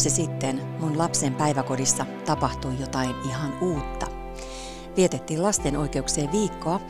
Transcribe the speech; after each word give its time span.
Vuosi 0.00 0.16
sitten 0.16 0.60
mun 0.78 0.98
lapsen 0.98 1.34
päiväkodissa 1.34 2.06
tapahtui 2.24 2.72
jotain 2.80 3.14
ihan 3.28 3.58
uutta. 3.60 4.06
Vietettiin 4.96 5.42
lasten 5.42 5.76
oikeuksien 5.76 6.32
viikkoa 6.32 6.80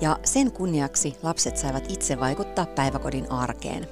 ja 0.00 0.18
sen 0.24 0.52
kunniaksi 0.52 1.16
lapset 1.22 1.56
saivat 1.56 1.92
itse 1.92 2.20
vaikuttaa 2.20 2.66
päiväkodin 2.66 3.32
arkeen. 3.32 3.88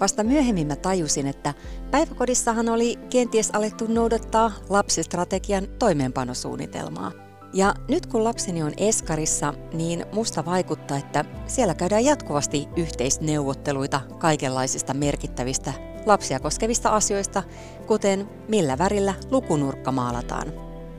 Vasta 0.00 0.24
myöhemmin 0.24 0.66
mä 0.66 0.76
tajusin, 0.76 1.26
että 1.26 1.54
päiväkodissahan 1.90 2.68
oli 2.68 2.98
kenties 3.10 3.50
alettu 3.52 3.86
noudattaa 3.88 4.52
lapsistrategian 4.68 5.68
toimeenpanosuunnitelmaa. 5.78 7.12
Ja 7.52 7.74
nyt 7.88 8.06
kun 8.06 8.24
lapseni 8.24 8.62
on 8.62 8.72
Eskarissa, 8.76 9.54
niin 9.72 10.06
musta 10.12 10.44
vaikuttaa, 10.44 10.96
että 10.96 11.24
siellä 11.46 11.74
käydään 11.74 12.04
jatkuvasti 12.04 12.68
yhteisneuvotteluita 12.76 14.00
kaikenlaisista 14.18 14.94
merkittävistä 14.94 15.91
lapsia 16.06 16.40
koskevista 16.40 16.88
asioista, 16.88 17.42
kuten 17.86 18.28
millä 18.48 18.78
värillä 18.78 19.14
lukunurkka 19.30 19.92
maalataan. 19.92 20.52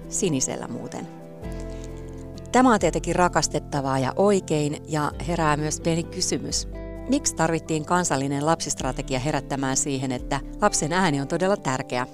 Sinisellä 0.09 0.67
muuten. 0.67 1.07
Tämä 2.51 2.73
on 2.73 2.79
tietenkin 2.79 3.15
rakastettavaa 3.15 3.99
ja 3.99 4.13
oikein 4.15 4.77
ja 4.87 5.11
herää 5.27 5.57
myös 5.57 5.81
pieni 5.81 6.03
kysymys. 6.03 6.67
Miksi 7.09 7.35
tarvittiin 7.35 7.85
kansallinen 7.85 8.45
lapsistrategia 8.45 9.19
herättämään 9.19 9.77
siihen, 9.77 10.11
että 10.11 10.39
lapsen 10.61 10.93
ääni 10.93 11.21
on 11.21 11.27
todella 11.27 11.57
tärkeä? 11.57 12.07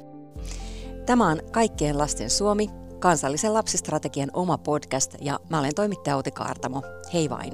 Tämä 1.05 1.27
on 1.27 1.39
Kaikkien 1.52 1.97
lasten 1.97 2.30
Suomi, 2.30 2.69
kansallisen 2.99 3.53
lapsistrategian 3.53 4.30
oma 4.33 4.58
podcast 4.58 5.16
ja 5.21 5.39
mä 5.49 5.59
olen 5.59 5.75
toimittaja 5.75 6.16
Outi 6.16 6.31
Kaartamo. 6.31 6.81
Hei 7.14 7.30
vain! 7.30 7.53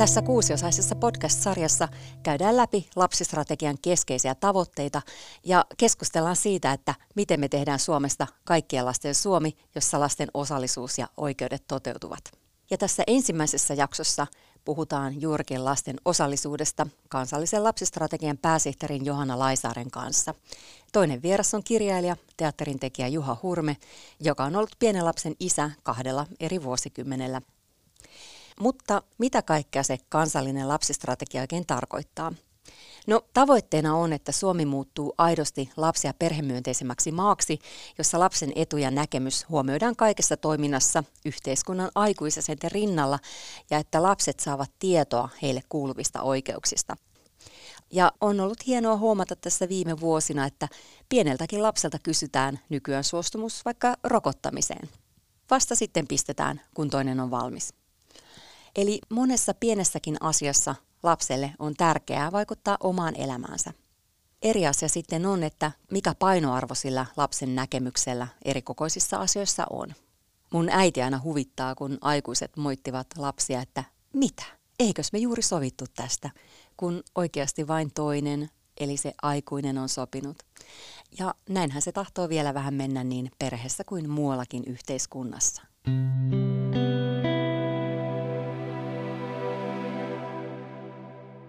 Tässä 0.00 0.22
kuusiosaisessa 0.22 0.94
podcast-sarjassa 0.94 1.88
käydään 2.22 2.56
läpi 2.56 2.88
lapsistrategian 2.96 3.76
keskeisiä 3.82 4.34
tavoitteita 4.34 5.02
ja 5.44 5.64
keskustellaan 5.76 6.36
siitä, 6.36 6.72
että 6.72 6.94
miten 7.14 7.40
me 7.40 7.48
tehdään 7.48 7.78
Suomesta 7.78 8.26
kaikkien 8.44 8.86
lasten 8.86 9.14
Suomi, 9.14 9.56
jossa 9.74 10.00
lasten 10.00 10.28
osallisuus 10.34 10.98
ja 10.98 11.08
oikeudet 11.16 11.64
toteutuvat. 11.66 12.24
Ja 12.70 12.78
tässä 12.78 13.02
ensimmäisessä 13.06 13.74
jaksossa 13.74 14.26
puhutaan 14.64 15.20
juurikin 15.20 15.64
lasten 15.64 15.96
osallisuudesta 16.04 16.86
kansallisen 17.08 17.64
lapsistrategian 17.64 18.38
pääsihteerin 18.38 19.04
Johanna 19.04 19.38
Laisaaren 19.38 19.90
kanssa. 19.90 20.34
Toinen 20.92 21.22
vieras 21.22 21.54
on 21.54 21.64
kirjailija, 21.64 22.16
teatterin 22.36 22.78
tekijä 22.78 23.08
Juha 23.08 23.36
Hurme, 23.42 23.76
joka 24.20 24.44
on 24.44 24.56
ollut 24.56 24.76
pienen 24.78 25.04
lapsen 25.04 25.34
isä 25.40 25.70
kahdella 25.82 26.26
eri 26.40 26.62
vuosikymmenellä. 26.62 27.42
Mutta 28.60 29.02
mitä 29.18 29.42
kaikkea 29.42 29.82
se 29.82 29.98
kansallinen 30.08 30.68
lapsistrategia 30.68 31.40
oikein 31.40 31.66
tarkoittaa? 31.66 32.32
No 33.06 33.20
tavoitteena 33.34 33.94
on, 33.94 34.12
että 34.12 34.32
Suomi 34.32 34.64
muuttuu 34.64 35.14
aidosti 35.18 35.70
lapsi- 35.76 36.06
ja 36.06 36.14
perhemyönteisemmäksi 36.14 37.12
maaksi, 37.12 37.58
jossa 37.98 38.20
lapsen 38.20 38.52
etu 38.56 38.76
ja 38.76 38.90
näkemys 38.90 39.48
huomioidaan 39.48 39.96
kaikessa 39.96 40.36
toiminnassa 40.36 41.04
yhteiskunnan 41.24 41.90
aikuisesenten 41.94 42.70
rinnalla 42.70 43.18
ja 43.70 43.78
että 43.78 44.02
lapset 44.02 44.40
saavat 44.40 44.70
tietoa 44.78 45.28
heille 45.42 45.62
kuuluvista 45.68 46.22
oikeuksista. 46.22 46.96
Ja 47.92 48.12
on 48.20 48.40
ollut 48.40 48.66
hienoa 48.66 48.96
huomata 48.96 49.36
tässä 49.36 49.68
viime 49.68 50.00
vuosina, 50.00 50.46
että 50.46 50.68
pieneltäkin 51.08 51.62
lapselta 51.62 51.98
kysytään 52.02 52.60
nykyään 52.68 53.04
suostumus 53.04 53.64
vaikka 53.64 53.96
rokottamiseen. 54.04 54.88
Vasta 55.50 55.74
sitten 55.74 56.06
pistetään, 56.06 56.60
kun 56.74 56.90
toinen 56.90 57.20
on 57.20 57.30
valmis. 57.30 57.79
Eli 58.76 59.00
monessa 59.08 59.54
pienessäkin 59.54 60.16
asiassa 60.20 60.74
lapselle 61.02 61.52
on 61.58 61.74
tärkeää 61.74 62.32
vaikuttaa 62.32 62.76
omaan 62.80 63.16
elämäänsä. 63.16 63.72
Eri 64.42 64.66
asia 64.66 64.88
sitten 64.88 65.26
on, 65.26 65.42
että 65.42 65.72
mikä 65.90 66.14
painoarvo 66.14 66.74
sillä 66.74 67.06
lapsen 67.16 67.54
näkemyksellä 67.54 68.26
eri 68.44 68.62
kokoisissa 68.62 69.16
asioissa 69.16 69.66
on. 69.70 69.94
Mun 70.52 70.68
äiti 70.68 71.02
aina 71.02 71.20
huvittaa, 71.24 71.74
kun 71.74 71.98
aikuiset 72.00 72.56
moittivat 72.56 73.06
lapsia, 73.16 73.62
että 73.62 73.84
mitä? 74.12 74.44
Eikös 74.78 75.12
me 75.12 75.18
juuri 75.18 75.42
sovittu 75.42 75.84
tästä, 75.94 76.30
kun 76.76 77.02
oikeasti 77.14 77.68
vain 77.68 77.90
toinen, 77.94 78.50
eli 78.80 78.96
se 78.96 79.12
aikuinen 79.22 79.78
on 79.78 79.88
sopinut. 79.88 80.36
Ja 81.18 81.34
näinhän 81.48 81.82
se 81.82 81.92
tahtoo 81.92 82.28
vielä 82.28 82.54
vähän 82.54 82.74
mennä 82.74 83.04
niin 83.04 83.30
perheessä 83.38 83.84
kuin 83.84 84.10
muuallakin 84.10 84.64
yhteiskunnassa. 84.66 85.62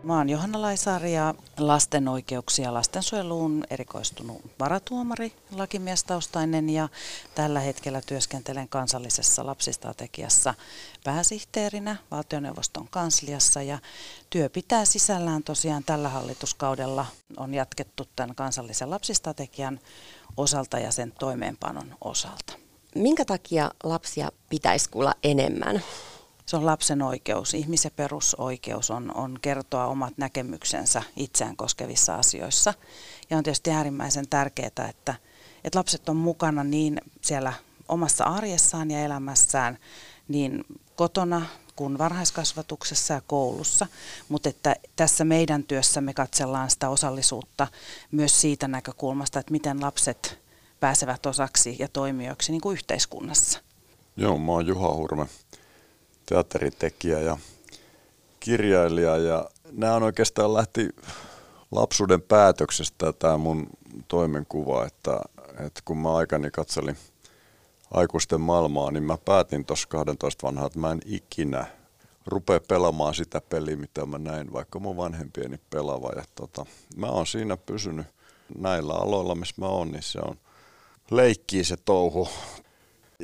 Mä 0.03 0.17
oon 0.17 0.29
Johanna 0.29 0.61
Laisaari 0.61 1.13
ja 1.13 1.35
lasten 1.57 2.07
oikeuksia 2.07 2.73
lastensuojeluun 2.73 3.63
erikoistunut 3.69 4.41
varatuomari, 4.59 5.33
lakimiestaustainen 5.51 6.69
ja 6.69 6.89
tällä 7.35 7.59
hetkellä 7.59 8.01
työskentelen 8.01 8.69
kansallisessa 8.69 9.45
lapsistrategiassa 9.45 10.53
pääsihteerinä 11.03 11.95
valtioneuvoston 12.11 12.87
kansliassa 12.87 13.61
ja 13.61 13.79
työ 14.29 14.49
pitää 14.49 14.85
sisällään 14.85 15.43
tosiaan 15.43 15.83
tällä 15.83 16.09
hallituskaudella 16.09 17.05
on 17.37 17.53
jatkettu 17.53 18.07
tämän 18.15 18.35
kansallisen 18.35 18.89
lapsistrategian 18.89 19.79
osalta 20.37 20.79
ja 20.79 20.91
sen 20.91 21.11
toimeenpanon 21.19 21.95
osalta. 22.01 22.53
Minkä 22.95 23.25
takia 23.25 23.71
lapsia 23.83 24.29
pitäisi 24.49 24.89
kuulla 24.89 25.13
enemmän? 25.23 25.83
Se 26.51 26.57
on 26.57 26.65
lapsen 26.65 27.01
oikeus, 27.01 27.53
ihmisen 27.53 27.91
perusoikeus 27.95 28.91
on, 28.91 29.15
on 29.15 29.39
kertoa 29.41 29.85
omat 29.85 30.13
näkemyksensä 30.17 31.03
itseään 31.15 31.57
koskevissa 31.57 32.15
asioissa. 32.15 32.73
Ja 33.29 33.37
on 33.37 33.43
tietysti 33.43 33.71
äärimmäisen 33.71 34.27
tärkeää, 34.29 34.67
että, 34.67 35.15
että 35.63 35.79
lapset 35.79 36.09
on 36.09 36.15
mukana 36.15 36.63
niin 36.63 37.01
siellä 37.21 37.53
omassa 37.87 38.23
arjessaan 38.23 38.91
ja 38.91 38.99
elämässään 38.99 39.77
niin 40.27 40.65
kotona 40.95 41.45
kuin 41.75 41.97
varhaiskasvatuksessa 41.97 43.13
ja 43.13 43.21
koulussa, 43.27 43.87
mutta 44.29 44.49
että 44.49 44.75
tässä 44.95 45.25
meidän 45.25 45.63
työssämme 45.63 46.13
katsellaan 46.13 46.69
sitä 46.69 46.89
osallisuutta 46.89 47.67
myös 48.11 48.41
siitä 48.41 48.67
näkökulmasta, 48.67 49.39
että 49.39 49.51
miten 49.51 49.81
lapset 49.81 50.39
pääsevät 50.79 51.25
osaksi 51.25 51.75
ja 51.79 51.87
toimijoiksi 51.87 52.51
niin 52.51 52.61
kuin 52.61 52.73
yhteiskunnassa. 52.73 53.59
Joo, 54.17 54.37
mä 54.37 54.51
oon 54.51 54.67
Juha 54.67 54.93
Hurme 54.93 55.27
teatteritekijä 56.31 57.19
ja 57.19 57.37
kirjailija 58.39 59.17
ja 59.17 59.49
nämä 59.71 59.95
on 59.95 60.03
oikeastaan 60.03 60.53
lähti 60.53 60.89
lapsuuden 61.71 62.21
päätöksestä 62.21 63.13
tämä 63.13 63.37
mun 63.37 63.67
toimenkuva, 64.07 64.85
että, 64.85 65.21
että 65.65 65.81
kun 65.85 65.97
mä 65.97 66.15
aikani 66.15 66.51
katselin 66.51 66.97
aikuisten 67.93 68.41
maailmaa, 68.41 68.91
niin 68.91 69.03
mä 69.03 69.17
päätin 69.25 69.65
tuossa 69.65 69.87
12 69.87 70.47
vanhaa, 70.47 70.67
että 70.67 70.79
mä 70.79 70.91
en 70.91 71.01
ikinä 71.05 71.65
rupea 72.25 72.59
pelaamaan 72.67 73.15
sitä 73.15 73.41
peliä, 73.41 73.75
mitä 73.75 74.05
mä 74.05 74.17
näin, 74.17 74.53
vaikka 74.53 74.79
mun 74.79 74.97
vanhempieni 74.97 75.59
pelaava. 75.69 76.11
Ja 76.15 76.23
tota, 76.35 76.65
mä 76.95 77.07
oon 77.07 77.27
siinä 77.27 77.57
pysynyt 77.57 78.07
näillä 78.57 78.93
aloilla, 78.93 79.35
missä 79.35 79.55
mä 79.57 79.67
oon, 79.67 79.91
niin 79.91 80.03
se 80.03 80.19
on 80.19 80.37
leikkii 81.11 81.63
se 81.63 81.77
touhu 81.85 82.29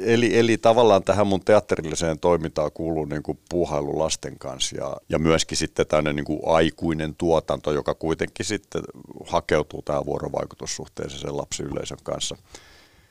Eli, 0.06 0.38
eli 0.40 0.58
tavallaan 0.58 1.04
tähän 1.04 1.28
mun 1.28 1.46
teatterilliseen 1.46 2.20
toimintaan 2.20 2.72
kuuluu 2.72 3.06
niin 3.06 3.24
kuin 3.24 3.40
puuhailu 3.50 4.00
lasten 4.00 4.40
kanssa 4.40 4.78
ja, 4.78 4.98
ja 5.10 5.20
myöskin 5.20 5.58
sitten 5.58 5.88
tämmöinen 5.88 6.16
niin 6.16 6.26
kuin 6.26 6.40
aikuinen 6.46 7.16
tuotanto, 7.16 7.72
joka 7.72 7.94
kuitenkin 7.94 8.46
sitten 8.46 8.82
hakeutuu 9.28 9.82
tähän 9.82 10.06
vuorovaikutussuhteeseen 10.06 11.38
lapsiyleisön 11.38 11.98
kanssa. 12.04 12.36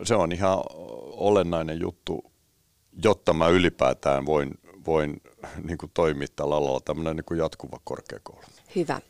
Se 0.02 0.14
on 0.14 0.32
ihan 0.32 0.58
olennainen 1.12 1.80
juttu, 1.80 2.24
jotta 3.04 3.32
mä 3.32 3.48
ylipäätään 3.48 4.26
voin, 4.26 4.50
voin 4.86 5.22
niin 5.62 5.78
kuin 5.78 5.90
toimia 5.94 6.28
tällä 6.36 6.56
alalla 6.56 6.80
tämmöinen 6.80 7.16
niin 7.16 7.24
kuin 7.24 7.38
jatkuva 7.38 7.80
korkeakoulu. 7.84 8.44
Hyvä. 8.76 9.00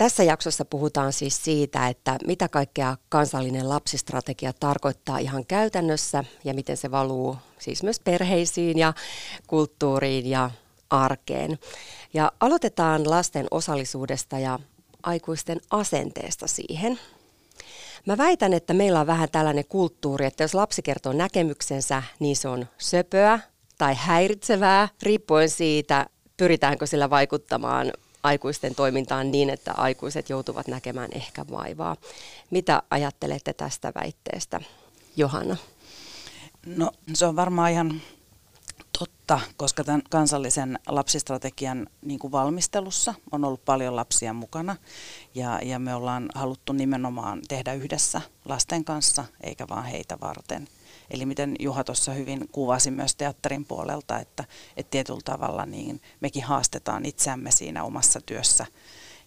Tässä 0.00 0.24
jaksossa 0.24 0.64
puhutaan 0.64 1.12
siis 1.12 1.44
siitä, 1.44 1.88
että 1.88 2.18
mitä 2.26 2.48
kaikkea 2.48 2.96
kansallinen 3.08 3.68
lapsistrategia 3.68 4.52
tarkoittaa 4.52 5.18
ihan 5.18 5.46
käytännössä 5.46 6.24
ja 6.44 6.54
miten 6.54 6.76
se 6.76 6.90
valuu 6.90 7.36
siis 7.58 7.82
myös 7.82 8.00
perheisiin 8.00 8.78
ja 8.78 8.92
kulttuuriin 9.46 10.26
ja 10.26 10.50
arkeen. 10.90 11.58
Ja 12.14 12.32
aloitetaan 12.40 13.10
lasten 13.10 13.46
osallisuudesta 13.50 14.38
ja 14.38 14.58
aikuisten 15.02 15.60
asenteesta 15.70 16.46
siihen. 16.46 16.98
Mä 18.06 18.18
väitän, 18.18 18.52
että 18.52 18.74
meillä 18.74 19.00
on 19.00 19.06
vähän 19.06 19.30
tällainen 19.30 19.64
kulttuuri, 19.68 20.26
että 20.26 20.44
jos 20.44 20.54
lapsi 20.54 20.82
kertoo 20.82 21.12
näkemyksensä, 21.12 22.02
niin 22.18 22.36
se 22.36 22.48
on 22.48 22.66
söpöä 22.78 23.38
tai 23.78 23.94
häiritsevää, 23.98 24.88
riippuen 25.02 25.50
siitä, 25.50 26.06
pyritäänkö 26.36 26.86
sillä 26.86 27.10
vaikuttamaan 27.10 27.92
aikuisten 28.22 28.74
toimintaan 28.74 29.30
niin, 29.30 29.50
että 29.50 29.72
aikuiset 29.72 30.30
joutuvat 30.30 30.68
näkemään 30.68 31.10
ehkä 31.12 31.44
vaivaa. 31.50 31.96
Mitä 32.50 32.82
ajattelette 32.90 33.52
tästä 33.52 33.92
väitteestä, 33.94 34.60
Johanna? 35.16 35.56
No 36.66 36.92
se 37.14 37.26
on 37.26 37.36
varmaan 37.36 37.70
ihan 37.70 38.02
totta, 38.98 39.40
koska 39.56 39.84
tämän 39.84 40.02
kansallisen 40.10 40.78
lapsistrategian 40.86 41.86
niin 42.02 42.18
kuin 42.18 42.32
valmistelussa 42.32 43.14
on 43.32 43.44
ollut 43.44 43.64
paljon 43.64 43.96
lapsia 43.96 44.32
mukana 44.32 44.76
ja, 45.34 45.60
ja 45.62 45.78
me 45.78 45.94
ollaan 45.94 46.28
haluttu 46.34 46.72
nimenomaan 46.72 47.42
tehdä 47.48 47.72
yhdessä 47.72 48.20
lasten 48.44 48.84
kanssa 48.84 49.24
eikä 49.40 49.68
vaan 49.68 49.84
heitä 49.84 50.18
varten. 50.20 50.68
Eli 51.10 51.26
miten 51.26 51.56
Juha 51.58 51.84
tuossa 51.84 52.12
hyvin 52.12 52.48
kuvasi 52.52 52.90
myös 52.90 53.14
teatterin 53.14 53.64
puolelta, 53.64 54.18
että, 54.18 54.44
että 54.76 54.90
tietyllä 54.90 55.20
tavalla 55.24 55.66
niin 55.66 56.00
mekin 56.20 56.44
haastetaan 56.44 57.06
itseämme 57.06 57.50
siinä 57.50 57.84
omassa 57.84 58.20
työssä 58.20 58.66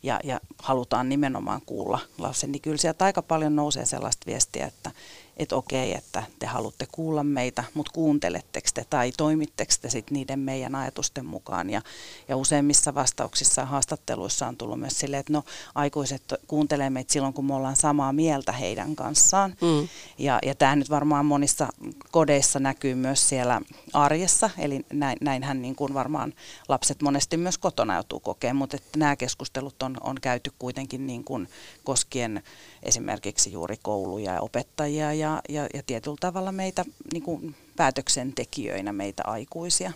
ja, 0.04 0.20
ja 0.24 0.40
halutaan 0.60 1.10
nimenomaan 1.10 1.62
kuulla 1.66 2.00
lapsen, 2.18 2.52
niin 2.52 2.62
kyllä 2.62 2.78
sieltä 2.78 3.06
aika 3.06 3.22
paljon 3.22 3.56
nousee 3.56 3.86
sellaista 3.86 4.26
viestiä, 4.26 4.66
että, 4.66 4.92
että 5.38 5.56
okei, 5.56 5.94
että 5.94 6.24
te 6.40 6.46
haluatte 6.46 6.88
kuulla 6.92 7.24
meitä, 7.24 7.64
mutta 7.74 7.92
kuunteletteko 7.92 8.68
te 8.74 8.86
tai 8.90 9.12
toimitteko 9.18 9.74
te 9.82 9.90
sit 9.90 10.12
niiden 10.12 10.40
meidän 10.40 10.76
ajatusten 10.76 11.26
mukaan. 11.26 11.70
Ja, 11.70 11.82
ja 12.28 12.38
useimmissa 12.38 12.96
vastauksissa 12.96 13.62
ja 13.62 13.66
haastatteluissa 13.66 14.48
on 14.48 14.58
tullut 14.58 14.80
myös 14.80 15.00
silleen, 15.00 15.20
että 15.20 15.34
no 15.34 15.44
aikuiset 15.76 16.24
kuuntelee 16.48 16.90
meitä 16.90 17.14
silloin, 17.14 17.34
kun 17.34 17.46
me 17.46 17.56
ollaan 17.56 17.76
samaa 17.76 18.14
mieltä 18.14 18.52
heidän 18.52 18.96
kanssaan. 18.96 19.56
Mm. 19.62 19.88
Ja, 20.18 20.40
ja 20.46 20.56
tämä 20.56 20.76
nyt 20.76 20.90
varmaan 20.90 21.26
monissa 21.26 21.68
kodeissa 22.12 22.60
näkyy 22.60 22.96
myös 22.96 23.30
siellä 23.30 23.62
arjessa, 23.94 24.50
eli 24.58 24.86
näin, 24.94 25.18
näinhän 25.22 25.62
niin 25.62 25.76
kuin 25.76 25.94
varmaan 25.94 26.34
lapset 26.70 27.02
monesti 27.02 27.38
myös 27.38 27.58
kotona 27.58 27.96
joutuu 27.96 28.20
kokemaan, 28.20 28.56
mutta 28.56 28.78
että 28.78 29.00
nämä 29.00 29.16
keskustelut 29.16 29.84
on, 29.84 29.98
on 30.02 30.18
käyty 30.22 30.52
kuitenkin 30.60 31.08
niin 31.08 31.24
kuin 31.24 31.50
koskien 31.84 32.44
esimerkiksi 32.86 33.52
juuri 33.52 33.76
kouluja 33.82 34.34
ja 34.34 34.42
opettajia 34.42 35.14
ja, 35.14 35.42
ja, 35.50 35.68
ja 35.74 35.84
tietyllä 35.86 36.18
tavalla 36.20 36.52
meitä 36.52 36.86
niin 37.14 37.24
kuin 37.24 37.56
päätöksentekijöinä, 37.76 38.94
meitä 38.94 39.24
aikuisia. 39.26 39.92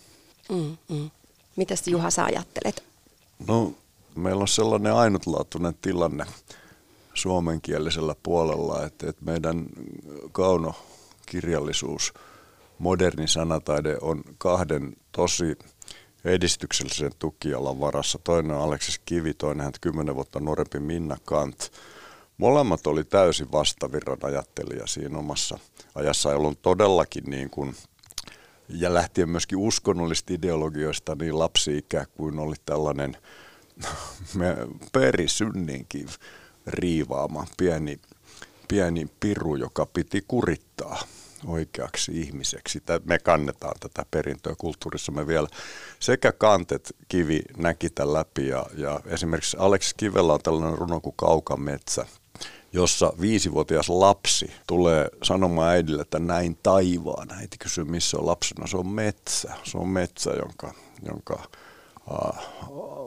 Mm, 0.50 0.78
mm. 0.90 1.10
Mitäs 1.56 1.88
Juha 1.88 2.10
sä 2.10 2.26
ajattelet? 2.26 2.84
No 3.48 3.74
meillä 4.16 4.42
on 4.42 4.48
sellainen 4.48 4.94
ainutlaatuinen 4.94 5.74
tilanne 5.82 6.26
suomenkielisellä 7.14 8.16
puolella, 8.24 8.86
että, 8.86 9.10
että 9.10 9.26
meidän 9.26 9.66
kaunokirjallisuus, 10.32 12.14
moderni 12.80 13.28
sanataide 13.28 13.98
on 14.02 14.24
kahden 14.38 14.96
tosi 15.12 15.58
edistyksellisen 16.26 17.12
tukialan 17.20 17.80
varassa. 17.80 18.20
Toinen 18.24 18.58
on 18.58 18.62
Aleksis 18.62 19.00
Kivi, 19.06 19.34
toinen 19.34 19.64
hän 19.64 19.74
kymmenen 19.82 20.16
vuotta 20.16 20.40
nuorempi 20.40 20.80
Minna 20.80 21.18
Kant. 21.26 21.72
Molemmat 22.38 22.88
oli 22.88 23.04
täysin 23.04 23.52
vastavirran 23.52 24.18
ajattelija 24.22 24.88
siinä 24.88 25.18
omassa 25.18 25.60
ajassa, 25.96 26.32
jolloin 26.32 26.58
todellakin 26.62 27.24
niin 27.24 27.50
kuin, 27.50 27.76
ja 28.70 28.94
lähtien 28.94 29.30
myöskin 29.30 29.58
uskonnollisista 29.58 30.34
ideologioista 30.34 31.16
niin 31.16 31.40
lapsi-ikä 31.40 32.06
kuin 32.06 32.40
oli 32.40 32.56
tällainen 32.66 33.18
perisynninkin 34.94 36.08
riivaama 36.68 37.48
pieni, 37.58 38.00
pieni 38.68 39.08
piru, 39.20 39.56
joka 39.56 39.86
piti 39.86 40.24
kurittaa 40.28 41.02
oikeaksi 41.46 42.22
ihmiseksi. 42.22 42.84
Me 43.06 43.20
kannetaan 43.20 43.76
tätä 43.80 44.06
perintöä 44.12 44.56
kulttuurissamme 44.58 45.28
vielä. 45.28 45.48
Sekä 46.00 46.32
Kantet 46.32 46.96
Kivi 47.08 47.42
näki 47.58 47.90
tämän 47.90 48.14
läpi 48.14 48.48
ja, 48.48 48.66
ja 48.76 49.00
esimerkiksi 49.06 49.58
Alex 49.60 49.94
Kivellä 49.98 50.34
on 50.34 50.42
tällainen 50.44 50.78
runo 50.78 51.00
kuin 51.00 51.16
Kaukametsä, 51.18 52.06
jossa 52.74 53.14
viisivuotias 53.22 53.90
lapsi 53.90 54.52
tulee 54.68 55.08
sanomaan 55.24 55.70
äidille, 55.70 56.02
että 56.02 56.20
näin 56.20 56.58
taivaan. 56.64 57.32
Äiti 57.32 57.58
kysyy, 57.58 57.84
missä 57.84 58.18
on 58.18 58.26
lapsena. 58.26 58.68
Se 58.68 58.78
on 58.78 58.88
metsä. 58.88 59.54
Se 59.64 59.78
on 59.78 59.88
metsä, 59.88 60.32
jonka, 60.32 60.74
jonka 61.06 61.44
äh, 62.12 62.46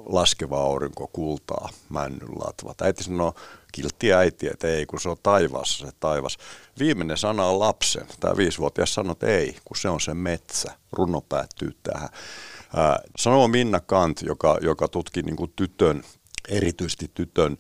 laskeva 0.07 0.63
aurinko 0.63 1.07
kultaa 1.13 1.69
männyn 1.89 2.39
latvat. 2.45 2.83
Äiti 2.83 3.05
sanoo, 3.05 3.35
kiltti 3.73 4.13
äiti, 4.13 4.47
että 4.47 4.69
ei, 4.69 4.87
kun 4.87 5.01
se 5.01 5.09
on 5.09 5.17
taivaassa 5.23 5.87
se 5.87 5.93
taivas. 6.01 6.39
Viimeinen 6.79 7.17
sana 7.17 7.47
on 7.47 7.59
lapsen. 7.59 8.07
Tämä 8.21 8.37
viisivuotias 8.37 8.95
sanoo, 8.95 9.13
että 9.13 9.27
ei, 9.27 9.57
kun 9.65 9.77
se 9.77 9.89
on 9.89 10.01
se 10.01 10.15
metsä. 10.15 10.73
Runo 10.93 11.21
päättyy 11.21 11.77
tähän. 11.83 12.09
Äh, 12.79 12.99
sanoo 13.17 13.49
Minna 13.49 13.81
Kant, 13.81 14.23
joka, 14.23 14.59
joka 14.61 14.89
tutki 14.89 15.23
niin 15.23 15.37
kuin 15.37 15.53
tytön, 15.57 16.03
erityisesti 16.49 17.11
tytön 17.15 17.59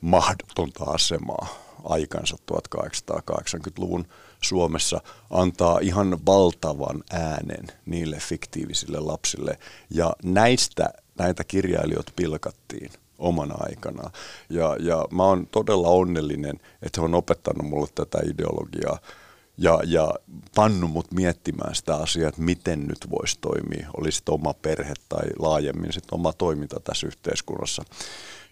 mahdotonta 0.00 0.84
asemaa 0.84 1.48
aikansa 1.84 2.36
1880-luvun 2.52 4.06
Suomessa 4.42 5.00
antaa 5.30 5.78
ihan 5.78 6.26
valtavan 6.26 7.04
äänen 7.10 7.66
niille 7.86 8.16
fiktiivisille 8.20 9.00
lapsille. 9.00 9.58
Ja 9.90 10.12
näistä 10.22 10.90
näitä 11.18 11.44
kirjailijoita 11.44 12.12
pilkattiin 12.16 12.90
omana 13.18 13.54
aikanaan. 13.58 14.12
Ja, 14.50 14.76
ja 14.80 15.04
mä 15.10 15.24
oon 15.24 15.46
todella 15.46 15.88
onnellinen, 15.88 16.60
että 16.82 17.00
he 17.00 17.04
on 17.04 17.14
opettanut 17.14 17.66
mulle 17.66 17.88
tätä 17.94 18.18
ideologiaa 18.24 18.98
ja, 19.58 19.80
ja 19.86 20.14
pannu 20.54 20.88
mut 20.88 21.12
miettimään 21.12 21.74
sitä 21.74 21.96
asiaa, 21.96 22.28
että 22.28 22.42
miten 22.42 22.86
nyt 22.86 23.10
voisi 23.10 23.38
toimia, 23.40 23.90
olisi 23.96 24.22
oma 24.28 24.54
perhe 24.54 24.94
tai 25.08 25.26
laajemmin 25.38 25.92
sit 25.92 26.12
oma 26.12 26.32
toiminta 26.32 26.80
tässä 26.80 27.06
yhteiskunnassa, 27.06 27.84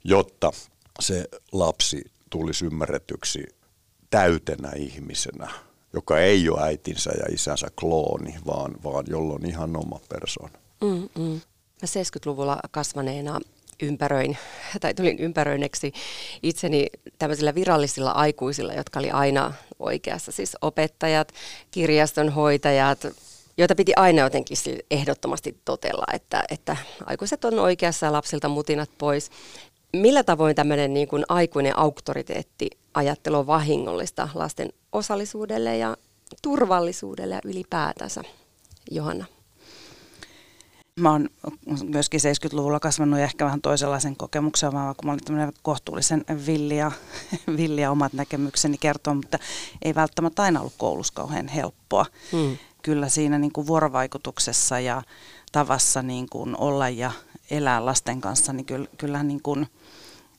jotta 0.05 0.53
se 1.01 1.25
lapsi 1.53 2.05
tulisi 2.31 2.67
ymmärretyksi 2.67 3.47
täytenä 4.11 4.73
ihmisenä, 4.77 5.51
joka 5.93 6.19
ei 6.19 6.49
ole 6.49 6.63
äitinsä 6.63 7.11
ja 7.11 7.35
isänsä 7.35 7.69
klooni, 7.81 8.35
vaan, 8.47 8.75
vaan 8.85 9.05
jolla 9.09 9.39
ihan 9.47 9.77
oma 9.77 10.01
persoona. 10.09 10.59
Mm-mm. 10.81 11.41
Mä 11.83 11.87
70-luvulla 11.87 12.59
kasvaneena 12.71 13.41
ympäröin, 13.83 14.39
tai 14.81 14.95
tulin 14.95 15.19
ympäröineksi 15.19 15.93
itseni 16.43 16.87
tämmöisillä 17.19 17.55
virallisilla 17.55 18.11
aikuisilla, 18.11 18.73
jotka 18.75 18.99
oli 18.99 19.11
aina 19.11 19.53
oikeassa, 19.79 20.33
siis 20.33 20.57
opettajat, 20.61 21.33
kirjastonhoitajat, 21.71 23.07
joita 23.59 23.75
piti 23.75 23.93
aina 23.97 24.23
jotenkin 24.23 24.57
ehdottomasti 24.91 25.57
totella, 25.65 26.05
että, 26.13 26.45
että 26.51 26.77
aikuiset 27.07 27.45
on 27.45 27.59
oikeassa 27.59 28.07
ja 28.07 28.13
lapsilta 28.13 28.49
mutinat 28.49 28.91
pois. 28.99 29.31
Millä 29.93 30.23
tavoin 30.23 30.57
tämmöinen 30.57 30.95
niin 30.95 31.09
kuin 31.09 31.25
aikuinen 31.29 31.79
auktoriteetti 31.79 32.71
ajattelu 32.95 33.37
on 33.37 33.47
vahingollista 33.47 34.29
lasten 34.35 34.69
osallisuudelle 34.93 35.77
ja 35.77 35.97
turvallisuudelle 36.43 37.35
ja 37.35 37.41
ylipäätänsä, 37.45 38.23
Johanna? 38.91 39.25
Mä 41.01 41.13
oon 41.13 41.29
myöskin 41.83 42.21
70-luvulla 42.21 42.81
kasvanut 42.81 43.19
ehkä 43.19 43.45
vähän 43.45 43.61
toisenlaisen 43.61 44.17
kokemuksen, 44.17 44.73
vaan 44.73 44.95
kun 44.97 45.07
mä 45.07 45.13
olin 45.13 45.25
tämmöinen 45.25 45.53
kohtuullisen 45.63 46.25
villiä, 46.47 46.93
villiä 47.57 47.91
omat 47.91 48.13
näkemykseni 48.13 48.79
kertoa, 48.79 49.15
mutta 49.15 49.39
ei 49.83 49.95
välttämättä 49.95 50.43
aina 50.43 50.61
ollut 50.61 50.75
koulussa 50.79 51.15
kauhean 51.15 51.49
helppoa. 51.49 52.07
Hmm. 52.33 52.57
Kyllä 52.83 53.09
siinä 53.09 53.39
niin 53.39 53.53
kuin 53.53 53.67
vuorovaikutuksessa 53.67 54.81
ja 54.81 55.03
tavassa 55.53 56.03
niin 56.03 56.27
kuin 56.31 56.57
olla 56.57 56.89
ja 56.89 57.13
elää 57.51 57.85
lasten 57.85 58.21
kanssa, 58.21 58.53
niin 58.53 58.67
kyllä, 58.67 58.89
kyllä 58.99 59.23
niin 59.23 59.43
kuin– 59.43 59.67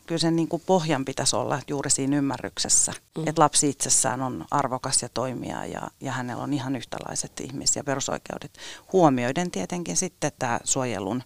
kyllä 0.10 0.20
sen 0.20 0.36
niin 0.36 0.48
kuin 0.48 0.64
pohjan 0.66 1.06
pitäisi 1.06 1.36
olla 1.36 1.60
juuri 1.68 1.90
siinä 1.90 2.18
ymmärryksessä, 2.18 2.94
mm. 3.18 3.28
että 3.28 3.42
lapsi 3.42 3.70
itsessään 3.70 4.22
on 4.22 4.46
arvokas 4.52 5.02
ja 5.02 5.10
toimija 5.10 5.66
ja, 5.66 5.82
ja 6.02 6.12
hänellä 6.12 6.44
on 6.44 6.54
ihan 6.54 6.76
yhtälaiset 6.76 7.32
ihmis- 7.40 7.76
ja 7.76 7.84
perusoikeudet. 7.84 8.58
Huomioiden 8.94 9.52
tietenkin 9.52 9.98
sitten 9.98 10.32
tämä 10.40 10.60
suojelun 10.64 11.24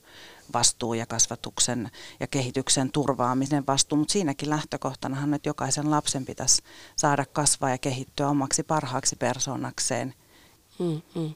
vastuu 0.53 0.93
ja 0.93 1.05
kasvatuksen 1.05 1.91
ja 2.19 2.27
kehityksen 2.27 2.91
turvaamisen 2.91 3.63
vastuu, 3.67 3.97
mutta 3.97 4.11
siinäkin 4.11 4.49
lähtökohtanahan, 4.49 5.33
että 5.33 5.49
jokaisen 5.49 5.91
lapsen 5.91 6.25
pitäisi 6.25 6.61
saada 6.95 7.25
kasvaa 7.25 7.69
ja 7.69 7.77
kehittyä 7.77 8.27
omaksi 8.29 8.63
parhaaksi 8.63 9.15
persoonakseen. 9.15 10.13
Mm, 10.79 11.01
mm. 11.15 11.33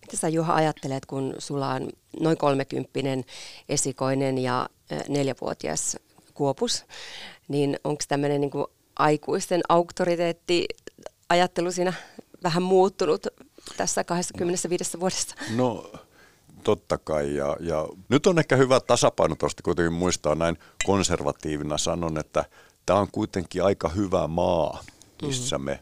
Mitä 0.00 0.16
sä 0.16 0.28
Juha 0.28 0.54
ajattelet, 0.54 1.06
kun 1.06 1.34
sulla 1.38 1.68
on 1.68 1.90
noin 2.20 2.36
kolmekymppinen 2.36 3.24
esikoinen 3.68 4.38
ja 4.38 4.68
neljävuotias 5.08 5.96
Kuopus, 6.34 6.84
niin 7.48 7.78
onko 7.84 8.04
tämmöinen 8.08 8.40
niin 8.40 8.50
aikuisten 8.96 9.60
auktoriteetti 9.68 10.68
ajattelu 11.28 11.72
siinä 11.72 11.92
vähän 12.42 12.62
muuttunut 12.62 13.26
tässä 13.76 14.04
25 14.04 15.00
vuodessa? 15.00 15.36
No 15.56 15.92
totta 16.64 16.98
kai. 16.98 17.34
Ja, 17.34 17.56
ja 17.60 17.88
nyt 18.08 18.26
on 18.26 18.38
ehkä 18.38 18.56
hyvä 18.56 18.80
tasapaino 18.80 19.36
tuosta 19.36 19.62
kuitenkin 19.62 19.92
muistaa 19.92 20.34
näin 20.34 20.58
konservatiivina 20.84 21.78
sanon, 21.78 22.18
että 22.18 22.44
tämä 22.86 23.00
on 23.00 23.08
kuitenkin 23.12 23.64
aika 23.64 23.88
hyvä 23.88 24.26
maa, 24.26 24.82
missä 25.22 25.58
mm-hmm. 25.58 25.64
me 25.64 25.80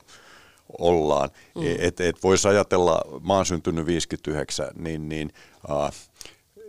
ollaan. 0.78 1.30
Mm. 1.54 1.62
Et, 1.78 2.00
et 2.00 2.22
voisi 2.22 2.48
ajatella, 2.48 3.20
mä 3.26 3.34
oon 3.34 3.46
syntynyt 3.46 3.86
59, 3.86 4.68
niin, 4.74 5.08
niin 5.08 5.32
uh, 5.68 5.90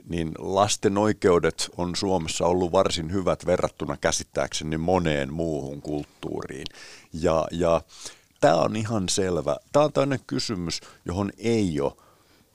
niin 0.09 0.31
lasten 0.37 0.97
oikeudet 0.97 1.69
on 1.77 1.95
Suomessa 1.95 2.45
ollut 2.45 2.71
varsin 2.71 3.11
hyvät 3.11 3.45
verrattuna 3.45 3.97
käsittääkseni 3.97 4.77
moneen 4.77 5.33
muuhun 5.33 5.81
kulttuuriin. 5.81 6.65
Ja, 7.13 7.47
ja 7.51 7.81
tämä 8.41 8.55
on 8.55 8.75
ihan 8.75 9.09
selvä. 9.09 9.57
Tämä 9.71 9.85
on 9.85 9.93
tämmöinen 9.93 10.25
kysymys, 10.27 10.81
johon 11.05 11.31
ei 11.37 11.81
ole 11.81 11.93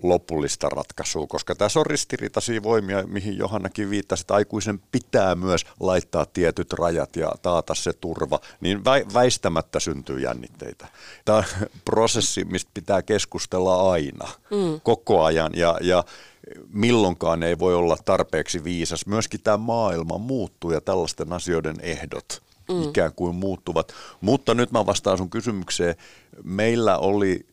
lopullista 0.02 0.68
ratkaisua, 0.68 1.26
koska 1.26 1.54
tässä 1.54 1.80
on 1.80 1.86
ristiriitaisia 1.86 2.62
voimia, 2.62 3.06
mihin 3.06 3.38
Johannakin 3.38 3.90
viittasi, 3.90 4.22
että 4.22 4.34
aikuisen 4.34 4.80
pitää 4.92 5.34
myös 5.34 5.66
laittaa 5.80 6.26
tietyt 6.26 6.72
rajat 6.72 7.16
ja 7.16 7.32
taata 7.42 7.74
se 7.74 7.92
turva, 7.92 8.40
niin 8.60 8.84
väistämättä 9.14 9.80
syntyy 9.80 10.20
jännitteitä. 10.20 10.88
Tämä 11.24 11.38
on 11.38 11.44
prosessi, 11.84 12.44
mistä 12.44 12.70
pitää 12.74 13.02
keskustella 13.02 13.92
aina, 13.92 14.28
mm. 14.50 14.80
koko 14.82 15.24
ajan 15.24 15.52
ja, 15.54 15.78
ja 15.80 16.04
milloinkaan 16.72 17.42
ei 17.42 17.58
voi 17.58 17.74
olla 17.74 17.96
tarpeeksi 18.04 18.64
viisas. 18.64 19.06
Myöskin 19.06 19.40
tämä 19.42 19.56
maailma 19.56 20.18
muuttuu 20.18 20.70
ja 20.70 20.80
tällaisten 20.80 21.32
asioiden 21.32 21.76
ehdot 21.80 22.42
mm. 22.68 22.82
ikään 22.82 23.12
kuin 23.12 23.34
muuttuvat. 23.34 23.92
Mutta 24.20 24.54
nyt 24.54 24.72
mä 24.72 24.86
vastaan 24.86 25.18
sun 25.18 25.30
kysymykseen. 25.30 25.94
Meillä 26.44 26.98
oli 26.98 27.46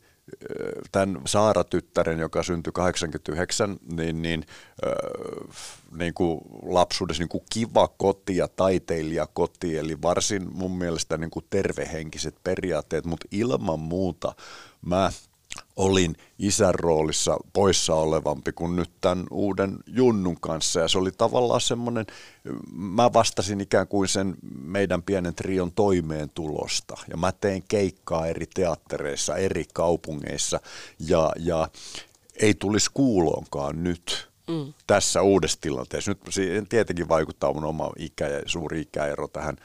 tämän 0.92 1.22
Saara-tyttären, 1.26 2.20
joka 2.20 2.44
syntyi 2.44 2.72
89, 2.74 3.78
niin, 3.92 4.22
niin, 4.22 4.46
äh, 4.86 5.56
niin 5.98 6.14
kuin 6.14 6.42
lapsuudessa 6.64 7.22
niin 7.22 7.30
kuin 7.30 7.44
kiva 7.54 7.88
koti 7.88 8.38
ja 8.38 8.48
taiteilijakoti, 8.48 9.78
eli 9.78 10.02
varsin 10.02 10.54
mun 10.54 10.78
mielestä 10.78 11.18
niin 11.18 11.32
kuin 11.32 11.46
tervehenkiset 11.50 12.36
periaatteet, 12.44 13.06
mutta 13.06 13.28
ilman 13.32 13.80
muuta 13.80 14.36
mä 14.86 15.12
olin 15.76 16.16
isän 16.40 16.76
roolissa 16.76 17.38
poissa 17.54 17.96
olevampi 17.96 18.52
kuin 18.52 18.76
nyt 18.76 18.92
tämän 19.02 19.26
uuden 19.32 19.78
Junnun 19.88 20.38
kanssa. 20.40 20.80
Ja 20.80 20.88
se 20.88 20.98
oli 20.98 21.12
tavallaan 21.12 21.62
semmoinen, 21.62 22.06
mä 22.72 23.14
vastasin 23.14 23.62
ikään 23.62 23.88
kuin 23.88 24.08
sen 24.08 24.36
meidän 24.62 25.04
pienen 25.04 25.36
trion 25.36 25.72
toimeentulosta. 25.72 26.98
Ja 27.10 27.18
mä 27.18 27.32
tein 27.32 27.64
keikkaa 27.68 28.28
eri 28.28 28.46
teattereissa, 28.54 29.36
eri 29.36 29.66
kaupungeissa 29.74 30.60
ja, 31.00 31.32
ja 31.40 31.70
ei 32.36 32.54
tulisi 32.54 32.92
kuuloonkaan 32.94 33.84
nyt 33.84 34.30
mm. 34.48 34.74
tässä 34.88 35.22
uudessa 35.22 35.62
tilanteessa. 35.62 36.12
Nyt 36.12 36.20
siihen 36.30 36.68
tietenkin 36.68 37.10
vaikuttaa 37.10 37.54
mun 37.54 37.66
oma 37.66 37.92
ikä 37.98 38.28
ja 38.28 38.42
suuri 38.46 38.82
ikäero 38.82 39.28
tähän 39.28 39.58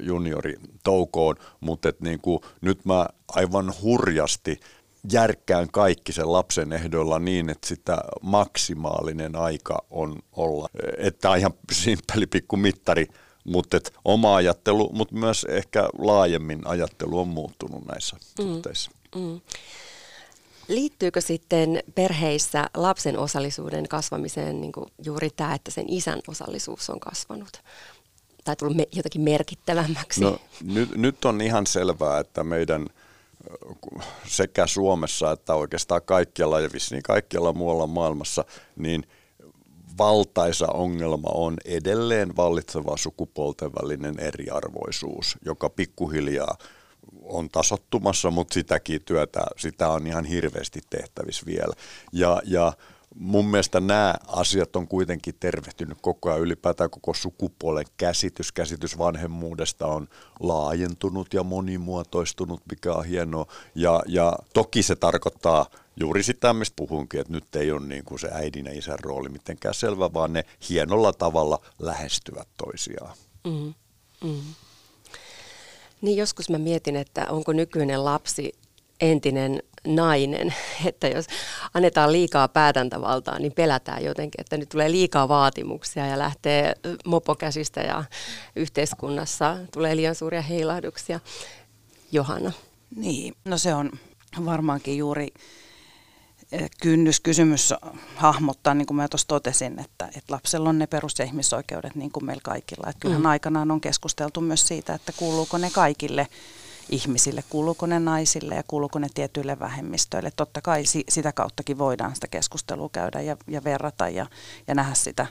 junioritoukoon, 0.00 1.36
mutta 1.60 1.88
et 1.88 2.00
niin 2.00 2.20
kuin, 2.20 2.40
nyt 2.60 2.84
mä 2.84 3.06
aivan 3.28 3.72
hurjasti 3.82 4.60
järkkään 5.12 5.70
kaikki 5.70 6.12
sen 6.12 6.32
lapsen 6.32 6.72
ehdoilla 6.72 7.18
niin, 7.18 7.50
että 7.50 7.68
sitä 7.68 7.98
maksimaalinen 8.22 9.36
aika 9.36 9.84
on 9.90 10.18
olla. 10.32 10.68
Että 10.98 11.30
on 11.30 11.38
ihan 11.38 11.54
simppeli 11.72 12.26
pikku 12.26 12.56
mittari, 12.56 13.06
mutta 13.44 13.76
et 13.76 13.94
oma 14.04 14.36
ajattelu, 14.36 14.90
mutta 14.92 15.14
myös 15.14 15.46
ehkä 15.48 15.88
laajemmin 15.98 16.66
ajattelu 16.66 17.18
on 17.18 17.28
muuttunut 17.28 17.86
näissä 17.86 18.16
mm. 18.16 18.44
suhteissa. 18.44 18.90
Mm. 19.14 19.40
Liittyykö 20.68 21.20
sitten 21.20 21.82
perheissä 21.94 22.70
lapsen 22.74 23.18
osallisuuden 23.18 23.88
kasvamiseen 23.88 24.60
niin 24.60 24.72
kuin 24.72 24.86
juuri 25.04 25.30
tämä, 25.30 25.54
että 25.54 25.70
sen 25.70 25.84
isän 25.88 26.20
osallisuus 26.28 26.90
on 26.90 27.00
kasvanut? 27.00 27.62
Tai 28.44 28.56
tullut 28.56 28.76
me, 28.76 28.86
jotakin 28.92 29.20
merkittävämmäksi? 29.20 30.20
No, 30.20 30.38
nyt, 30.62 30.96
nyt 30.96 31.24
on 31.24 31.40
ihan 31.40 31.66
selvää, 31.66 32.18
että 32.20 32.44
meidän– 32.44 32.86
sekä 34.26 34.66
Suomessa 34.66 35.32
että 35.32 35.54
oikeastaan 35.54 36.02
kaikkialla 36.04 36.60
ja 36.60 36.68
vissiin 36.72 37.02
kaikkialla 37.02 37.52
muualla 37.52 37.86
maailmassa, 37.86 38.44
niin 38.76 39.04
valtaisa 39.98 40.66
ongelma 40.66 41.28
on 41.34 41.56
edelleen 41.64 42.36
vallitseva 42.36 42.96
sukupuolten 42.96 43.70
välinen 43.82 44.20
eriarvoisuus, 44.20 45.38
joka 45.44 45.70
pikkuhiljaa 45.70 46.58
on 47.22 47.48
tasottumassa, 47.48 48.30
mutta 48.30 48.54
sitäkin 48.54 49.04
työtä, 49.04 49.40
sitä 49.56 49.88
on 49.88 50.06
ihan 50.06 50.24
hirveästi 50.24 50.80
tehtävissä 50.90 51.46
vielä. 51.46 51.74
Ja, 52.12 52.42
ja 52.44 52.72
mun 53.14 53.46
mielestä 53.46 53.80
nämä 53.80 54.14
asiat 54.26 54.76
on 54.76 54.88
kuitenkin 54.88 55.34
tervehtynyt 55.40 55.98
koko 56.00 56.30
ajan. 56.30 56.40
Ylipäätään 56.40 56.90
koko 56.90 57.14
sukupuolen 57.14 57.84
käsitys, 57.96 58.52
käsitys 58.52 58.98
vanhemmuudesta 58.98 59.86
on 59.86 60.08
laajentunut 60.40 61.34
ja 61.34 61.42
monimuotoistunut, 61.42 62.60
mikä 62.70 62.92
on 62.92 63.04
hienoa. 63.04 63.46
Ja, 63.74 64.02
ja 64.06 64.32
toki 64.54 64.82
se 64.82 64.96
tarkoittaa 64.96 65.66
juuri 66.00 66.22
sitä, 66.22 66.52
mistä 66.52 66.76
puhunkin, 66.76 67.20
että 67.20 67.32
nyt 67.32 67.56
ei 67.56 67.72
ole 67.72 67.86
niin 67.86 68.04
kuin 68.04 68.18
se 68.18 68.28
äidin 68.32 68.66
ja 68.66 68.78
isän 68.78 68.98
rooli 68.98 69.28
mitenkään 69.28 69.74
selvä, 69.74 70.12
vaan 70.12 70.32
ne 70.32 70.44
hienolla 70.70 71.12
tavalla 71.12 71.58
lähestyvät 71.78 72.48
toisiaan. 72.56 73.16
Mm, 73.44 73.74
mm. 74.24 74.42
Niin 76.00 76.16
joskus 76.16 76.50
mä 76.50 76.58
mietin, 76.58 76.96
että 76.96 77.26
onko 77.30 77.52
nykyinen 77.52 78.04
lapsi 78.04 78.52
entinen 79.00 79.62
nainen, 79.86 80.54
että 80.86 81.08
jos 81.08 81.26
annetaan 81.74 82.12
liikaa 82.12 82.48
päätäntävaltaa, 82.48 83.38
niin 83.38 83.52
pelätään 83.52 84.04
jotenkin, 84.04 84.40
että 84.40 84.56
nyt 84.56 84.68
tulee 84.68 84.90
liikaa 84.90 85.28
vaatimuksia 85.28 86.06
ja 86.06 86.18
lähtee 86.18 86.74
mopokäsistä 87.06 87.80
ja 87.80 88.04
yhteiskunnassa 88.56 89.56
tulee 89.72 89.96
liian 89.96 90.14
suuria 90.14 90.42
heilahduksia. 90.42 91.20
Johanna. 92.12 92.52
Niin, 92.96 93.34
no 93.44 93.58
se 93.58 93.74
on 93.74 93.90
varmaankin 94.44 94.98
juuri 94.98 95.28
kynnyskysymys 96.80 97.74
hahmottaa, 98.16 98.74
niin 98.74 98.86
kuin 98.86 98.96
mä 98.96 99.08
tuossa 99.08 99.28
totesin, 99.28 99.78
että, 99.80 100.06
että 100.06 100.32
lapsella 100.32 100.68
on 100.68 100.78
ne 100.78 100.86
perus- 100.86 101.18
ja 101.18 101.24
ihmisoikeudet 101.24 101.94
niin 101.94 102.10
kuin 102.10 102.24
meillä 102.24 102.40
kaikilla. 102.44 102.90
Että 102.90 103.00
kyllähän 103.00 103.22
mm. 103.22 103.26
aikanaan 103.26 103.70
on 103.70 103.80
keskusteltu 103.80 104.40
myös 104.40 104.68
siitä, 104.68 104.94
että 104.94 105.12
kuuluuko 105.16 105.58
ne 105.58 105.70
kaikille 105.70 106.26
ihmisille, 106.88 107.44
kuuluuko 107.50 107.86
ne 107.86 108.00
naisille 108.00 108.54
ja 108.54 108.62
kuuluuko 108.68 108.98
ne 108.98 109.08
tietyille 109.14 109.58
vähemmistöille. 109.58 110.30
Totta 110.36 110.60
kai 110.62 110.84
si- 110.86 111.04
sitä 111.08 111.32
kauttakin 111.32 111.78
voidaan 111.78 112.14
sitä 112.14 112.26
keskustelua 112.26 112.88
käydä 112.92 113.20
ja, 113.20 113.36
ja 113.46 113.64
verrata 113.64 114.08
ja, 114.08 114.26
ja 114.68 114.74
nähdä 114.74 114.94
sitä 114.94 115.26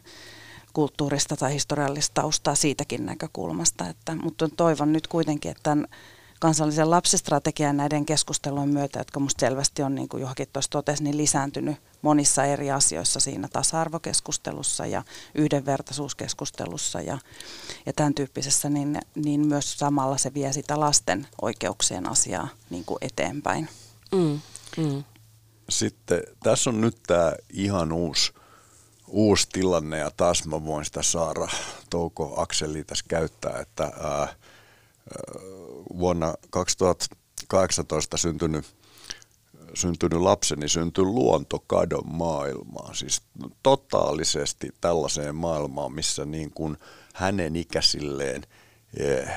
kulttuurista 0.74 1.38
tai 1.38 1.53
historiallista 1.53 2.22
taustaa 2.22 2.55
siitäkin 2.55 3.05
näkökulmasta. 3.05 3.88
Että, 3.88 4.15
mutta 4.15 4.50
toivon 4.50 4.93
nyt 4.93 5.07
kuitenkin, 5.07 5.51
että 5.51 5.63
tämän 5.63 5.88
kansallisen 6.43 6.89
lapsistrategian 6.89 7.77
näiden 7.77 8.05
keskustelujen 8.05 8.69
myötä, 8.69 9.00
jotka 9.00 9.19
minusta 9.19 9.39
selvästi 9.39 9.83
on, 9.83 9.95
niin 9.95 10.09
kuin 10.09 10.21
Johonkin 10.21 10.47
tuossa 10.53 10.71
totesi, 10.71 11.03
niin 11.03 11.17
lisääntynyt 11.17 11.77
monissa 12.01 12.45
eri 12.45 12.71
asioissa 12.71 13.19
siinä 13.19 13.47
tasa-arvokeskustelussa 13.47 14.85
ja 14.85 15.03
yhdenvertaisuuskeskustelussa 15.35 17.01
ja, 17.01 17.17
ja 17.85 17.93
tämän 17.93 18.13
tyyppisessä, 18.13 18.69
niin, 18.69 19.00
niin 19.15 19.47
myös 19.47 19.77
samalla 19.77 20.17
se 20.17 20.33
vie 20.33 20.53
sitä 20.53 20.79
lasten 20.79 21.27
oikeuksien 21.41 22.09
asiaa 22.09 22.47
niin 22.69 22.85
kuin 22.85 22.97
eteenpäin. 23.01 23.69
Mm, 24.12 24.39
mm. 24.77 25.03
Sitten 25.69 26.23
tässä 26.43 26.69
on 26.69 26.81
nyt 26.81 26.97
tämä 27.07 27.33
ihan 27.50 27.91
uusi, 27.91 28.33
uusi 29.07 29.47
tilanne 29.51 29.97
ja 29.97 30.12
taas 30.17 30.45
mä 30.45 30.65
voin 30.65 30.85
sitä 30.85 31.01
Saara 31.01 31.47
Touko 31.89 32.41
Akseli 32.41 32.83
tässä 32.83 33.05
käyttää, 33.07 33.59
että 33.59 33.83
ää, 33.83 34.27
vuonna 36.00 36.36
2018 36.50 38.17
syntynyt, 38.17 38.65
syntynyt 39.74 40.22
lapseni 40.22 40.69
syntyi 40.69 41.03
luontokadon 41.03 42.03
maailmaan. 42.05 42.95
Siis 42.95 43.22
totaalisesti 43.63 44.69
tällaiseen 44.81 45.36
maailmaan, 45.36 45.93
missä 45.93 46.25
niin 46.25 46.51
kuin 46.51 46.77
hänen 47.13 47.55
ikäisilleen 47.55 48.43
eh, 48.98 49.29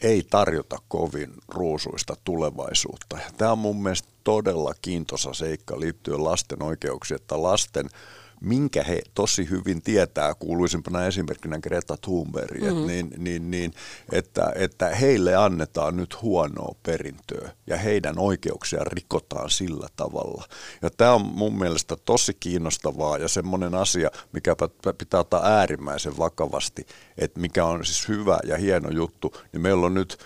ei 0.00 0.26
tarjota 0.30 0.78
kovin 0.88 1.32
ruusuista 1.48 2.16
tulevaisuutta. 2.24 3.18
Tämä 3.36 3.52
on 3.52 3.58
mun 3.58 3.82
mielestä 3.82 4.08
todella 4.24 4.74
kiintoisa 4.82 5.34
seikka 5.34 5.80
liittyen 5.80 6.24
lasten 6.24 6.62
oikeuksiin, 6.62 7.20
että 7.20 7.42
lasten 7.42 7.88
minkä 8.40 8.82
he 8.82 9.02
tosi 9.14 9.50
hyvin 9.50 9.82
tietää, 9.82 10.34
kuuluisimpana 10.34 11.06
esimerkkinä 11.06 11.58
Greta 11.58 11.96
Thunberg, 11.96 12.62
mm-hmm. 12.62 12.86
niin, 12.86 13.10
niin, 13.18 13.50
niin, 13.50 13.72
että, 14.12 14.52
että 14.54 14.88
heille 14.88 15.34
annetaan 15.34 15.96
nyt 15.96 16.22
huonoa 16.22 16.74
perintöä 16.82 17.52
ja 17.66 17.76
heidän 17.76 18.18
oikeuksia 18.18 18.84
rikotaan 18.84 19.50
sillä 19.50 19.88
tavalla. 19.96 20.44
Ja 20.82 20.90
tämä 20.90 21.12
on 21.12 21.26
mun 21.26 21.58
mielestä 21.58 21.96
tosi 22.04 22.36
kiinnostavaa 22.40 23.18
ja 23.18 23.28
semmoinen 23.28 23.74
asia, 23.74 24.10
mikä 24.32 24.56
pitää 24.98 25.20
ottaa 25.20 25.46
äärimmäisen 25.46 26.18
vakavasti, 26.18 26.86
että 27.18 27.40
mikä 27.40 27.64
on 27.64 27.84
siis 27.84 28.08
hyvä 28.08 28.38
ja 28.44 28.56
hieno 28.56 28.90
juttu, 28.90 29.34
niin 29.52 29.60
meillä 29.60 29.86
on 29.86 29.94
nyt 29.94 30.18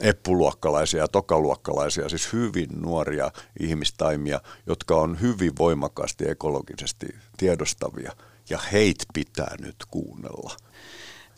eppuluokkalaisia 0.00 1.00
ja 1.00 1.08
tokaluokkalaisia, 1.08 2.08
siis 2.08 2.32
hyvin 2.32 2.68
nuoria 2.72 3.30
ihmistaimia, 3.60 4.40
jotka 4.66 4.96
on 4.96 5.20
hyvin 5.20 5.52
voimakkaasti 5.58 6.30
ekologisesti 6.30 7.06
tiedostavia 7.36 8.12
ja 8.50 8.58
heitä 8.72 9.04
pitää 9.14 9.54
nyt 9.60 9.76
kuunnella. 9.90 10.56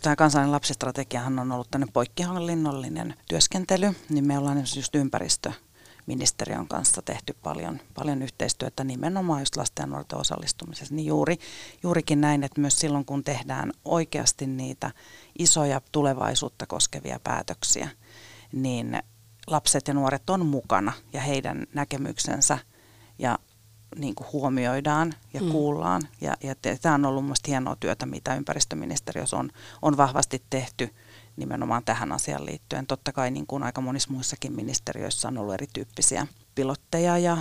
Tämä 0.02 0.16
kansallinen 0.16 0.52
lapsistrategiahan 0.52 1.38
on 1.38 1.52
ollut 1.52 1.70
tämmöinen 1.70 1.92
poikkihallinnollinen 1.92 3.14
työskentely, 3.28 3.94
niin 4.08 4.26
me 4.26 4.38
ollaan 4.38 4.58
just 4.76 4.94
ympäristöministeriön 4.94 6.68
kanssa 6.68 7.02
tehty 7.02 7.36
paljon, 7.42 7.80
paljon 7.94 8.22
yhteistyötä 8.22 8.84
nimenomaan 8.84 9.40
just 9.40 9.56
lasten 9.56 9.82
ja 9.82 9.86
nuorten 9.86 10.18
osallistumisessa. 10.18 10.94
Niin 10.94 11.06
juuri, 11.06 11.38
juurikin 11.82 12.20
näin, 12.20 12.44
että 12.44 12.60
myös 12.60 12.78
silloin 12.80 13.04
kun 13.04 13.24
tehdään 13.24 13.72
oikeasti 13.84 14.46
niitä 14.46 14.90
isoja 15.38 15.80
tulevaisuutta 15.92 16.66
koskevia 16.66 17.20
päätöksiä– 17.24 17.88
niin 18.54 19.02
lapset 19.46 19.88
ja 19.88 19.94
nuoret 19.94 20.30
on 20.30 20.46
mukana 20.46 20.92
ja 21.12 21.20
heidän 21.20 21.66
näkemyksensä 21.74 22.58
ja 23.18 23.38
niin 23.96 24.14
kuin 24.14 24.28
huomioidaan 24.32 25.14
ja 25.34 25.40
mm. 25.40 25.50
kuullaan. 25.50 26.02
Ja, 26.20 26.36
ja 26.42 26.54
tämä 26.82 26.94
on 26.94 27.04
ollut 27.04 27.24
mielestäni 27.24 27.50
hienoa 27.50 27.76
työtä, 27.80 28.06
mitä 28.06 28.34
ympäristöministeriössä 28.34 29.36
on, 29.36 29.50
on 29.82 29.96
vahvasti 29.96 30.42
tehty 30.50 30.94
nimenomaan 31.36 31.84
tähän 31.84 32.12
asiaan 32.12 32.46
liittyen. 32.46 32.86
Totta 32.86 33.12
kai 33.12 33.30
niin 33.30 33.46
kuin 33.46 33.62
aika 33.62 33.80
monissa 33.80 34.12
muissakin 34.12 34.52
ministeriöissä 34.52 35.28
on 35.28 35.38
ollut 35.38 35.54
erityyppisiä 35.54 36.26
pilotteja 36.54 37.18
ja 37.18 37.38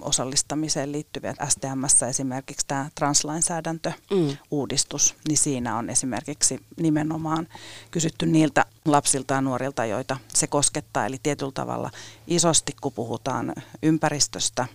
osallistamiseen 0.00 0.92
liittyviä. 0.92 1.34
STMssä 1.48 2.08
esimerkiksi 2.08 2.66
tämä 2.66 2.90
translainsäädäntö-uudistus, 2.94 5.14
mm. 5.14 5.20
niin 5.28 5.38
siinä 5.38 5.76
on 5.76 5.90
esimerkiksi 5.90 6.60
nimenomaan 6.76 7.48
kysytty 7.90 8.26
niiltä 8.26 8.66
lapsilta 8.84 9.34
ja 9.34 9.40
nuorilta, 9.40 9.84
joita 9.84 10.16
se 10.34 10.46
koskettaa. 10.46 11.06
Eli 11.06 11.18
tietyllä 11.22 11.52
tavalla 11.52 11.90
isosti, 12.26 12.72
kun 12.80 12.92
puhutaan 12.92 13.54
ympäristöstä, 13.82 14.66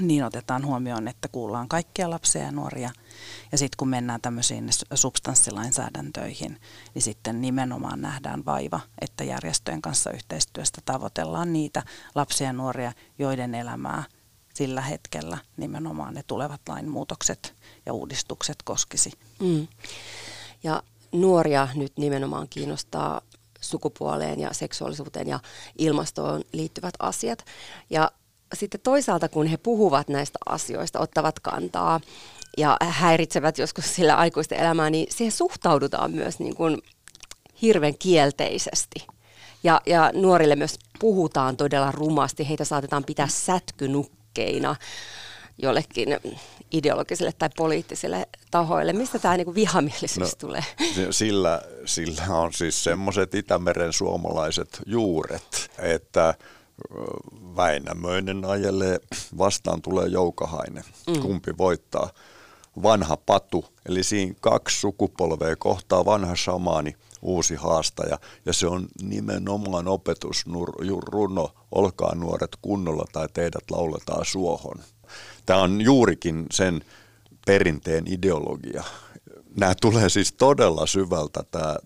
niin 0.00 0.24
otetaan 0.24 0.66
huomioon, 0.66 1.08
että 1.08 1.28
kuullaan 1.28 1.68
kaikkia 1.68 2.10
lapsia 2.10 2.42
ja 2.42 2.52
nuoria. 2.52 2.90
Ja 3.52 3.58
sitten 3.58 3.76
kun 3.76 3.88
mennään 3.88 4.20
tämmöisiin 4.20 4.70
substanssilainsäädäntöihin, 4.94 6.60
niin 6.94 7.02
sitten 7.02 7.40
nimenomaan 7.40 8.00
nähdään 8.00 8.44
vaiva, 8.44 8.80
että 9.00 9.24
järjestöjen 9.24 9.82
kanssa 9.82 10.10
yhteistyöstä 10.10 10.80
tavoitellaan 10.84 11.52
niitä 11.52 11.82
lapsia 12.14 12.46
ja 12.46 12.52
nuoria, 12.52 12.92
joiden 13.18 13.54
elämää 13.54 14.04
sillä 14.54 14.80
hetkellä 14.80 15.38
nimenomaan 15.56 16.14
ne 16.14 16.22
tulevat 16.26 16.60
lainmuutokset 16.68 17.54
ja 17.86 17.92
uudistukset 17.92 18.56
koskisi. 18.64 19.12
Mm. 19.40 19.68
Ja 20.62 20.82
nuoria 21.12 21.68
nyt 21.74 21.92
nimenomaan 21.96 22.48
kiinnostaa 22.48 23.20
sukupuoleen 23.60 24.40
ja 24.40 24.52
seksuaalisuuteen 24.52 25.28
ja 25.28 25.40
ilmastoon 25.78 26.42
liittyvät 26.52 26.94
asiat. 26.98 27.44
Ja 27.90 28.10
sitten 28.54 28.80
toisaalta, 28.80 29.28
kun 29.28 29.46
he 29.46 29.56
puhuvat 29.56 30.08
näistä 30.08 30.38
asioista, 30.46 31.00
ottavat 31.00 31.40
kantaa 31.40 32.00
ja 32.56 32.76
häiritsevät 32.80 33.58
joskus 33.58 33.94
sillä 33.94 34.16
aikuisten 34.16 34.58
elämää, 34.58 34.90
niin 34.90 35.06
siihen 35.10 35.32
suhtaudutaan 35.32 36.10
myös 36.10 36.38
niin 36.38 36.54
kuin 36.54 36.82
hirveän 37.62 37.98
kielteisesti. 37.98 39.06
Ja, 39.64 39.80
ja 39.86 40.10
nuorille 40.14 40.56
myös 40.56 40.78
puhutaan 40.98 41.56
todella 41.56 41.92
rumasti, 41.92 42.48
heitä 42.48 42.64
saatetaan 42.64 43.04
pitää 43.04 43.28
sätkynukkeina 43.28 44.76
jollekin 45.58 46.08
ideologisille 46.72 47.32
tai 47.38 47.50
poliittisille 47.56 48.26
tahoille. 48.50 48.92
Mistä 48.92 49.18
tämä 49.18 49.36
niin 49.36 49.54
vihamielisyys 49.54 50.18
no, 50.18 50.28
tulee? 50.38 50.64
Sillä, 51.10 51.62
sillä 51.84 52.22
on 52.28 52.52
siis 52.52 52.84
semmoiset 52.84 53.34
Itämeren 53.34 53.92
suomalaiset 53.92 54.80
juuret, 54.86 55.70
että 55.78 56.34
Väinämöinen 57.56 58.44
ajelee, 58.44 58.98
vastaan 59.38 59.82
tulee 59.82 60.08
Joukahainen. 60.08 60.84
Mm. 61.06 61.22
Kumpi 61.22 61.58
voittaa? 61.58 62.10
Vanha 62.82 63.16
patu, 63.16 63.64
eli 63.88 64.02
siinä 64.02 64.34
kaksi 64.40 64.80
sukupolvea 64.80 65.56
kohtaa 65.56 66.04
vanha 66.04 66.36
shamaani, 66.36 66.96
uusi 67.22 67.54
haastaja. 67.54 68.18
Ja 68.46 68.52
se 68.52 68.66
on 68.66 68.88
nimenomaan 69.02 69.88
opetusruno, 69.88 71.50
olkaa 71.72 72.14
nuoret 72.14 72.56
kunnolla 72.62 73.04
tai 73.12 73.28
teidät 73.32 73.70
lauletaan 73.70 74.24
suohon. 74.24 74.78
Tämä 75.46 75.62
on 75.62 75.80
juurikin 75.80 76.46
sen 76.52 76.84
perinteen 77.46 78.04
ideologia. 78.06 78.84
Nämä 79.56 79.74
tulee 79.80 80.08
siis 80.08 80.32
todella 80.32 80.86
syvältä 80.86 81.44
tämä 81.50 81.76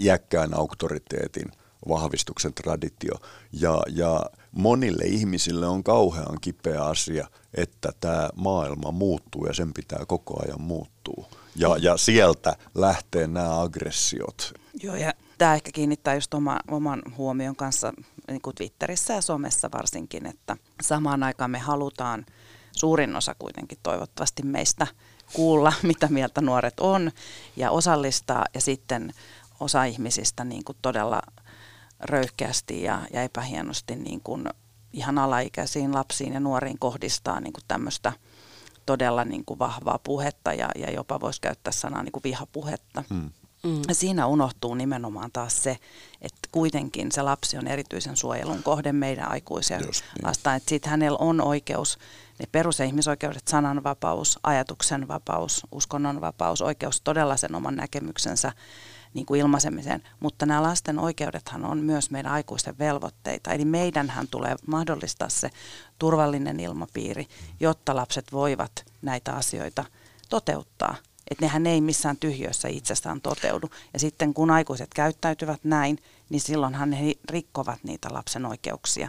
iäkkään 0.00 0.54
auktoriteetin 0.54 1.52
vahvistuksen 1.88 2.54
traditio. 2.54 3.14
Ja, 3.52 3.82
ja 3.88 4.20
monille 4.52 5.04
ihmisille 5.04 5.66
on 5.66 5.84
kauhean 5.84 6.38
kipeä 6.40 6.84
asia, 6.84 7.28
että 7.54 7.92
tämä 8.00 8.28
maailma 8.36 8.90
muuttuu 8.90 9.46
ja 9.46 9.54
sen 9.54 9.72
pitää 9.72 10.06
koko 10.06 10.42
ajan 10.44 10.60
muuttua. 10.60 11.28
Ja, 11.56 11.76
ja 11.80 11.96
sieltä 11.96 12.56
lähtee 12.74 13.26
nämä 13.26 13.60
aggressiot. 13.60 14.52
Joo, 14.82 14.94
ja 14.94 15.12
tämä 15.38 15.54
ehkä 15.54 15.70
kiinnittää 15.72 16.14
just 16.14 16.34
oma, 16.34 16.58
oman 16.70 17.02
huomion 17.16 17.56
kanssa 17.56 17.92
niin 18.28 18.40
kuin 18.40 18.56
Twitterissä 18.56 19.14
ja 19.14 19.20
somessa 19.20 19.68
varsinkin, 19.72 20.26
että 20.26 20.56
samaan 20.82 21.22
aikaan 21.22 21.50
me 21.50 21.58
halutaan, 21.58 22.26
suurin 22.72 23.16
osa 23.16 23.34
kuitenkin 23.38 23.78
toivottavasti 23.82 24.42
meistä, 24.42 24.86
kuulla, 25.32 25.72
mitä 25.82 26.08
mieltä 26.08 26.40
nuoret 26.40 26.80
on 26.80 27.10
ja 27.56 27.70
osallistaa 27.70 28.44
ja 28.54 28.60
sitten 28.60 29.14
osa 29.60 29.84
ihmisistä 29.84 30.44
niin 30.44 30.64
kuin 30.64 30.78
todella 30.82 31.22
röyhkeästi 32.00 32.82
ja, 32.82 33.02
ja 33.12 33.22
epähienosti 33.22 33.96
niin 33.96 34.20
kuin 34.20 34.48
ihan 34.92 35.18
alaikäisiin 35.18 35.94
lapsiin 35.94 36.32
ja 36.32 36.40
nuoriin 36.40 36.78
kohdistaa 36.78 37.40
niin 37.40 37.52
kuin 37.52 37.64
tämmöistä 37.68 38.12
todella 38.86 39.24
niin 39.24 39.44
kuin 39.44 39.58
vahvaa 39.58 39.98
puhetta 40.04 40.52
ja, 40.52 40.68
ja 40.76 40.90
jopa 40.90 41.20
voisi 41.20 41.40
käyttää 41.40 41.72
sanaa 41.72 42.02
niin 42.02 42.12
kuin 42.12 42.22
vihapuhetta. 42.22 43.04
Hmm. 43.10 43.30
Mm. 43.62 43.82
Siinä 43.92 44.26
unohtuu 44.26 44.74
nimenomaan 44.74 45.30
taas 45.32 45.62
se, 45.62 45.78
että 46.22 46.48
kuitenkin 46.52 47.12
se 47.12 47.22
lapsi 47.22 47.58
on 47.58 47.66
erityisen 47.66 48.16
suojelun 48.16 48.62
kohde 48.62 48.92
meidän 48.92 49.30
aikuisia 49.30 49.80
Just, 49.86 50.04
niin. 50.14 50.26
vastaan. 50.28 50.56
Että 50.56 50.68
sitten 50.68 50.90
hänellä 50.90 51.18
on 51.20 51.40
oikeus, 51.40 51.98
ne 52.38 52.46
perus- 52.52 52.78
ja 52.78 52.84
ihmisoikeudet, 52.84 53.48
sananvapaus, 53.48 54.38
ajatuksen 54.42 55.08
vapaus, 55.08 55.66
uskonnon 55.72 56.20
vapaus, 56.20 56.62
oikeus 56.62 57.00
todella 57.00 57.36
sen 57.36 57.54
oman 57.54 57.76
näkemyksensä 57.76 58.52
niin 59.14 59.26
kuin 59.26 59.40
ilmaisemiseen, 59.40 60.02
mutta 60.20 60.46
nämä 60.46 60.62
lasten 60.62 60.98
oikeudethan 60.98 61.64
on 61.64 61.78
myös 61.78 62.10
meidän 62.10 62.32
aikuisten 62.32 62.78
velvoitteita. 62.78 63.52
Eli 63.52 63.64
meidänhän 63.64 64.28
tulee 64.28 64.56
mahdollistaa 64.66 65.28
se 65.28 65.50
turvallinen 65.98 66.60
ilmapiiri, 66.60 67.26
jotta 67.60 67.96
lapset 67.96 68.32
voivat 68.32 68.84
näitä 69.02 69.32
asioita 69.32 69.84
toteuttaa. 70.28 70.96
Että 71.30 71.44
nehän 71.44 71.66
ei 71.66 71.80
missään 71.80 72.16
tyhjössä 72.16 72.68
itsestään 72.68 73.20
toteudu. 73.20 73.70
Ja 73.92 73.98
sitten 73.98 74.34
kun 74.34 74.50
aikuiset 74.50 74.90
käyttäytyvät 74.94 75.60
näin, 75.64 75.98
niin 76.28 76.40
silloinhan 76.40 76.92
he 76.92 77.14
rikkovat 77.30 77.78
niitä 77.82 78.08
lapsen 78.12 78.46
oikeuksia. 78.46 79.08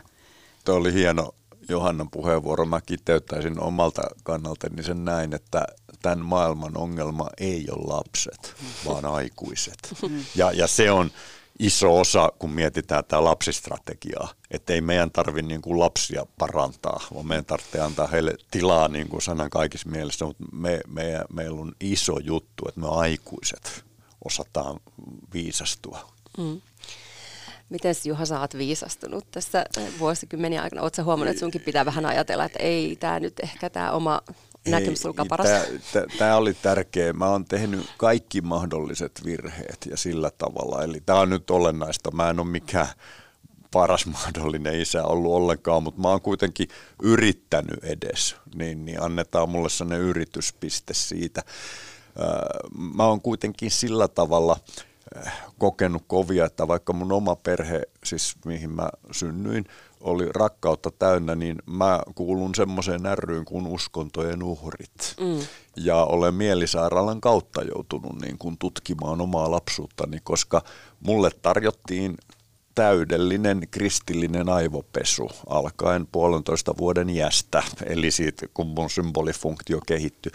Tuo 0.65 0.75
oli 0.75 0.93
hieno 0.93 1.33
Johannan 1.69 2.09
puheenvuoro. 2.09 2.65
Mä 2.65 2.81
kiteyttäisin 2.81 3.59
omalta 3.61 4.01
kannaltani 4.23 4.83
sen 4.83 5.05
näin, 5.05 5.33
että 5.33 5.65
tämän 6.01 6.25
maailman 6.25 6.77
ongelma 6.77 7.29
ei 7.37 7.67
ole 7.71 7.93
lapset, 7.93 8.55
vaan 8.85 9.05
aikuiset. 9.05 9.95
Ja, 10.35 10.51
ja 10.51 10.67
se 10.67 10.91
on 10.91 11.11
iso 11.59 11.99
osa, 11.99 12.31
kun 12.39 12.51
mietitään 12.51 13.03
tämä 13.05 13.23
lapsistrategiaa, 13.23 14.33
että 14.51 14.73
ei 14.73 14.81
meidän 14.81 15.11
tarvitse 15.11 15.47
niin 15.47 15.79
lapsia 15.79 16.25
parantaa, 16.37 16.99
vaan 17.13 17.27
meidän 17.27 17.45
tarvitsee 17.45 17.81
antaa 17.81 18.07
heille 18.07 18.35
tilaa 18.51 18.87
niin 18.87 19.09
kuin 19.09 19.21
sanan 19.21 19.49
kaikissa 19.49 19.89
mielessä, 19.89 20.25
mutta 20.25 20.43
me, 20.51 20.81
me, 20.87 21.21
meillä 21.33 21.61
on 21.61 21.71
iso 21.79 22.19
juttu, 22.19 22.67
että 22.67 22.79
me 22.79 22.87
aikuiset 22.89 23.85
osataan 24.25 24.79
viisastua. 25.33 26.11
Mm. 26.37 26.61
Miten 27.69 27.95
Juha, 28.05 28.25
sä 28.25 28.39
oot 28.39 28.57
viisastunut 28.57 29.31
tässä 29.31 29.65
vuosikymmeniä 29.99 30.61
aikana? 30.61 30.81
Oletko 30.81 31.03
huomannut, 31.03 31.31
että 31.31 31.39
sunkin 31.39 31.61
pitää 31.61 31.85
vähän 31.85 32.05
ajatella, 32.05 32.45
että 32.45 32.59
ei 32.59 32.95
tämä 32.95 33.19
nyt 33.19 33.39
ehkä 33.43 33.69
tämä 33.69 33.91
oma 33.91 34.21
näkemys 34.67 35.05
olkaa 35.05 35.25
paras. 35.29 35.47
Tämä 36.17 36.35
oli 36.35 36.53
tärkeä. 36.53 37.13
Mä 37.13 37.25
oon 37.25 37.45
tehnyt 37.45 37.85
kaikki 37.97 38.41
mahdolliset 38.41 39.21
virheet 39.25 39.87
ja 39.89 39.97
sillä 39.97 40.31
tavalla. 40.37 40.83
Eli 40.83 41.01
tämä 41.05 41.19
on 41.19 41.29
nyt 41.29 41.51
olennaista. 41.51 42.11
Mä 42.11 42.29
en 42.29 42.39
ole 42.39 42.47
mikään 42.47 42.87
paras 43.71 44.05
mahdollinen 44.05 44.81
isä 44.81 45.03
ollut 45.03 45.33
ollenkaan, 45.33 45.83
mutta 45.83 46.01
mä 46.01 46.07
oon 46.07 46.21
kuitenkin 46.21 46.67
yrittänyt 47.03 47.83
edes. 47.83 48.35
Niin, 48.55 48.85
niin 48.85 49.01
annetaan 49.01 49.49
mulle 49.49 49.69
sellainen 49.69 50.05
yrityspiste 50.05 50.93
siitä. 50.93 51.41
Mä 52.95 53.05
oon 53.05 53.21
kuitenkin 53.21 53.71
sillä 53.71 54.07
tavalla 54.07 54.57
kokenut 55.57 56.03
kovia, 56.07 56.45
että 56.45 56.67
vaikka 56.67 56.93
mun 56.93 57.11
oma 57.11 57.35
perhe, 57.35 57.81
siis 58.03 58.35
mihin 58.45 58.69
mä 58.69 58.89
synnyin, 59.11 59.65
oli 60.01 60.25
rakkautta 60.33 60.91
täynnä, 60.91 61.35
niin 61.35 61.57
mä 61.65 62.01
kuulun 62.15 62.55
semmoiseen 62.55 63.03
närryyn 63.03 63.45
kuin 63.45 63.67
uskontojen 63.67 64.43
uhrit. 64.43 65.15
Mm. 65.19 65.39
Ja 65.75 65.95
olen 65.95 66.33
mielisairaalan 66.33 67.21
kautta 67.21 67.63
joutunut 67.63 68.21
niin 68.21 68.37
kuin 68.37 68.57
tutkimaan 68.57 69.21
omaa 69.21 69.51
lapsuuttani, 69.51 70.19
koska 70.23 70.61
mulle 70.99 71.31
tarjottiin 71.41 72.17
täydellinen 72.75 73.61
kristillinen 73.71 74.49
aivopesu 74.49 75.29
alkaen 75.47 76.07
puolentoista 76.11 76.73
vuoden 76.77 77.09
iästä, 77.09 77.63
eli 77.85 78.11
siitä 78.11 78.45
kun 78.53 78.67
mun 78.67 78.89
symbolifunktio 78.89 79.79
kehittyi. 79.87 80.31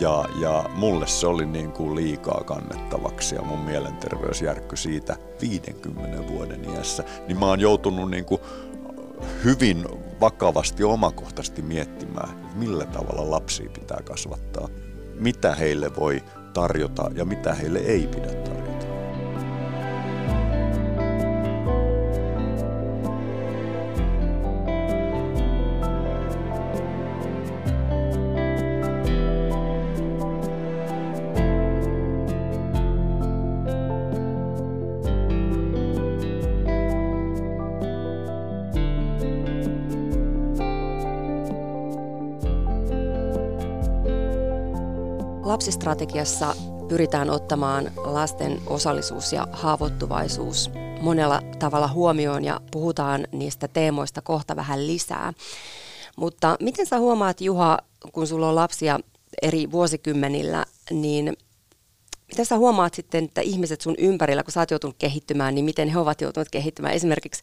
Ja, 0.00 0.24
ja 0.40 0.64
mulle 0.74 1.06
se 1.06 1.26
oli 1.26 1.46
niin 1.46 1.72
kuin 1.72 1.94
liikaa 1.94 2.44
kannettavaksi 2.44 3.34
ja 3.34 3.42
mun 3.42 3.58
mielenterveys 3.58 4.42
järkkyi 4.42 4.78
siitä 4.78 5.16
50 5.40 6.28
vuoden 6.32 6.64
iässä. 6.64 7.04
Niin 7.26 7.38
mä 7.38 7.46
oon 7.46 7.60
joutunut 7.60 8.10
niin 8.10 8.24
kuin 8.24 8.40
hyvin 9.44 9.84
vakavasti 10.20 10.84
omakohtaisesti 10.84 11.62
miettimään, 11.62 12.50
millä 12.54 12.86
tavalla 12.86 13.30
lapsia 13.30 13.70
pitää 13.70 14.00
kasvattaa, 14.04 14.68
mitä 15.14 15.54
heille 15.54 15.96
voi 15.96 16.22
tarjota 16.54 17.10
ja 17.14 17.24
mitä 17.24 17.54
heille 17.54 17.78
ei 17.78 18.06
pidä 18.06 18.34
tarjota. 18.34 18.97
Lapsistrategiassa 45.48 46.54
pyritään 46.88 47.30
ottamaan 47.30 47.92
lasten 47.96 48.60
osallisuus 48.66 49.32
ja 49.32 49.48
haavoittuvaisuus 49.52 50.70
monella 51.00 51.40
tavalla 51.58 51.88
huomioon 51.88 52.44
ja 52.44 52.60
puhutaan 52.70 53.26
niistä 53.32 53.68
teemoista 53.68 54.22
kohta 54.22 54.56
vähän 54.56 54.86
lisää. 54.86 55.32
Mutta 56.16 56.56
miten 56.60 56.86
sä 56.86 56.98
huomaat, 56.98 57.40
Juha, 57.40 57.78
kun 58.12 58.26
sulla 58.26 58.48
on 58.48 58.54
lapsia 58.54 59.00
eri 59.42 59.70
vuosikymmenillä, 59.70 60.64
niin 60.90 61.36
Miten 62.28 62.46
sä 62.46 62.56
huomaat 62.56 62.94
sitten, 62.94 63.24
että 63.24 63.40
ihmiset 63.40 63.80
sun 63.80 63.94
ympärillä, 63.98 64.42
kun 64.42 64.52
sä 64.52 64.60
oot 64.60 64.70
joutunut 64.70 64.96
kehittymään, 64.98 65.54
niin 65.54 65.64
miten 65.64 65.88
he 65.88 65.98
ovat 65.98 66.20
joutuneet 66.20 66.50
kehittymään? 66.50 66.94
Esimerkiksi 66.94 67.42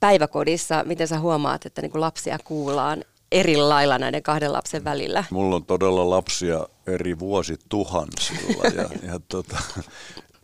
päiväkodissa, 0.00 0.84
miten 0.86 1.08
sä 1.08 1.20
huomaat, 1.20 1.66
että 1.66 1.82
niin 1.82 2.00
lapsia 2.00 2.38
kuullaan 2.44 3.04
eri 3.32 3.56
lailla 3.56 3.98
näiden 3.98 4.22
kahden 4.22 4.52
lapsen 4.52 4.84
välillä? 4.84 5.24
Mulla 5.30 5.56
on 5.56 5.64
todella 5.64 6.10
lapsia 6.10 6.66
eri 6.88 7.18
vuosituhansilla 7.18 8.64
ja, 8.64 8.88
ja 9.02 9.20
tota, 9.28 9.56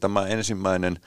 tämä 0.01 0.27
ensimmäinen 0.27 0.99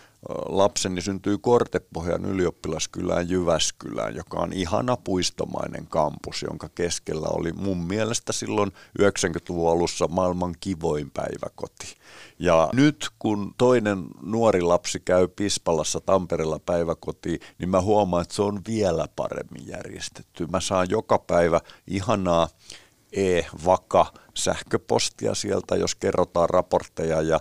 lapseni 0.46 1.02
syntyi 1.02 1.38
Kortepohjan 1.42 2.26
ylioppilaskylään 2.26 3.30
Jyväskylään, 3.30 4.16
joka 4.16 4.40
on 4.40 4.54
ihana 4.54 4.98
puistomainen 4.98 5.88
kampus, 5.88 6.42
jonka 6.42 6.70
keskellä 6.76 7.28
oli 7.30 7.52
mun 7.52 7.78
mielestä 7.78 8.34
silloin 8.34 8.72
90-luvun 9.02 9.72
alussa 9.72 10.08
maailman 10.08 10.56
kivoin 10.60 11.12
päiväkoti. 11.12 11.96
Ja 12.40 12.70
nyt 12.74 13.10
kun 13.20 13.54
toinen 13.58 14.06
nuori 14.22 14.62
lapsi 14.62 15.00
käy 15.00 15.28
Pispalassa 15.28 16.02
Tampereella 16.02 16.60
päiväkotiin, 16.60 17.40
niin 17.60 17.70
mä 17.70 17.82
huomaan, 17.82 18.22
että 18.22 18.36
se 18.36 18.42
on 18.42 18.62
vielä 18.68 19.08
paremmin 19.16 19.68
järjestetty. 19.68 20.48
Mä 20.48 20.60
saan 20.60 20.88
joka 20.90 21.20
päivä 21.20 21.62
ihanaa 21.88 22.48
e-vaka 23.18 24.06
sähköpostia 24.34 25.36
sieltä, 25.36 25.76
jos 25.76 25.96
kerrotaan 25.96 26.50
raportteja 26.50 27.22
ja 27.22 27.40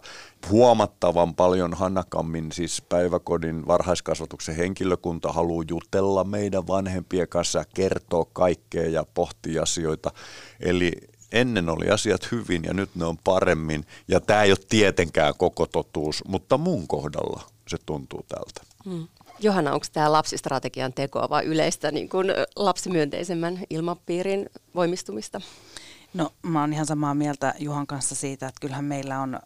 huomattavan 0.51 1.35
paljon 1.35 1.75
hanakammin 1.75 2.53
siis 2.53 2.83
päiväkodin 2.89 3.67
varhaiskasvatuksen 3.67 4.57
henkilökunta 4.57 5.33
haluaa 5.33 5.65
jutella 5.71 6.25
meidän 6.25 6.67
vanhempien 6.67 7.29
kanssa 7.29 7.65
kertoa 7.75 8.27
kaikkea 8.33 8.89
ja 8.89 9.05
pohtia 9.15 9.62
asioita. 9.62 10.11
Eli 10.61 10.93
ennen 11.33 11.69
oli 11.69 11.91
asiat 11.91 12.33
hyvin 12.33 12.65
ja 12.65 12.75
nyt 12.75 12.91
ne 12.95 13.05
on 13.05 13.19
paremmin. 13.25 13.87
Ja 14.09 14.21
tämä 14.21 14.43
ei 14.43 14.51
ole 14.51 14.59
tietenkään 14.69 15.35
koko 15.39 15.67
totuus, 15.67 16.25
mutta 16.29 16.59
mun 16.59 16.89
kohdalla 16.89 17.43
se 17.69 17.77
tuntuu 17.87 18.25
tältä. 18.29 18.73
Hmm. 18.85 19.09
Johanna, 19.40 19.72
onko 19.72 19.87
tämä 19.92 20.12
lapsistrategian 20.12 20.92
tekoa 20.92 21.29
vai 21.31 21.44
yleistä 21.44 21.90
niin 21.90 22.09
kuin 22.09 22.27
lapsimyönteisemmän 22.57 23.59
ilmapiirin 23.70 24.46
voimistumista? 24.75 25.40
No 26.14 26.33
mä 26.42 26.61
oon 26.61 26.72
ihan 26.72 26.87
samaa 26.87 27.14
mieltä 27.14 27.55
Juhan 27.59 27.87
kanssa 27.87 28.14
siitä, 28.14 28.49
että 28.49 28.61
kyllähän 28.61 28.85
meillä 28.85 29.20
on, 29.20 29.40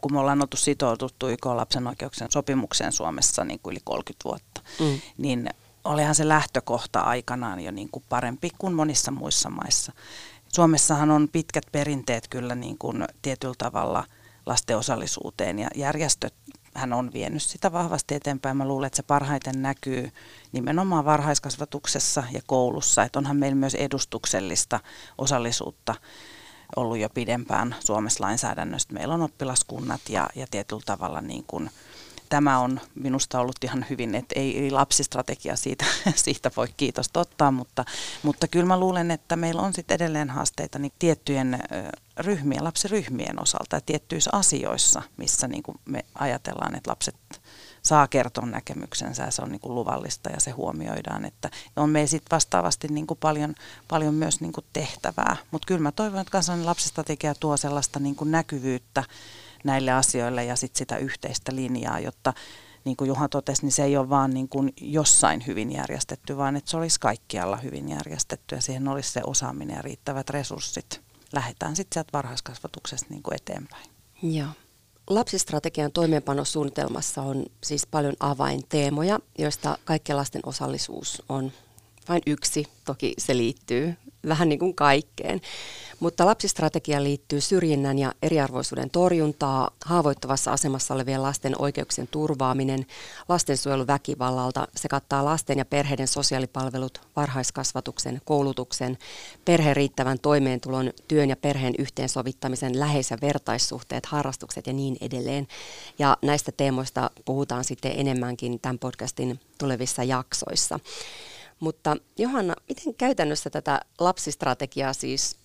kun 0.00 0.12
me 0.12 0.18
ollaan 0.20 0.42
oltu 0.42 0.56
sitoututtu 0.56 1.28
YK 1.28 1.46
lapsen 1.46 1.86
oikeuksien 1.86 2.30
sopimukseen 2.30 2.92
Suomessa 2.92 3.44
niin 3.44 3.60
kuin 3.62 3.72
yli 3.72 3.80
30 3.84 4.24
vuotta, 4.24 4.60
mm. 4.80 5.00
niin 5.18 5.50
olihan 5.84 6.14
se 6.14 6.28
lähtökohta 6.28 7.00
aikanaan 7.00 7.60
jo 7.60 7.70
niin 7.70 7.88
kuin 7.92 8.04
parempi 8.08 8.50
kuin 8.58 8.74
monissa 8.74 9.10
muissa 9.10 9.50
maissa. 9.50 9.92
Suomessahan 10.48 11.10
on 11.10 11.28
pitkät 11.32 11.64
perinteet 11.72 12.28
kyllä 12.28 12.54
niin 12.54 12.78
kuin 12.78 13.04
tietyllä 13.22 13.54
tavalla 13.58 14.04
lasten 14.46 14.78
osallisuuteen 14.78 15.58
ja 15.58 15.68
järjestöt 15.74 16.34
hän 16.74 16.92
on 16.92 17.12
vienyt 17.12 17.42
sitä 17.42 17.72
vahvasti 17.72 18.14
eteenpäin. 18.14 18.56
Mä 18.56 18.68
luulen, 18.68 18.86
että 18.86 18.96
se 18.96 19.02
parhaiten 19.02 19.62
näkyy 19.62 20.10
nimenomaan 20.52 21.04
varhaiskasvatuksessa 21.04 22.24
ja 22.32 22.40
koulussa, 22.46 23.02
että 23.02 23.18
onhan 23.18 23.36
meillä 23.36 23.56
myös 23.56 23.74
edustuksellista 23.74 24.80
osallisuutta 25.18 25.94
ollut 26.76 26.98
jo 26.98 27.08
pidempään 27.08 27.76
Suomessa 27.80 28.24
lainsäädännöstä. 28.24 28.94
Meillä 28.94 29.14
on 29.14 29.22
oppilaskunnat 29.22 30.00
ja, 30.08 30.28
ja 30.34 30.46
tietyllä 30.50 30.82
tavalla 30.86 31.20
niin 31.20 31.44
kuin, 31.46 31.70
tämä 32.30 32.58
on 32.58 32.80
minusta 32.94 33.40
ollut 33.40 33.64
ihan 33.64 33.86
hyvin, 33.90 34.14
että 34.14 34.40
ei, 34.40 34.58
ei 34.58 34.70
lapsistrategia 34.70 35.56
siitä, 35.56 35.84
siitä 36.14 36.50
voi 36.56 36.68
kiitosta 36.76 37.20
ottaa, 37.20 37.50
mutta, 37.50 37.84
mutta 38.22 38.48
kyllä 38.48 38.66
mä 38.66 38.80
luulen, 38.80 39.10
että 39.10 39.36
meillä 39.36 39.62
on 39.62 39.74
sitten 39.74 39.94
edelleen 39.94 40.30
haasteita 40.30 40.78
niin 40.78 40.92
tiettyjen 40.98 41.58
ryhmien, 42.16 42.64
lapsiryhmien 42.64 43.42
osalta 43.42 43.76
ja 43.76 43.80
tiettyissä 43.80 44.30
asioissa, 44.32 45.02
missä 45.16 45.48
niin 45.48 45.62
kuin 45.62 45.78
me 45.84 46.04
ajatellaan, 46.14 46.74
että 46.74 46.90
lapset 46.90 47.16
saa 47.82 48.08
kertoa 48.08 48.46
näkemyksensä 48.46 49.22
ja 49.22 49.30
se 49.30 49.42
on 49.42 49.50
niin 49.50 49.60
kuin 49.60 49.74
luvallista 49.74 50.30
ja 50.30 50.40
se 50.40 50.50
huomioidaan. 50.50 51.24
Että 51.24 51.50
on 51.76 51.90
meillä 51.90 52.06
sitten 52.06 52.36
vastaavasti 52.36 52.88
niin 52.88 53.06
kuin 53.06 53.18
paljon, 53.18 53.54
paljon 53.88 54.14
myös 54.14 54.40
niin 54.40 54.52
kuin 54.52 54.66
tehtävää. 54.72 55.36
Mutta 55.50 55.66
kyllä 55.66 55.80
mä 55.80 55.92
toivon, 55.92 56.20
että 56.20 56.30
kansallinen 56.30 56.66
lapsistrategia 56.66 57.34
tuo 57.34 57.56
sellaista 57.56 57.98
niin 57.98 58.16
kuin 58.16 58.30
näkyvyyttä 58.30 59.04
näille 59.64 59.92
asioille 59.92 60.44
ja 60.44 60.56
sitten 60.56 60.78
sitä 60.78 60.96
yhteistä 60.96 61.54
linjaa, 61.54 62.00
jotta 62.00 62.32
niin 62.84 62.96
kuin 62.96 63.08
Juha 63.08 63.28
totesi, 63.28 63.62
niin 63.62 63.72
se 63.72 63.84
ei 63.84 63.96
ole 63.96 64.08
vaan 64.08 64.30
niin 64.30 64.48
kuin 64.48 64.72
jossain 64.80 65.46
hyvin 65.46 65.72
järjestetty, 65.72 66.36
vaan 66.36 66.56
että 66.56 66.70
se 66.70 66.76
olisi 66.76 67.00
kaikkialla 67.00 67.56
hyvin 67.56 67.88
järjestetty 67.88 68.54
ja 68.54 68.60
siihen 68.60 68.88
olisi 68.88 69.12
se 69.12 69.20
osaaminen 69.26 69.76
ja 69.76 69.82
riittävät 69.82 70.30
resurssit. 70.30 71.00
Lähdetään 71.32 71.76
sitten 71.76 71.94
sieltä 71.94 72.10
varhaiskasvatuksesta 72.12 73.06
niin 73.10 73.22
kuin 73.22 73.34
eteenpäin. 73.34 73.86
Joo. 74.22 74.48
Lapsistrategian 75.10 75.92
toimeenpanosuunnitelmassa 75.92 77.22
on 77.22 77.46
siis 77.64 77.86
paljon 77.86 78.14
avainteemoja, 78.20 79.18
joista 79.38 79.78
kaikkien 79.84 80.16
lasten 80.16 80.42
osallisuus 80.46 81.22
on 81.28 81.52
vain 82.08 82.22
yksi. 82.26 82.66
Toki 82.84 83.14
se 83.18 83.36
liittyy 83.36 83.96
vähän 84.28 84.48
niin 84.48 84.58
kuin 84.58 84.74
kaikkeen. 84.74 85.40
Mutta 86.00 86.26
lapsistrategia 86.26 87.02
liittyy 87.02 87.40
syrjinnän 87.40 87.98
ja 87.98 88.12
eriarvoisuuden 88.22 88.90
torjuntaa, 88.90 89.70
haavoittuvassa 89.84 90.52
asemassa 90.52 90.94
olevien 90.94 91.22
lasten 91.22 91.54
oikeuksien 91.58 92.08
turvaaminen, 92.08 92.86
lastensuojelu 93.28 93.86
väkivallalta. 93.86 94.68
Se 94.76 94.88
kattaa 94.88 95.24
lasten 95.24 95.58
ja 95.58 95.64
perheiden 95.64 96.08
sosiaalipalvelut, 96.08 97.00
varhaiskasvatuksen, 97.16 98.20
koulutuksen, 98.24 98.98
perheen 99.44 99.76
riittävän 99.76 100.18
toimeentulon, 100.18 100.92
työn 101.08 101.28
ja 101.28 101.36
perheen 101.36 101.74
yhteensovittamisen, 101.78 102.80
läheis- 102.80 103.10
ja 103.10 103.18
vertaissuhteet, 103.22 104.06
harrastukset 104.06 104.66
ja 104.66 104.72
niin 104.72 104.96
edelleen. 105.00 105.46
Ja 105.98 106.16
näistä 106.22 106.52
teemoista 106.52 107.10
puhutaan 107.24 107.64
sitten 107.64 107.92
enemmänkin 107.96 108.60
tämän 108.60 108.78
podcastin 108.78 109.40
tulevissa 109.58 110.04
jaksoissa. 110.04 110.80
Mutta 111.60 111.96
Johanna, 112.18 112.54
miten 112.68 112.94
käytännössä 112.94 113.50
tätä 113.50 113.80
lapsistrategiaa 113.98 114.92
siis 114.92 115.36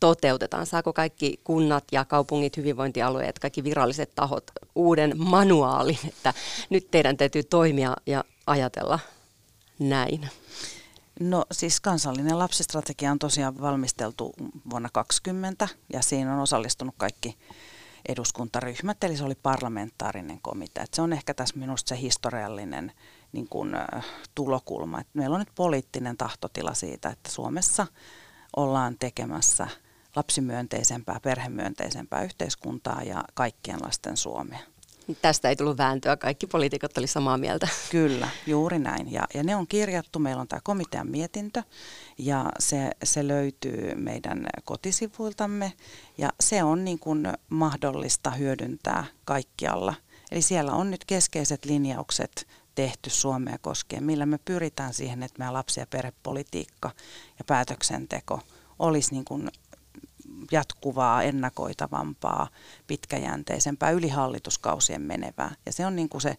toteutetaan? 0.00 0.66
Saako 0.66 0.92
kaikki 0.92 1.40
kunnat 1.44 1.84
ja 1.92 2.04
kaupungit, 2.04 2.56
hyvinvointialueet, 2.56 3.38
kaikki 3.38 3.64
viralliset 3.64 4.14
tahot 4.14 4.50
uuden 4.74 5.12
manuaalin, 5.16 5.98
että 6.08 6.34
nyt 6.70 6.90
teidän 6.90 7.16
täytyy 7.16 7.42
toimia 7.42 7.96
ja 8.06 8.24
ajatella 8.46 8.98
näin? 9.78 10.28
No 11.20 11.44
siis 11.52 11.80
kansallinen 11.80 12.38
lapsistrategia 12.38 13.12
on 13.12 13.18
tosiaan 13.18 13.60
valmisteltu 13.60 14.32
vuonna 14.70 14.88
2020 14.92 15.68
ja 15.92 16.02
siinä 16.02 16.34
on 16.34 16.40
osallistunut 16.40 16.94
kaikki 16.98 17.36
eduskuntaryhmät, 18.08 19.04
eli 19.04 19.16
se 19.16 19.24
oli 19.24 19.34
parlamentaarinen 19.34 20.40
komitea. 20.42 20.82
Et 20.82 20.94
se 20.94 21.02
on 21.02 21.12
ehkä 21.12 21.34
tässä 21.34 21.58
minusta 21.58 21.88
se 21.88 22.00
historiallinen 22.00 22.92
niin 23.32 23.48
kuin, 23.48 23.74
äh, 23.74 24.04
tulokulma. 24.34 25.00
Et 25.00 25.06
meillä 25.14 25.34
on 25.34 25.40
nyt 25.40 25.54
poliittinen 25.54 26.16
tahtotila 26.16 26.74
siitä, 26.74 27.08
että 27.08 27.30
Suomessa 27.30 27.86
ollaan 28.56 28.96
tekemässä 28.98 29.68
lapsimyönteisempää, 30.16 31.20
perhemyönteisempää 31.22 32.22
yhteiskuntaa 32.22 33.02
ja 33.02 33.24
kaikkien 33.34 33.78
lasten 33.82 34.16
Suomea. 34.16 34.58
Tästä 35.22 35.48
ei 35.48 35.56
tullut 35.56 35.78
vääntöä, 35.78 36.16
kaikki 36.16 36.46
poliitikot 36.46 36.98
oli 36.98 37.06
samaa 37.06 37.38
mieltä. 37.38 37.68
Kyllä, 37.90 38.28
juuri 38.46 38.78
näin. 38.78 39.12
Ja, 39.12 39.22
ja 39.34 39.42
ne 39.42 39.56
on 39.56 39.66
kirjattu, 39.66 40.18
meillä 40.18 40.40
on 40.40 40.48
tämä 40.48 40.60
komitean 40.64 41.10
mietintö 41.10 41.62
ja 42.18 42.46
se, 42.58 42.90
se 43.04 43.28
löytyy 43.28 43.94
meidän 43.94 44.46
kotisivuiltamme 44.64 45.72
ja 46.18 46.32
se 46.40 46.62
on 46.62 46.84
niin 46.84 46.98
kuin 46.98 47.28
mahdollista 47.48 48.30
hyödyntää 48.30 49.04
kaikkialla. 49.24 49.94
Eli 50.30 50.42
siellä 50.42 50.72
on 50.72 50.90
nyt 50.90 51.04
keskeiset 51.04 51.64
linjaukset 51.64 52.46
tehty 52.74 53.10
Suomea 53.10 53.58
koskien, 53.58 54.04
millä 54.04 54.26
me 54.26 54.38
pyritään 54.38 54.94
siihen, 54.94 55.22
että 55.22 55.38
meidän 55.38 55.54
lapsi- 55.54 55.80
ja 55.80 55.86
perhepolitiikka 55.86 56.90
ja 57.38 57.44
päätöksenteko 57.46 58.40
olisi 58.78 59.12
niin 59.12 59.24
kuin 59.24 59.50
jatkuvaa, 60.52 61.22
ennakoitavampaa, 61.22 62.48
pitkäjänteisempää, 62.86 63.90
yli 63.90 64.08
hallituskausien 64.08 65.02
menevää. 65.02 65.54
Ja 65.66 65.72
se 65.72 65.86
on 65.86 65.96
niin 65.96 66.08
kuin 66.08 66.20
se 66.20 66.36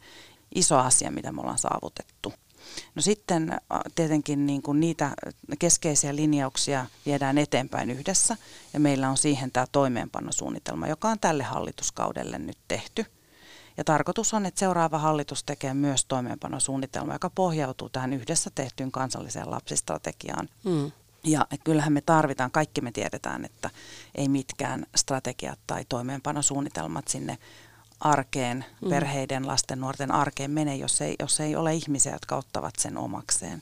iso 0.55 0.77
asia, 0.77 1.11
mitä 1.11 1.31
me 1.31 1.41
ollaan 1.41 1.57
saavutettu. 1.57 2.33
No 2.95 3.01
sitten 3.01 3.57
tietenkin 3.95 4.45
niin 4.45 4.61
kuin 4.61 4.79
niitä 4.79 5.11
keskeisiä 5.59 6.15
linjauksia 6.15 6.85
viedään 7.05 7.37
eteenpäin 7.37 7.89
yhdessä 7.89 8.37
ja 8.73 8.79
meillä 8.79 9.09
on 9.09 9.17
siihen 9.17 9.51
tämä 9.51 9.65
toimeenpanosuunnitelma, 9.71 10.87
joka 10.87 11.07
on 11.09 11.19
tälle 11.19 11.43
hallituskaudelle 11.43 12.39
nyt 12.39 12.57
tehty. 12.67 13.05
Ja 13.77 13.83
tarkoitus 13.83 14.33
on, 14.33 14.45
että 14.45 14.59
seuraava 14.59 14.97
hallitus 14.97 15.43
tekee 15.43 15.73
myös 15.73 16.05
toimeenpanosuunnitelma, 16.05 17.13
joka 17.13 17.29
pohjautuu 17.29 17.89
tähän 17.89 18.13
yhdessä 18.13 18.49
tehtyyn 18.55 18.91
kansalliseen 18.91 19.51
lapsistrategiaan. 19.51 20.49
Mm. 20.63 20.91
Ja 21.23 21.47
kyllähän 21.63 21.93
me 21.93 22.01
tarvitaan, 22.01 22.51
kaikki 22.51 22.81
me 22.81 22.91
tiedetään, 22.91 23.45
että 23.45 23.69
ei 24.15 24.27
mitkään 24.27 24.85
strategiat 24.95 25.59
tai 25.67 25.85
toimeenpanosuunnitelmat 25.89 27.07
sinne 27.07 27.37
arkeen, 27.99 28.65
mm. 28.81 28.89
perheiden, 28.89 29.47
lasten, 29.47 29.79
nuorten 29.81 30.11
arkeen 30.11 30.51
mene, 30.51 30.75
jos 30.75 31.01
ei, 31.01 31.15
jos 31.19 31.39
ei 31.39 31.55
ole 31.55 31.73
ihmisiä, 31.73 32.13
jotka 32.13 32.35
ottavat 32.35 32.73
sen 32.79 32.97
omakseen. 32.97 33.61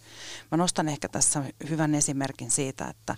Mä 0.51 0.57
nostan 0.57 0.89
ehkä 0.89 1.09
tässä 1.09 1.43
hyvän 1.69 1.95
esimerkin 1.95 2.51
siitä, 2.51 2.87
että, 2.87 3.15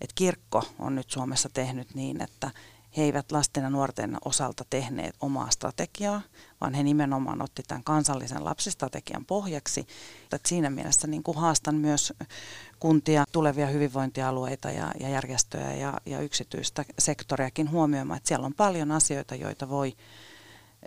että 0.00 0.14
kirkko 0.14 0.64
on 0.78 0.94
nyt 0.94 1.10
Suomessa 1.10 1.48
tehnyt 1.48 1.94
niin, 1.94 2.22
että 2.22 2.50
he 2.96 3.02
eivät 3.02 3.32
lasten 3.32 3.62
ja 3.62 3.70
nuorten 3.70 4.16
osalta 4.24 4.64
tehneet 4.70 5.14
omaa 5.20 5.50
strategiaa, 5.50 6.20
vaan 6.60 6.74
he 6.74 6.82
nimenomaan 6.82 7.42
otti 7.42 7.62
tämän 7.62 7.84
kansallisen 7.84 8.44
lapsistrategian 8.44 9.24
pohjaksi. 9.24 9.86
Että 10.22 10.48
siinä 10.48 10.70
mielessä 10.70 11.06
niin 11.06 11.22
kuin 11.22 11.38
haastan 11.38 11.74
myös 11.74 12.12
kuntia, 12.80 13.24
tulevia 13.32 13.66
hyvinvointialueita 13.66 14.70
ja, 14.70 14.92
ja 15.00 15.08
järjestöjä 15.08 15.74
ja, 15.74 16.00
ja 16.06 16.20
yksityistä 16.20 16.84
sektoriakin 16.98 17.70
huomioimaan, 17.70 18.16
että 18.16 18.28
siellä 18.28 18.46
on 18.46 18.54
paljon 18.54 18.92
asioita, 18.92 19.34
joita 19.34 19.68
voi 19.68 19.96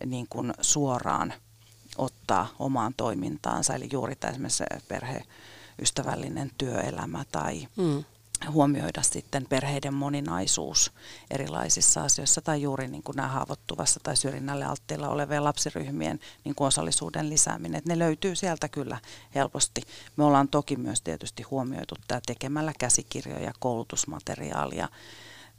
niin 0.05 0.27
kuin 0.29 0.53
suoraan 0.61 1.33
ottaa 1.97 2.47
omaan 2.59 2.93
toimintaansa, 2.97 3.75
eli 3.75 3.89
juuri 3.91 4.15
tämä 4.15 4.31
esimerkiksi 4.31 4.63
perheystävällinen 4.87 6.51
työelämä 6.57 7.23
tai 7.31 7.67
mm. 7.77 8.03
Huomioida 8.51 9.01
sitten 9.01 9.45
perheiden 9.49 9.93
moninaisuus 9.93 10.91
erilaisissa 11.31 12.03
asioissa 12.03 12.41
tai 12.41 12.61
juuri 12.61 12.87
niin 12.87 13.03
kuin 13.03 13.15
nämä 13.15 13.27
haavoittuvassa 13.27 13.99
tai 14.03 14.17
syrjinnälle 14.17 14.65
alttiilla 14.65 15.09
olevien 15.09 15.43
lapsiryhmien 15.43 16.19
niin 16.43 16.55
kuin 16.55 16.67
osallisuuden 16.67 17.29
lisääminen. 17.29 17.77
Että 17.77 17.89
ne 17.89 17.99
löytyy 17.99 18.35
sieltä 18.35 18.69
kyllä 18.69 18.97
helposti. 19.35 19.81
Me 20.17 20.23
ollaan 20.23 20.47
toki 20.47 20.75
myös 20.75 21.01
tietysti 21.01 21.43
huomioitu 21.43 21.95
tämä 22.07 22.21
tekemällä 22.25 22.73
käsikirjoja, 22.79 23.53
koulutusmateriaalia, 23.59 24.89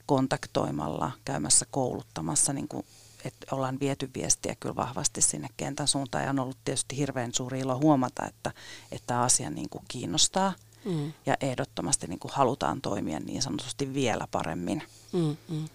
kontaktoimalla, 0.07 1.12
käymässä 1.25 1.66
kouluttamassa 1.70 2.53
niin 2.53 2.68
kuin 2.68 2.87
että 3.25 3.47
ollaan 3.57 3.81
viety 3.81 4.11
viestiä 4.14 4.55
kyllä 4.61 4.77
vahvasti 4.77 5.23
sinne 5.23 5.49
kentän 5.57 5.88
suuntaan 5.88 6.25
ja 6.25 6.31
on 6.31 6.38
ollut 6.38 6.59
tietysti 6.64 6.97
hirveän 6.97 7.35
suuri 7.35 7.61
ilo 7.61 7.79
huomata, 7.79 8.27
että, 8.27 8.53
että 8.92 9.20
asia 9.20 9.51
niin 9.51 9.68
kuin 9.68 9.85
kiinnostaa 9.88 10.53
mm. 10.85 11.12
ja 11.27 11.37
ehdottomasti 11.40 12.07
niin 12.07 12.18
kuin 12.18 12.33
halutaan 12.35 12.81
toimia 12.81 13.20
niin 13.20 13.42
sanotusti 13.42 13.94
vielä 13.94 14.29
paremmin. 14.31 14.83
Mm, 15.12 15.37
mm. 15.49 15.68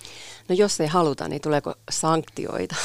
No 0.49 0.55
jos 0.55 0.79
ei 0.79 0.87
haluta, 0.87 1.27
niin 1.27 1.41
tuleeko 1.41 1.75
sanktioita? 1.91 2.75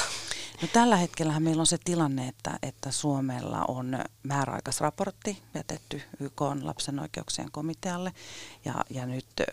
No 0.63 0.69
tällä 0.73 0.97
hetkellä 0.97 1.41
meillä 1.41 1.61
on 1.61 1.67
se 1.67 1.79
tilanne, 1.85 2.29
että, 2.29 2.59
että 2.63 2.91
Suomella 2.91 3.65
on 3.69 3.99
määräaikaisraportti 4.23 5.43
jätetty 5.55 6.03
YK 6.21 6.43
on 6.43 6.67
lapsen 6.67 6.99
oikeuksien 6.99 7.51
komitealle 7.51 8.13
ja, 8.65 8.75
ja 8.91 9.07
nyt 9.07 9.27
ö, 9.41 9.45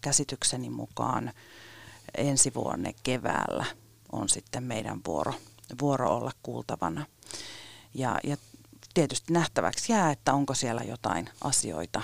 käsitykseni 0.00 0.70
mukaan 0.70 1.32
ensi 2.16 2.54
vuonna 2.54 2.90
keväällä 3.02 3.64
on 4.12 4.28
sitten 4.28 4.62
meidän 4.62 5.00
vuoro, 5.06 5.34
vuoro 5.80 6.16
olla 6.16 6.32
kuultavana. 6.42 7.06
Ja, 7.94 8.18
ja 8.24 8.36
tietysti 8.94 9.32
nähtäväksi 9.32 9.92
jää, 9.92 10.10
että 10.10 10.32
onko 10.32 10.54
siellä 10.54 10.82
jotain 10.82 11.28
asioita, 11.44 12.02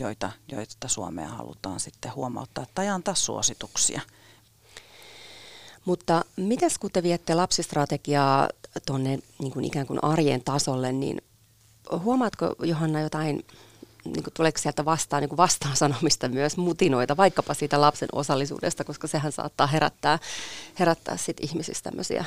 joita, 0.00 0.32
joita 0.52 0.88
Suomea 0.88 1.28
halutaan 1.28 1.80
sitten 1.80 2.14
huomauttaa 2.14 2.66
tai 2.74 2.88
antaa 2.88 3.14
suosituksia. 3.14 4.00
Mutta 5.84 6.24
mitäs 6.36 6.78
kun 6.78 6.90
te 6.90 7.02
viette 7.02 7.34
lapsistrategiaa 7.34 8.48
tuonne 8.86 9.18
niin 9.38 9.52
kuin 9.52 9.64
ikään 9.64 9.86
kuin 9.86 10.04
arjen 10.04 10.44
tasolle, 10.44 10.92
niin 10.92 11.22
huomaatko 11.98 12.54
Johanna 12.62 13.00
jotain 13.00 13.46
niin 14.04 14.24
kuin, 14.24 14.34
tuleeko 14.34 14.58
sieltä 14.58 14.84
vastaan 14.84 15.20
niin 15.20 15.28
kuin 15.28 15.36
vastaan 15.36 15.76
sanomista 15.76 16.28
myös 16.28 16.56
mutinoita, 16.56 17.16
vaikkapa 17.16 17.54
siitä 17.54 17.80
lapsen 17.80 18.08
osallisuudesta, 18.12 18.84
koska 18.84 19.06
sehän 19.06 19.32
saattaa 19.32 19.66
herättää, 19.66 20.18
herättää 20.78 21.16
sit 21.16 21.36
ihmisissä 21.40 21.82
tämmöisiä, 21.82 22.24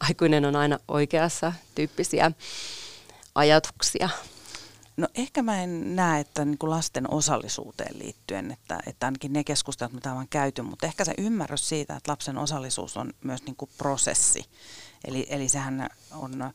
aikuinen 0.00 0.44
on 0.44 0.56
aina 0.56 0.78
oikeassa 0.88 1.52
tyyppisiä 1.74 2.32
ajatuksia. 3.38 4.08
No 4.96 5.08
ehkä 5.14 5.42
mä 5.42 5.62
en 5.62 5.96
näe, 5.96 6.20
että 6.20 6.44
niin 6.44 6.58
kuin 6.58 6.70
lasten 6.70 7.10
osallisuuteen 7.10 7.98
liittyen, 7.98 8.50
että, 8.50 8.80
että 8.86 9.06
ainakin 9.06 9.32
ne 9.32 9.44
keskustelut, 9.44 9.92
mitä 9.92 10.12
on 10.12 10.28
käyty, 10.28 10.62
mutta 10.62 10.86
ehkä 10.86 11.04
se 11.04 11.14
ymmärrys 11.18 11.68
siitä, 11.68 11.96
että 11.96 12.12
lapsen 12.12 12.38
osallisuus 12.38 12.96
on 12.96 13.12
myös 13.24 13.42
niin 13.46 13.56
kuin 13.56 13.70
prosessi. 13.78 14.44
Eli, 15.04 15.26
eli 15.30 15.48
sehän 15.48 15.88
on 16.12 16.52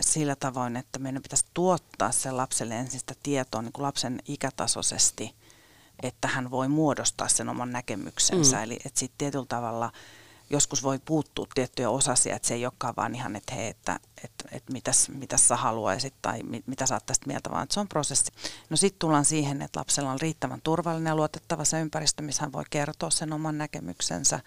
sillä 0.00 0.36
tavoin, 0.36 0.76
että 0.76 0.98
meidän 0.98 1.22
pitäisi 1.22 1.44
tuottaa 1.54 2.12
se 2.12 2.30
lapselle 2.30 2.78
ensin 2.78 3.00
sitä 3.00 3.14
tietoa 3.22 3.62
niin 3.62 3.72
kuin 3.72 3.82
lapsen 3.82 4.22
ikätasoisesti, 4.28 5.34
että 6.02 6.28
hän 6.28 6.50
voi 6.50 6.68
muodostaa 6.68 7.28
sen 7.28 7.48
oman 7.48 7.72
näkemyksensä. 7.72 8.56
Mm. 8.56 8.62
Eli 8.62 8.74
että 8.84 9.00
sitten 9.00 9.18
tietyllä 9.18 9.46
tavalla 9.48 9.92
joskus 10.50 10.82
voi 10.82 10.98
puuttua 11.04 11.46
tiettyjä 11.54 11.90
osasia, 11.90 12.36
että 12.36 12.48
se 12.48 12.54
ei 12.54 12.66
olekaan 12.66 12.94
vaan 12.96 13.14
ihan, 13.14 13.36
että 13.36 13.54
hei, 13.54 13.68
että, 13.68 14.00
että, 14.24 14.48
että 14.52 14.72
mitäs, 14.72 15.08
mitäs 15.08 15.48
sä 15.48 15.56
haluaisit 15.56 16.14
tai 16.22 16.42
mit, 16.42 16.66
mitä 16.66 16.86
sä 16.86 16.94
oot 16.94 17.06
tästä 17.06 17.26
mieltä, 17.26 17.50
vaan 17.50 17.62
että 17.62 17.74
se 17.74 17.80
on 17.80 17.88
prosessi. 17.88 18.32
No 18.70 18.76
sitten 18.76 18.98
tullaan 18.98 19.24
siihen, 19.24 19.62
että 19.62 19.80
lapsella 19.80 20.10
on 20.10 20.20
riittävän 20.20 20.60
turvallinen 20.64 21.10
ja 21.10 21.16
luotettava 21.16 21.64
se 21.64 21.80
ympäristö, 21.80 22.22
missä 22.22 22.42
hän 22.42 22.52
voi 22.52 22.64
kertoa 22.70 23.10
sen 23.10 23.32
oman 23.32 23.58
näkemyksensä 23.58 24.40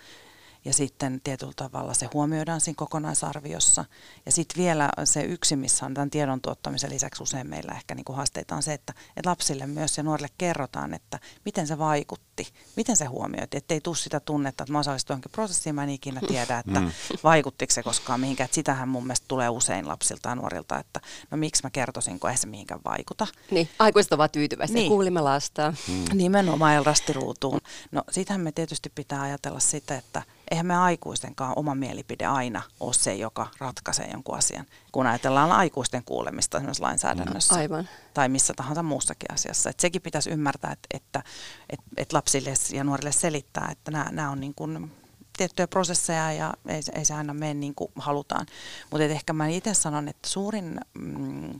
ja 0.67 0.73
sitten 0.73 1.21
tietyllä 1.23 1.53
tavalla 1.56 1.93
se 1.93 2.10
huomioidaan 2.13 2.62
siinä 2.62 2.77
kokonaisarviossa. 2.77 3.86
Ja 4.25 4.32
sitten 4.32 4.63
vielä 4.63 4.89
se 5.03 5.21
yksi, 5.21 5.56
missä 5.56 5.86
on 5.86 5.93
tämän 5.93 6.10
tiedon 6.10 6.41
tuottamisen 6.41 6.89
lisäksi 6.89 7.23
usein 7.23 7.47
meillä 7.47 7.71
ehkä 7.71 7.95
niin 7.95 8.06
kuin 8.06 8.15
haasteita 8.15 8.56
on 8.56 8.63
se, 8.63 8.73
että, 8.73 8.93
että 9.17 9.30
lapsille 9.30 9.67
myös 9.67 9.97
ja 9.97 10.03
nuorille 10.03 10.30
kerrotaan, 10.38 10.93
että 10.93 11.19
miten 11.45 11.67
se 11.67 11.77
vaikutti, 11.77 12.47
miten 12.75 12.95
se 12.95 13.06
huomioiti, 13.06 13.58
ettei 13.58 13.82
tule 13.82 13.95
sitä 13.95 14.19
tunnetta, 14.19 14.63
että 14.63 14.71
mä 14.71 14.80
osallistuin 14.80 15.15
johonkin 15.15 15.32
prosessiin, 15.32 15.75
mä 15.75 15.84
en 15.84 15.89
ikinä 15.89 16.21
tiedä, 16.27 16.60
että 16.60 16.80
mm. 16.80 16.91
vaikuttiko 17.23 17.73
se 17.73 17.84
koskaan 17.84 18.19
mihinkään. 18.19 18.45
Että 18.45 18.56
sitähän 18.56 18.89
mun 18.89 19.03
mielestä 19.03 19.25
tulee 19.27 19.49
usein 19.49 19.88
lapsilta 19.88 20.30
ja 20.30 20.36
nuorilta, 20.36 20.80
että 20.80 21.01
no 21.32 21.38
miksi 21.38 21.63
mä 21.63 21.69
kertoisin, 21.69 22.19
kun 22.19 22.30
ei 22.30 22.38
se 22.38 22.47
mihinkään 22.47 22.82
vaikuta. 22.86 23.27
Niin, 23.51 23.69
aikuiset 23.80 24.13
ovat 24.13 24.32
tyytyväisiä, 24.32 24.73
niin. 24.73 24.89
kuulimme 24.89 25.21
lasta. 25.21 25.73
Mm. 25.88 26.06
Nimenomaan 26.13 26.86
rastiruutuun. 26.86 27.62
No 27.91 28.03
sitähän 28.12 28.41
me 28.41 28.51
tietysti 28.51 28.89
pitää 28.95 29.21
ajatella 29.21 29.60
sitä, 29.60 29.97
että 29.97 30.21
eihän 30.51 30.65
me 30.65 30.77
aikuistenkaan 30.77 31.53
oma 31.55 31.75
mielipide 31.75 32.25
aina 32.25 32.62
ole 32.79 32.93
se, 32.93 33.15
joka 33.15 33.47
ratkaisee 33.60 34.10
jonkun 34.12 34.38
asian. 34.38 34.65
Kun 34.91 35.07
ajatellaan 35.07 35.51
aikuisten 35.51 36.03
kuulemista 36.03 36.57
esimerkiksi 36.57 36.81
lainsäädännössä 36.81 37.55
Aivan. 37.55 37.89
tai 38.13 38.29
missä 38.29 38.53
tahansa 38.53 38.83
muussakin 38.83 39.33
asiassa. 39.33 39.69
Et 39.69 39.79
sekin 39.79 40.01
pitäisi 40.01 40.29
ymmärtää, 40.29 40.71
että, 40.71 40.88
että, 40.93 41.23
että, 41.69 41.86
että 41.97 42.17
lapsille 42.17 42.53
ja 42.73 42.83
nuorille 42.83 43.12
selittää, 43.12 43.69
että 43.71 43.91
nämä, 43.91 44.07
nämä 44.12 44.29
on 44.29 44.39
niin 44.39 44.53
kuin 44.55 44.91
tiettyjä 45.38 45.67
prosesseja 45.67 46.33
ja 46.33 46.53
ei, 46.67 46.81
ei 46.95 47.05
se 47.05 47.13
aina 47.13 47.33
mene 47.33 47.53
niin 47.53 47.75
kuin 47.75 47.91
halutaan. 47.95 48.45
Mutta 48.91 49.03
ehkä 49.03 49.33
mä 49.33 49.47
itse 49.47 49.73
sanon, 49.73 50.07
että 50.07 50.29
suurin 50.29 50.79
mm, 50.93 51.60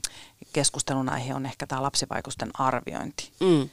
keskustelun 0.52 1.08
aihe 1.08 1.34
on 1.34 1.46
ehkä 1.46 1.66
tämä 1.66 1.82
lapsivaikutusten 1.82 2.50
arviointi. 2.54 3.32
Mm. 3.40 3.68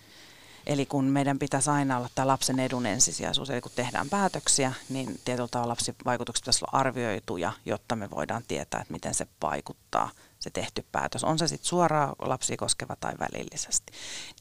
Eli 0.66 0.86
kun 0.86 1.06
meidän 1.06 1.40
pitäisi 1.40 1.70
aina 1.70 1.98
olla 1.98 2.10
tämä 2.16 2.28
lapsen 2.28 2.60
edun 2.60 2.86
ensisijaisuus, 2.86 3.50
eli 3.50 3.62
kun 3.62 3.72
tehdään 3.76 4.10
päätöksiä, 4.10 4.74
niin 4.90 5.20
tietyllä 5.26 5.48
tavalla 5.48 5.72
lapsivaikutukset 5.72 6.42
pitäisi 6.44 6.66
olla 6.66 6.80
arvioituja, 6.80 7.52
jotta 7.66 7.96
me 7.96 8.10
voidaan 8.10 8.44
tietää, 8.48 8.82
että 8.82 8.94
miten 8.94 9.14
se 9.14 9.28
vaikuttaa 9.42 10.10
se 10.40 10.50
tehty 10.50 10.86
päätös. 10.92 11.24
On 11.24 11.40
se 11.40 11.48
sitten 11.48 11.70
suoraan 11.70 12.16
lapsi 12.20 12.58
koskeva 12.58 12.96
tai 13.00 13.14
välillisesti. 13.20 13.94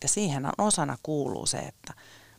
Ja 0.03 0.09
siihen 0.09 0.49
osana 0.59 0.99
kuuluu 1.03 1.47
se, 1.47 1.59
että 1.59 1.95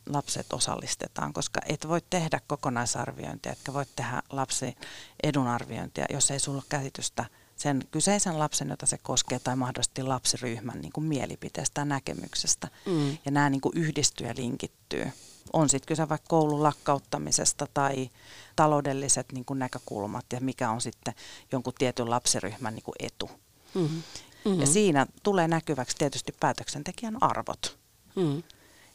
lapset 0.08 0.52
osallistetaan, 0.52 1.32
koska 1.32 1.60
et 1.66 1.88
voi 1.88 2.00
tehdä 2.10 2.40
kokonaisarviointia, 2.46 3.52
etkä 3.52 3.72
voi 3.72 3.84
tehdä 3.96 4.22
lapsi 4.30 4.76
edunarviointia, 5.22 6.06
jos 6.10 6.30
ei 6.30 6.38
sulla 6.38 6.62
käsitystä– 6.68 7.24
sen 7.56 7.82
kyseisen 7.90 8.38
lapsen, 8.38 8.68
jota 8.68 8.86
se 8.86 8.98
koskee, 8.98 9.38
tai 9.38 9.56
mahdollisesti 9.56 10.02
lapsiryhmän 10.02 10.80
niin 10.80 10.92
kuin 10.92 11.04
mielipiteestä 11.04 11.80
ja 11.80 11.84
näkemyksestä. 11.84 12.68
Mm. 12.86 13.18
Ja 13.24 13.30
nämä 13.30 13.50
niin 13.50 13.60
kuin 13.60 13.72
yhdistyy 13.76 14.26
ja 14.26 14.34
linkittyy. 14.36 15.10
On 15.52 15.68
sitten 15.68 15.88
kyse 15.88 16.08
vaikka 16.08 16.28
koulun 16.28 16.62
lakkauttamisesta 16.62 17.66
tai 17.74 18.10
taloudelliset 18.56 19.32
niin 19.32 19.44
kuin 19.44 19.58
näkökulmat 19.58 20.24
ja 20.32 20.40
mikä 20.40 20.70
on 20.70 20.80
sitten 20.80 21.14
jonkun 21.52 21.72
tietyn 21.78 22.10
lapsiryhmän 22.10 22.74
niin 22.74 22.84
kuin 22.84 22.94
etu. 22.98 23.30
Mm-hmm. 23.74 24.02
Mm-hmm. 24.44 24.60
Ja 24.60 24.66
siinä 24.66 25.06
tulee 25.22 25.48
näkyväksi 25.48 25.96
tietysti 25.96 26.34
päätöksentekijän 26.40 27.22
arvot. 27.22 27.78
Mm. 28.16 28.42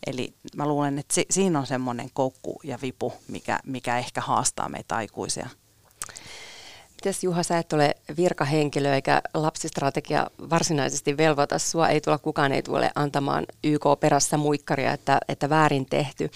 Eli 0.08 0.34
mä 0.56 0.68
luulen, 0.68 1.00
että 1.00 1.14
si- 1.14 1.26
siinä 1.30 1.60
on 1.60 1.68
semmoinen 1.68 2.10
koukku 2.14 2.62
ja 2.64 2.80
vipu, 2.82 3.14
mikä, 3.28 3.60
mikä 3.66 3.98
ehkä 3.98 4.22
haastaa 4.22 4.70
meitä 4.70 4.96
aikuisia– 4.96 5.50
Mites 7.02 7.24
Juha, 7.24 7.44
sä 7.44 7.58
et 7.58 7.74
ole 7.74 7.96
virkahenkilö 8.18 8.94
eikä 8.94 9.22
lapsistrategia 9.34 10.28
varsinaisesti 10.50 11.18
velvoita 11.18 11.60
sua, 11.60 11.90
ei 11.90 12.02
tulla 12.02 12.18
kukaan 12.18 12.52
ei 12.52 12.62
tule 12.62 12.92
antamaan 12.96 13.46
YK 13.64 13.84
perässä 14.00 14.38
muikkaria, 14.38 14.94
että, 14.94 15.20
että 15.28 15.50
väärin 15.50 15.86
tehty. 15.86 16.30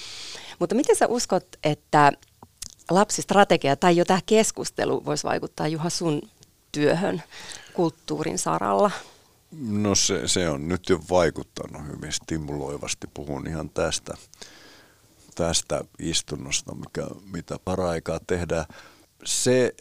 Mutta 0.60 0.76
miten 0.76 0.96
sä 0.96 1.08
uskot, 1.08 1.46
että 1.64 2.12
lapsistrategia 2.90 3.76
tai 3.76 3.98
jo 3.98 4.06
tämä 4.06 4.20
keskustelu 4.26 5.06
voisi 5.06 5.24
vaikuttaa 5.24 5.68
Juha 5.68 5.90
sun 5.90 6.22
työhön 6.72 7.24
kulttuurin 7.74 8.40
saralla? 8.40 8.92
No 9.62 9.96
se, 9.96 10.28
se 10.28 10.50
on 10.50 10.68
nyt 10.68 10.90
jo 10.90 11.00
vaikuttanut 11.10 11.88
hyvin 11.88 12.12
stimuloivasti. 12.12 13.08
Puhun 13.14 13.48
ihan 13.48 13.70
tästä, 13.70 14.14
tästä 15.36 15.84
istunnosta, 16.00 16.76
mikä, 16.76 17.08
mitä 17.32 17.60
paraikaa 17.66 18.20
tehdään. 18.28 18.66
Se 19.26 19.76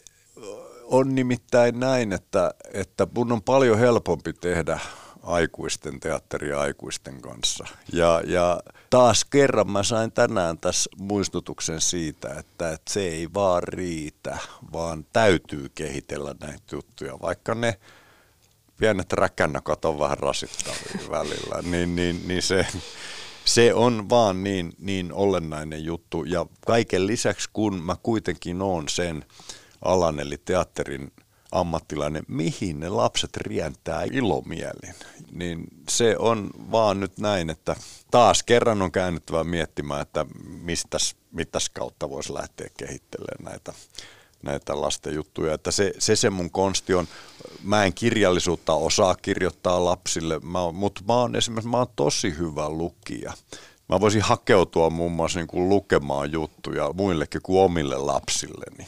on 0.87 1.15
nimittäin 1.15 1.79
näin, 1.79 2.13
että, 2.13 2.51
että 2.73 3.07
mun 3.15 3.31
on 3.31 3.41
paljon 3.41 3.79
helpompi 3.79 4.33
tehdä 4.33 4.79
aikuisten 5.23 5.99
teatteria 5.99 6.59
aikuisten 6.59 7.21
kanssa. 7.21 7.65
Ja, 7.93 8.21
ja 8.25 8.59
taas 8.89 9.25
kerran 9.25 9.71
mä 9.71 9.83
sain 9.83 10.11
tänään 10.11 10.57
tässä 10.57 10.89
muistutuksen 10.97 11.81
siitä, 11.81 12.27
että, 12.39 12.71
että 12.71 12.93
se 12.93 13.07
ei 13.07 13.27
vaan 13.33 13.63
riitä, 13.63 14.37
vaan 14.73 15.05
täytyy 15.13 15.71
kehitellä 15.75 16.35
näitä 16.39 16.63
juttuja, 16.71 17.19
vaikka 17.21 17.55
ne 17.55 17.79
pienet 18.77 19.13
räkännakat 19.13 19.85
on 19.85 19.99
vähän 19.99 20.17
rasittavia 20.17 21.09
välillä, 21.11 21.61
niin, 21.61 21.95
niin, 21.95 22.27
niin 22.27 22.41
se, 22.41 22.67
se 23.45 23.73
on 23.73 24.09
vaan 24.09 24.43
niin, 24.43 24.73
niin 24.79 25.13
olennainen 25.13 25.85
juttu. 25.85 26.23
Ja 26.23 26.45
kaiken 26.65 27.07
lisäksi, 27.07 27.49
kun 27.53 27.83
mä 27.83 27.95
kuitenkin 28.03 28.61
oon 28.61 28.89
sen 28.89 29.25
alan 29.85 30.19
eli 30.19 30.37
teatterin 30.37 31.11
ammattilainen, 31.51 32.23
mihin 32.27 32.79
ne 32.79 32.89
lapset 32.89 33.37
rientää 33.37 34.03
ilomielin, 34.11 34.95
niin 35.31 35.67
se 35.89 36.15
on 36.19 36.49
vaan 36.71 36.99
nyt 36.99 37.17
näin, 37.19 37.49
että 37.49 37.75
taas 38.11 38.43
kerran 38.43 38.81
on 38.81 38.91
käännyttävä 38.91 39.43
miettimään, 39.43 40.01
että 40.01 40.25
mistäs, 40.61 41.15
mitäs 41.31 41.69
kautta 41.69 42.09
voisi 42.09 42.33
lähteä 42.33 42.69
kehittelemään 42.77 43.43
näitä 43.51 43.73
näitä 44.45 44.81
lasten 44.81 45.15
juttuja. 45.15 45.53
Että 45.53 45.71
se, 45.71 45.93
se, 45.99 46.15
se 46.15 46.29
mun 46.29 46.51
konsti 46.51 46.93
on, 46.93 47.07
mä 47.63 47.85
en 47.85 47.93
kirjallisuutta 47.93 48.73
osaa 48.73 49.15
kirjoittaa 49.15 49.85
lapsille, 49.85 50.39
mä, 50.39 50.71
mutta 50.71 51.01
mä 51.07 51.13
oon 51.13 51.35
esimerkiksi 51.35 51.69
mä 51.69 51.77
oon 51.77 51.87
tosi 51.95 52.37
hyvä 52.37 52.69
lukija. 52.69 53.33
Mä 53.89 53.99
voisin 53.99 54.21
hakeutua 54.21 54.89
muun 54.89 55.11
muassa 55.11 55.39
niin 55.39 55.47
kuin 55.47 55.69
lukemaan 55.69 56.31
juttuja 56.31 56.93
muillekin 56.93 57.41
kuin 57.41 57.61
omille 57.61 57.97
lapsilleni. 57.97 58.87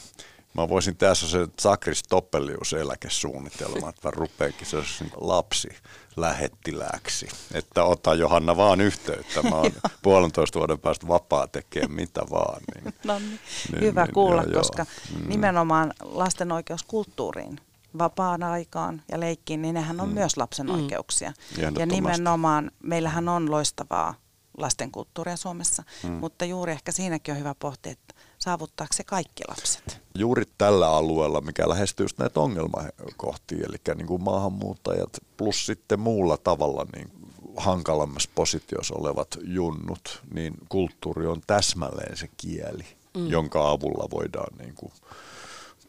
Mä 0.57 0.69
voisin 0.69 0.97
tässä 0.97 1.27
se 1.27 1.47
Sakris 1.59 2.03
Toppelius 2.03 2.73
eläkesuunnitelma, 2.73 3.89
että 3.89 4.07
mä 4.07 4.11
rupeankin 4.11 4.67
se 4.67 4.77
niin 4.77 5.11
lapsi 5.17 5.69
lähettilääksi. 6.15 7.27
Että 7.53 7.83
ota 7.83 8.13
Johanna 8.13 8.57
vaan 8.57 8.81
yhteyttä. 8.81 9.43
Mä 9.43 9.55
oon 9.55 9.71
puolentoista 10.03 10.59
vuoden 10.59 10.79
päästä 10.79 11.07
vapaa 11.07 11.47
tekemään 11.47 11.91
mitä 11.91 12.21
vaan. 12.31 12.61
Niin, 12.75 12.93
no 13.03 13.19
niin, 13.19 13.39
niin 13.71 13.83
hyvä 13.83 14.03
niin, 14.03 14.13
kuulla, 14.13 14.43
joo, 14.43 14.53
koska 14.53 14.85
joo. 15.11 15.19
Mm. 15.19 15.29
nimenomaan 15.29 15.93
lasten 16.01 16.51
oikeus 16.51 16.83
kulttuuriin 16.83 17.59
vapaan 17.97 18.43
aikaan 18.43 19.01
ja 19.11 19.19
leikkiin, 19.19 19.61
niin 19.61 19.73
nehän 19.73 20.01
on 20.01 20.09
mm. 20.09 20.13
myös 20.13 20.37
lapsen 20.37 20.65
mm. 20.65 20.73
oikeuksia. 20.73 21.33
Ja 21.79 21.85
nimenomaan 21.85 22.71
meillähän 22.83 23.29
on 23.29 23.51
loistavaa 23.51 24.15
lastenkulttuuria 24.57 25.37
Suomessa, 25.37 25.83
mm. 26.03 26.11
mutta 26.11 26.45
juuri 26.45 26.71
ehkä 26.71 26.91
siinäkin 26.91 27.31
on 27.31 27.39
hyvä 27.39 27.55
pohtia, 27.59 27.91
että 27.91 28.13
saavuttaako 28.39 28.93
se 28.93 29.03
kaikki 29.03 29.43
lapset? 29.47 30.01
Juuri 30.15 30.43
tällä 30.57 30.89
alueella, 30.89 31.41
mikä 31.41 31.69
lähestyy 31.69 32.07
näitä 32.17 32.39
ongelmakohtia, 32.39 33.65
eli 33.69 33.95
niin 33.95 34.07
kuin 34.07 34.23
maahanmuuttajat 34.23 35.09
plus 35.37 35.65
sitten 35.65 35.99
muulla 35.99 36.37
tavalla 36.37 36.85
niin 36.95 37.11
hankalammassa 37.57 38.29
positiossa 38.35 38.95
olevat 38.95 39.27
junnut, 39.43 40.21
niin 40.33 40.53
kulttuuri 40.69 41.27
on 41.27 41.41
täsmälleen 41.47 42.17
se 42.17 42.29
kieli, 42.37 42.85
mm. 43.17 43.27
jonka 43.27 43.69
avulla 43.69 44.07
voidaan 44.11 44.57
niin 44.57 44.75
kuin 44.75 44.91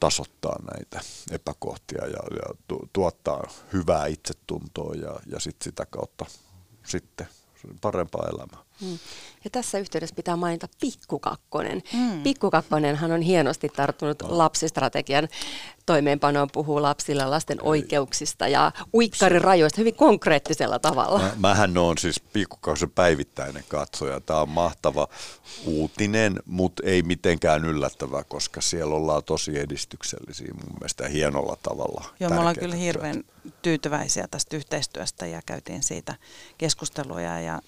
tasoittaa 0.00 0.56
näitä 0.72 1.00
epäkohtia 1.30 2.06
ja, 2.06 2.22
ja 2.36 2.54
tu- 2.68 2.88
tuottaa 2.92 3.50
hyvää 3.72 4.06
itsetuntoa 4.06 4.94
ja, 4.94 5.20
ja 5.26 5.40
sit 5.40 5.56
sitä 5.62 5.86
kautta 5.86 6.26
sitten 6.86 7.28
parempaa 7.80 8.28
elämää. 8.34 8.67
Mm. 8.80 8.98
Ja 9.44 9.50
tässä 9.50 9.78
yhteydessä 9.78 10.14
pitää 10.16 10.36
mainita 10.36 10.68
Pikkukakkonen. 10.80 11.82
Mm. 11.92 12.22
Pikkukakkonenhan 12.22 13.12
on 13.12 13.20
hienosti 13.20 13.68
tarttunut 13.68 14.22
lapsistrategian 14.22 15.28
toimeenpanoon, 15.86 16.48
puhuu 16.52 16.82
lapsille 16.82 17.26
lasten 17.26 17.58
oikeuksista 17.62 18.48
ja 18.48 18.72
uikkarirajoista 18.94 19.80
hyvin 19.80 19.94
konkreettisella 19.94 20.78
tavalla. 20.78 21.18
Mä, 21.18 21.32
mähän 21.36 21.78
on 21.78 21.98
siis 21.98 22.20
Pikkukakkosen 22.20 22.90
päivittäinen 22.90 23.64
katsoja. 23.68 24.20
Tämä 24.20 24.40
on 24.40 24.48
mahtava 24.48 25.08
uutinen, 25.64 26.40
mutta 26.46 26.82
ei 26.86 27.02
mitenkään 27.02 27.64
yllättävä, 27.64 28.24
koska 28.24 28.60
siellä 28.60 28.94
ollaan 28.94 29.24
tosi 29.24 29.58
edistyksellisiä 29.58 30.54
mun 30.54 30.76
mielestä 30.80 31.08
hienolla 31.08 31.56
tavalla. 31.62 32.04
Joo, 32.20 32.30
me 32.30 32.38
ollaan 32.38 32.58
kyllä 32.58 32.74
hirveän 32.74 33.24
tyytyväisiä 33.62 34.28
tästä 34.30 34.56
yhteistyöstä 34.56 35.26
ja 35.26 35.42
käytiin 35.46 35.82
siitä 35.82 36.14
keskusteluja 36.58 37.40
ja 37.40 37.60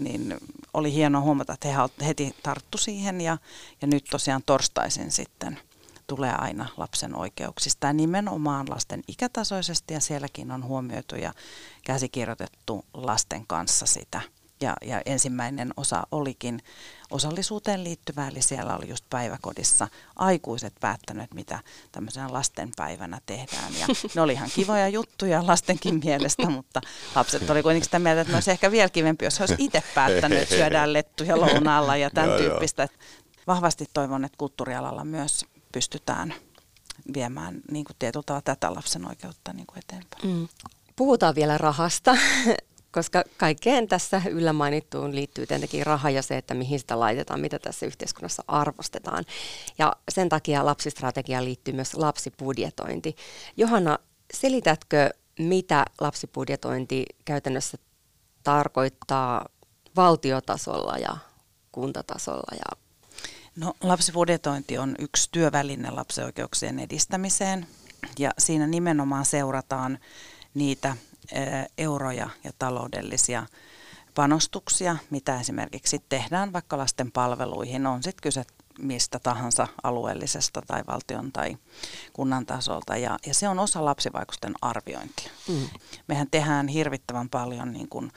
niin 0.00 0.36
oli 0.74 0.92
hienoa 0.92 1.20
huomata, 1.20 1.52
että 1.52 1.68
he 1.68 2.06
heti 2.06 2.34
tarttu 2.42 2.78
siihen 2.78 3.20
ja, 3.20 3.38
ja 3.82 3.88
nyt 3.88 4.04
tosiaan 4.10 4.42
torstaisin 4.46 5.10
sitten 5.10 5.58
tulee 6.06 6.34
aina 6.38 6.66
lapsen 6.76 7.14
oikeuksista 7.14 7.86
ja 7.86 7.92
nimenomaan 7.92 8.70
lasten 8.70 9.02
ikätasoisesti 9.08 9.94
ja 9.94 10.00
sielläkin 10.00 10.50
on 10.50 10.64
huomioitu 10.64 11.16
ja 11.16 11.32
käsikirjoitettu 11.84 12.84
lasten 12.94 13.46
kanssa 13.46 13.86
sitä– 13.86 14.20
ja, 14.60 14.76
ja 14.82 15.02
ensimmäinen 15.06 15.70
osa 15.76 16.06
olikin 16.12 16.62
osallisuuteen 17.10 17.84
liittyvä, 17.84 18.28
eli 18.28 18.42
siellä 18.42 18.76
oli 18.76 18.88
just 18.88 19.04
päiväkodissa 19.10 19.88
aikuiset 20.16 20.72
päättäneet, 20.80 21.34
mitä 21.34 21.58
tämmöisenä 21.92 22.32
lastenpäivänä 22.32 23.20
tehdään. 23.26 23.74
Ja 23.80 23.86
ne 24.14 24.20
oli 24.20 24.32
ihan 24.32 24.50
kivoja 24.54 24.88
juttuja 24.88 25.46
lastenkin 25.46 26.00
mielestä, 26.04 26.50
mutta 26.50 26.80
lapset 27.14 27.50
oli 27.50 27.62
kuitenkin 27.62 27.84
sitä 27.84 27.98
mieltä, 27.98 28.20
että 28.20 28.32
ne 28.32 28.36
olisi 28.36 28.50
ehkä 28.50 28.70
vielä 28.70 28.88
kivempi, 28.88 29.24
jos 29.24 29.40
olisi 29.40 29.54
itse 29.58 29.82
päättänyt, 29.94 30.38
että 30.38 30.54
syödään 30.54 30.92
lettuja 30.92 31.40
lounaalla 31.40 31.96
ja 31.96 32.10
tämän 32.10 32.38
tyyppistä. 32.38 32.88
Vahvasti 33.46 33.86
toivon, 33.92 34.24
että 34.24 34.38
kulttuurialalla 34.38 35.04
myös 35.04 35.44
pystytään 35.72 36.34
viemään 37.14 37.60
niin 37.70 37.84
kuin 37.84 37.96
tietyllä 37.98 38.22
tavalla 38.26 38.42
tätä 38.42 38.74
lapsen 38.74 39.08
oikeutta 39.08 39.52
niin 39.52 39.66
kuin 39.66 39.78
eteenpäin. 39.78 40.26
Mm. 40.26 40.48
Puhutaan 40.96 41.34
vielä 41.34 41.58
rahasta 41.58 42.16
koska 42.92 43.24
kaikkeen 43.36 43.88
tässä 43.88 44.22
yllä 44.30 44.52
mainittuun 44.52 45.14
liittyy 45.14 45.46
tietenkin 45.46 45.86
raha 45.86 46.10
ja 46.10 46.22
se, 46.22 46.36
että 46.36 46.54
mihin 46.54 46.78
sitä 46.78 47.00
laitetaan, 47.00 47.40
mitä 47.40 47.58
tässä 47.58 47.86
yhteiskunnassa 47.86 48.44
arvostetaan. 48.48 49.24
Ja 49.78 49.92
sen 50.08 50.28
takia 50.28 50.66
lapsistrategiaan 50.66 51.44
liittyy 51.44 51.74
myös 51.74 51.94
lapsibudjetointi. 51.94 53.16
Johanna, 53.56 53.98
selitätkö, 54.34 55.10
mitä 55.38 55.84
lapsibudjetointi 56.00 57.06
käytännössä 57.24 57.78
tarkoittaa 58.42 59.46
valtiotasolla 59.96 60.98
ja 60.98 61.16
kuntatasolla 61.72 62.56
ja 62.56 62.88
No, 63.56 63.74
lapsibudjetointi 63.80 64.78
on 64.78 64.94
yksi 64.98 65.28
työväline 65.32 65.90
lapsioikeuksien 65.90 66.78
edistämiseen 66.78 67.66
ja 68.18 68.30
siinä 68.38 68.66
nimenomaan 68.66 69.24
seurataan 69.24 69.98
niitä 70.54 70.96
euroja 71.78 72.30
ja 72.44 72.50
taloudellisia 72.58 73.46
panostuksia, 74.14 74.96
mitä 75.10 75.40
esimerkiksi 75.40 76.02
tehdään 76.08 76.52
vaikka 76.52 76.78
lasten 76.78 77.12
palveluihin, 77.12 77.86
on 77.86 78.02
sitten 78.02 78.22
kyse 78.22 78.44
mistä 78.78 79.18
tahansa 79.18 79.68
alueellisesta 79.82 80.62
tai 80.66 80.82
valtion 80.86 81.32
tai 81.32 81.56
kunnan 82.12 82.46
tasolta. 82.46 82.96
Ja, 82.96 83.18
ja 83.26 83.34
se 83.34 83.48
on 83.48 83.58
osa 83.58 83.84
lapsivaikutusten 83.84 84.54
arviointia. 84.62 85.30
Mm. 85.48 85.68
Mehän 86.06 86.28
tehdään 86.30 86.68
hirvittävän 86.68 87.28
paljon 87.28 87.72
niin 87.72 87.88
kuin, 87.88 88.12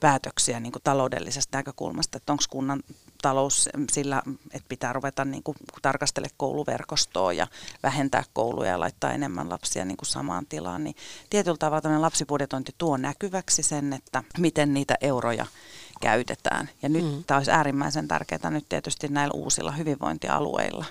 päätöksiä 0.00 0.60
niin 0.60 0.72
kuin 0.72 0.82
taloudellisesta 0.82 1.58
näkökulmasta, 1.58 2.16
että 2.16 2.32
onko 2.32 2.44
kunnan 2.50 2.82
talous 3.22 3.68
sillä, 3.92 4.22
että 4.52 4.68
pitää 4.68 4.92
ruveta 4.92 5.24
niin 5.24 5.42
kuin 5.42 5.56
tarkastele 5.82 6.28
kouluverkostoa 6.36 7.32
ja 7.32 7.46
vähentää 7.82 8.24
kouluja 8.32 8.70
ja 8.70 8.80
laittaa 8.80 9.12
enemmän 9.12 9.50
lapsia 9.50 9.84
niin 9.84 9.96
kuin 9.96 10.08
samaan 10.08 10.46
tilaan, 10.46 10.84
niin 10.84 10.96
tietyllä 11.30 11.56
tavalla 11.56 12.00
lapsibudjetointi 12.00 12.74
tuo 12.78 12.96
näkyväksi 12.96 13.62
sen, 13.62 13.92
että 13.92 14.24
miten 14.38 14.74
niitä 14.74 14.94
euroja 15.00 15.46
käytetään. 16.00 16.70
Ja 16.82 16.88
nyt 16.88 17.04
mm. 17.04 17.24
tämä 17.24 17.38
olisi 17.38 17.50
äärimmäisen 17.50 18.08
tärkeää 18.08 18.50
nyt 18.50 18.68
tietysti 18.68 19.08
näillä 19.08 19.32
uusilla 19.34 19.72
hyvinvointialueilla 19.72 20.84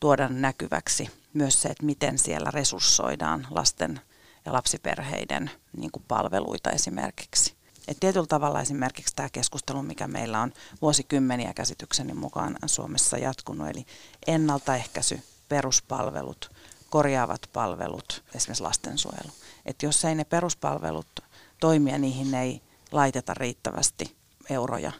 tuoda 0.00 0.28
näkyväksi 0.28 1.10
myös 1.32 1.62
se, 1.62 1.68
että 1.68 1.86
miten 1.86 2.18
siellä 2.18 2.50
resurssoidaan 2.50 3.46
lasten 3.50 4.00
ja 4.44 4.52
lapsiperheiden 4.52 5.50
niin 5.76 5.90
kuin 5.90 6.04
palveluita 6.08 6.70
esimerkiksi. 6.70 7.59
Et 7.90 8.00
tietyllä 8.00 8.26
tavalla 8.26 8.60
esimerkiksi 8.60 9.16
tämä 9.16 9.28
keskustelu, 9.32 9.82
mikä 9.82 10.08
meillä 10.08 10.40
on 10.40 10.52
vuosikymmeniä 10.82 11.54
käsitykseni 11.54 12.14
mukaan 12.14 12.56
Suomessa 12.66 13.18
jatkunut, 13.18 13.68
eli 13.68 13.86
ennaltaehkäisy, 14.26 15.20
peruspalvelut, 15.48 16.50
korjaavat 16.90 17.50
palvelut, 17.52 18.24
esimerkiksi 18.34 18.62
lastensuojelu. 18.62 19.30
Että 19.66 19.86
jos 19.86 20.04
ei 20.04 20.14
ne 20.14 20.24
peruspalvelut 20.24 21.20
toimia, 21.60 21.98
niihin 21.98 22.34
ei 22.34 22.62
laiteta 22.92 23.34
riittävästi 23.34 24.16
euroja 24.50 24.92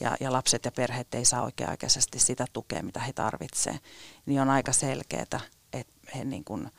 ja, 0.00 0.16
ja 0.20 0.32
lapset 0.32 0.64
ja 0.64 0.72
perheet 0.72 1.14
ei 1.14 1.24
saa 1.24 1.42
oikea-aikaisesti 1.42 2.18
sitä 2.18 2.46
tukea, 2.52 2.82
mitä 2.82 3.00
he 3.00 3.12
tarvitsevat, 3.12 3.82
niin 4.26 4.40
on 4.40 4.50
aika 4.50 4.72
selkeää, 4.72 5.22
että 5.22 5.40
he 6.14 6.24
niin 6.24 6.44
kuin, 6.44 6.70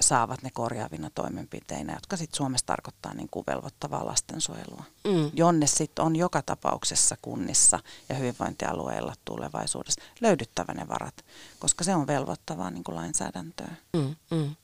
saavat 0.00 0.42
ne 0.42 0.50
korjaavina 0.52 1.10
toimenpiteinä, 1.14 1.92
jotka 1.92 2.16
sitten 2.16 2.36
Suomessa 2.36 2.66
tarkoittaa 2.66 3.14
niin 3.14 3.28
kuin 3.30 3.44
velvoittavaa 3.46 4.06
lastensuojelua, 4.06 4.84
mm. 5.04 5.30
jonne 5.34 5.66
sitten 5.66 6.04
on 6.04 6.16
joka 6.16 6.42
tapauksessa 6.42 7.16
kunnissa 7.22 7.78
ja 8.08 8.14
hyvinvointialueilla 8.14 9.14
tulevaisuudessa 9.24 10.02
löydyttävä 10.20 10.74
ne 10.74 10.88
varat, 10.88 11.24
koska 11.58 11.84
se 11.84 11.94
on 11.94 12.06
velvoittavaa 12.06 12.70
niin 12.70 12.84
kuin 12.84 12.96
lainsäädäntöä. 12.96 13.70
Mm, 13.92 14.14
mm. 14.30 14.54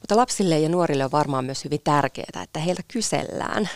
Mutta 0.00 0.16
lapsille 0.16 0.58
ja 0.58 0.68
nuorille 0.68 1.04
on 1.04 1.12
varmaan 1.12 1.44
myös 1.44 1.64
hyvin 1.64 1.80
tärkeää, 1.84 2.42
että 2.42 2.60
heiltä 2.60 2.82
kysellään. 2.88 3.68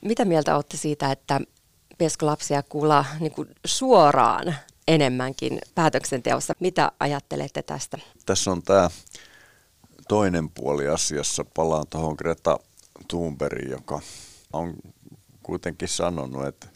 Mitä 0.00 0.24
mieltä 0.24 0.56
olette 0.56 0.76
siitä, 0.76 1.12
että 1.12 1.40
pitäisikö 1.88 2.26
lapsia 2.26 2.62
kuulla 2.62 3.04
niin 3.20 3.32
kuin 3.32 3.48
suoraan 3.66 4.54
enemmänkin 4.88 5.58
päätöksenteossa? 5.74 6.54
Mitä 6.60 6.92
ajattelette 7.00 7.62
tästä? 7.62 7.98
Tässä 8.26 8.50
on 8.50 8.62
tämä 8.62 8.90
toinen 10.08 10.50
puoli 10.50 10.88
asiassa. 10.88 11.44
Palaan 11.54 11.86
tuohon 11.90 12.14
Greta 12.18 12.58
Thunbergiin, 13.08 13.70
joka 13.70 14.00
on 14.52 14.74
kuitenkin 15.42 15.88
sanonut, 15.88 16.46
että, 16.46 16.66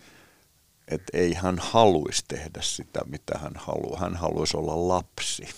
että 0.88 1.18
ei 1.18 1.34
hän 1.34 1.58
haluaisi 1.58 2.24
tehdä 2.28 2.60
sitä, 2.62 3.00
mitä 3.06 3.38
hän 3.38 3.52
haluaa. 3.56 4.00
Hän 4.00 4.16
haluaisi 4.16 4.56
olla 4.56 4.88
lapsi, 4.88 5.48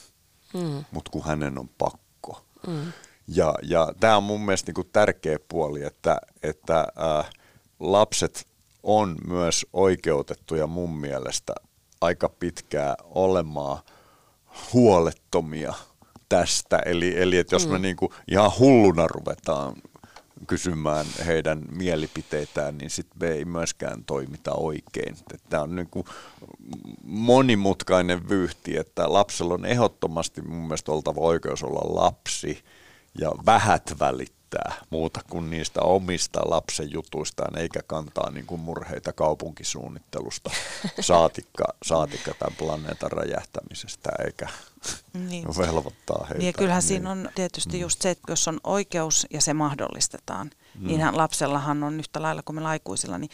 mm. 0.55 0.85
mutta 0.91 1.11
kun 1.11 1.25
hänen 1.25 1.59
on 1.59 1.68
pakko. 1.68 2.45
Mm. 2.66 2.93
Ja, 3.29 3.55
ja 3.62 3.93
tämä 4.01 4.16
on 4.16 4.22
mun 4.22 4.41
mielestä 4.41 4.68
niin 4.68 4.75
kuin 4.75 4.91
tärkeä 4.93 5.39
puoli, 5.49 5.83
että, 5.83 6.18
että 6.43 6.81
äh, 6.81 7.31
lapset 7.81 8.47
on 8.83 9.16
myös 9.27 9.66
oikeutettuja 9.72 10.66
mun 10.66 10.97
mielestä 10.97 11.55
aika 12.01 12.29
pitkää 12.29 12.95
olemaan 13.05 13.79
huolettomia 14.72 15.75
tästä. 16.39 16.78
Eli, 16.78 17.22
eli 17.22 17.39
että 17.39 17.55
jos 17.55 17.66
mm. 17.66 17.72
me 17.72 17.78
niin 17.78 17.97
kuin 17.97 18.12
ihan 18.28 18.53
hulluna 18.59 19.07
ruvetaan 19.07 19.74
kysymään 20.47 21.07
heidän 21.26 21.62
mielipiteitään, 21.70 22.78
niin 22.78 22.91
sitten 22.91 23.18
me 23.20 23.28
ei 23.28 23.45
myöskään 23.45 24.05
toimita 24.05 24.53
oikein. 24.55 25.16
Tämä 25.51 25.62
on 25.62 25.76
niin 25.76 25.91
kuin 25.91 26.07
monimutkainen 27.03 28.28
vyyhti, 28.28 28.76
että 28.76 29.12
lapsella 29.12 29.55
on 29.55 29.64
ehdottomasti 29.64 30.43
mun 30.43 30.62
mielestä 30.62 30.93
oltava 30.93 31.20
oikeus 31.20 31.62
olla 31.62 32.03
lapsi 32.03 32.64
ja 33.20 33.32
vähät 33.47 33.95
välittää 34.01 34.43
mitään 34.55 34.86
muuta 34.90 35.20
kuin 35.30 35.50
niistä 35.50 35.80
omista 35.80 36.40
lapsen 36.44 36.92
jutuistaan, 36.92 37.59
eikä 37.59 37.80
kantaa 37.86 38.30
niin 38.30 38.46
kuin 38.46 38.61
murheita 38.61 39.12
kaupunkisuunnittelusta, 39.12 40.50
saatikka, 41.00 41.64
saatikka 41.82 42.34
tämän 42.38 42.57
planeetan 42.59 43.12
räjähtämisestä, 43.12 44.11
eikä 44.24 44.48
niin. 45.12 45.44
velvoittaa 45.59 46.26
heitä. 46.30 46.44
Ja 46.44 46.52
kyllähän 46.52 46.80
niin. 46.80 46.88
siinä 46.88 47.11
on 47.11 47.30
tietysti 47.34 47.80
just 47.80 48.02
se, 48.02 48.11
että 48.11 48.32
jos 48.32 48.48
on 48.48 48.61
oikeus 48.64 49.26
ja 49.30 49.40
se 49.40 49.55
mahdollistetaan, 49.55 50.50
mm. 50.78 50.86
niin 50.86 51.00
lapsellahan 51.12 51.82
on 51.82 51.98
yhtä 51.98 52.22
lailla 52.22 52.42
kuin 52.42 52.57
me 52.57 52.66
aikuisilla, 52.66 53.18
niin 53.18 53.30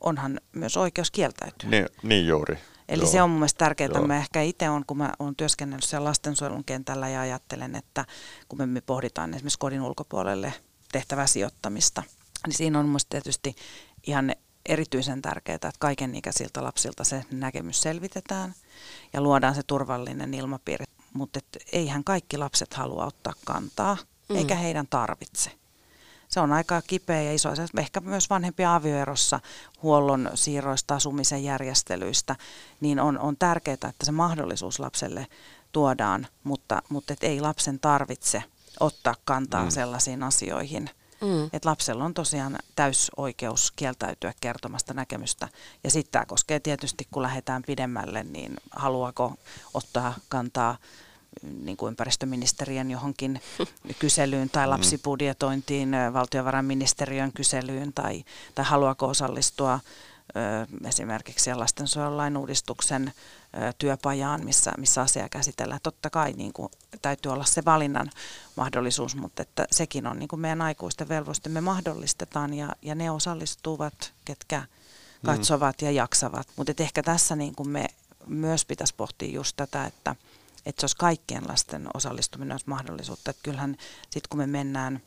onhan 0.00 0.40
myös 0.52 0.76
oikeus 0.76 1.10
kieltäytyä. 1.10 1.70
Niin, 1.70 1.86
niin 2.02 2.26
juuri. 2.26 2.58
Eli 2.88 3.02
Joo. 3.02 3.12
se 3.12 3.22
on 3.22 3.30
mun 3.30 3.38
mielestä 3.38 3.58
tärkeää. 3.58 4.06
Mä 4.06 4.16
ehkä 4.16 4.42
itse 4.42 4.70
on, 4.70 4.84
kun 4.86 4.96
mä 4.96 5.12
olen 5.18 5.36
työskennellyt 5.36 5.84
siellä 5.84 6.08
lastensuojelun 6.08 6.64
kentällä 6.64 7.08
ja 7.08 7.20
ajattelen, 7.20 7.74
että 7.74 8.04
kun 8.48 8.68
me 8.68 8.80
pohditaan 8.80 9.34
esimerkiksi 9.34 9.58
kodin 9.58 9.82
ulkopuolelle 9.82 10.52
tehtävää 10.92 11.26
sijoittamista, 11.26 12.02
niin 12.46 12.56
siinä 12.56 12.78
on 12.78 12.88
mun 12.88 13.00
tietysti 13.08 13.56
ihan 14.06 14.34
erityisen 14.66 15.22
tärkeää, 15.22 15.54
että 15.54 15.70
kaiken 15.78 16.14
ikäisiltä 16.14 16.62
lapsilta 16.62 17.04
se 17.04 17.24
näkemys 17.30 17.82
selvitetään 17.82 18.54
ja 19.12 19.20
luodaan 19.20 19.54
se 19.54 19.62
turvallinen 19.66 20.34
ilmapiiri. 20.34 20.84
Mutta 21.12 21.40
eihän 21.72 22.04
kaikki 22.04 22.38
lapset 22.38 22.74
halua 22.74 23.06
ottaa 23.06 23.32
kantaa, 23.44 23.96
mm. 24.28 24.36
eikä 24.36 24.54
heidän 24.54 24.86
tarvitse 24.90 25.50
se 26.32 26.40
on 26.40 26.52
aika 26.52 26.82
kipeä 26.82 27.22
ja 27.22 27.34
iso 27.34 27.48
asia. 27.48 27.64
Ehkä 27.78 28.00
myös 28.00 28.30
vanhempia 28.30 28.74
avioerossa, 28.74 29.40
huollon 29.82 30.30
siirroista, 30.34 30.94
asumisen 30.94 31.44
järjestelyistä, 31.44 32.36
niin 32.80 33.00
on, 33.00 33.18
on 33.18 33.36
tärkeää, 33.36 33.74
että 33.74 34.04
se 34.04 34.12
mahdollisuus 34.12 34.78
lapselle 34.78 35.26
tuodaan, 35.72 36.26
mutta, 36.44 36.82
mutta 36.88 37.12
et 37.12 37.24
ei 37.24 37.40
lapsen 37.40 37.80
tarvitse 37.80 38.42
ottaa 38.80 39.14
kantaa 39.24 39.64
mm. 39.64 39.70
sellaisiin 39.70 40.22
asioihin. 40.22 40.90
Mm. 41.20 41.44
Että 41.52 41.68
lapsella 41.68 42.04
on 42.04 42.14
tosiaan 42.14 42.58
täysoikeus 42.76 43.72
kieltäytyä 43.76 44.32
kertomasta 44.40 44.94
näkemystä. 44.94 45.48
Ja 45.84 45.90
sitten 45.90 46.12
tämä 46.12 46.26
koskee 46.26 46.60
tietysti, 46.60 47.08
kun 47.10 47.22
lähdetään 47.22 47.62
pidemmälle, 47.66 48.22
niin 48.22 48.54
haluaako 48.70 49.34
ottaa 49.74 50.14
kantaa 50.28 50.76
niin 51.64 51.76
kuin 51.76 51.90
ympäristöministeriön 51.90 52.90
johonkin 52.90 53.40
kyselyyn 53.98 54.50
tai 54.50 54.66
mm. 54.66 54.70
lapsibudjetointiin, 54.70 55.90
valtiovarainministeriön 56.12 57.32
kyselyyn 57.32 57.92
tai, 57.92 58.24
tai 58.54 58.64
haluaako 58.64 59.06
osallistua 59.08 59.80
esimerkiksi 60.84 61.54
lastensuojelulain 61.54 62.36
uudistuksen 62.36 63.12
työpajaan, 63.78 64.44
missä, 64.44 64.72
missä 64.78 65.02
asiaa 65.02 65.28
käsitellään. 65.28 65.80
Totta 65.82 66.10
kai 66.10 66.32
niin 66.32 66.52
kuin, 66.52 66.68
täytyy 67.02 67.32
olla 67.32 67.44
se 67.44 67.64
valinnan 67.64 68.10
mahdollisuus, 68.56 69.16
mutta 69.16 69.42
että 69.42 69.66
sekin 69.70 70.06
on 70.06 70.18
niin 70.18 70.28
kuin 70.28 70.40
meidän 70.40 70.62
aikuisten 70.62 71.08
velvoiste. 71.08 71.48
Me 71.48 71.60
mahdollistetaan 71.60 72.54
ja, 72.54 72.68
ja 72.82 72.94
ne 72.94 73.10
osallistuvat, 73.10 74.12
ketkä 74.24 74.58
mm. 74.60 75.26
katsovat 75.26 75.82
ja 75.82 75.90
jaksavat. 75.90 76.48
Mutta 76.56 76.72
ehkä 76.78 77.02
tässä 77.02 77.36
niin 77.36 77.54
kuin 77.54 77.68
me 77.68 77.86
myös 78.26 78.64
pitäisi 78.64 78.94
pohtia 78.94 79.32
just 79.32 79.56
tätä, 79.56 79.84
että– 79.84 80.16
että 80.66 80.80
se 80.80 80.84
olisi 80.84 80.96
kaikkien 80.96 81.48
lasten 81.48 81.88
osallistuminen 81.94 82.52
olisi 82.52 82.68
mahdollisuutta. 82.68 83.30
Että 83.30 83.42
kyllähän 83.42 83.76
sitten 84.02 84.28
kun 84.30 84.38
me 84.38 84.46
mennään 84.46 85.02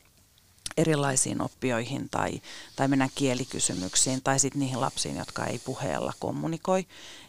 erilaisiin 0.76 1.42
oppioihin 1.42 2.08
tai, 2.10 2.40
tai 2.76 2.88
mennään 2.88 3.10
kielikysymyksiin 3.14 4.22
tai 4.22 4.38
sitten 4.38 4.60
niihin 4.60 4.80
lapsiin, 4.80 5.16
jotka 5.16 5.46
ei 5.46 5.58
puheella 5.58 6.12
kommunikoi, 6.18 6.86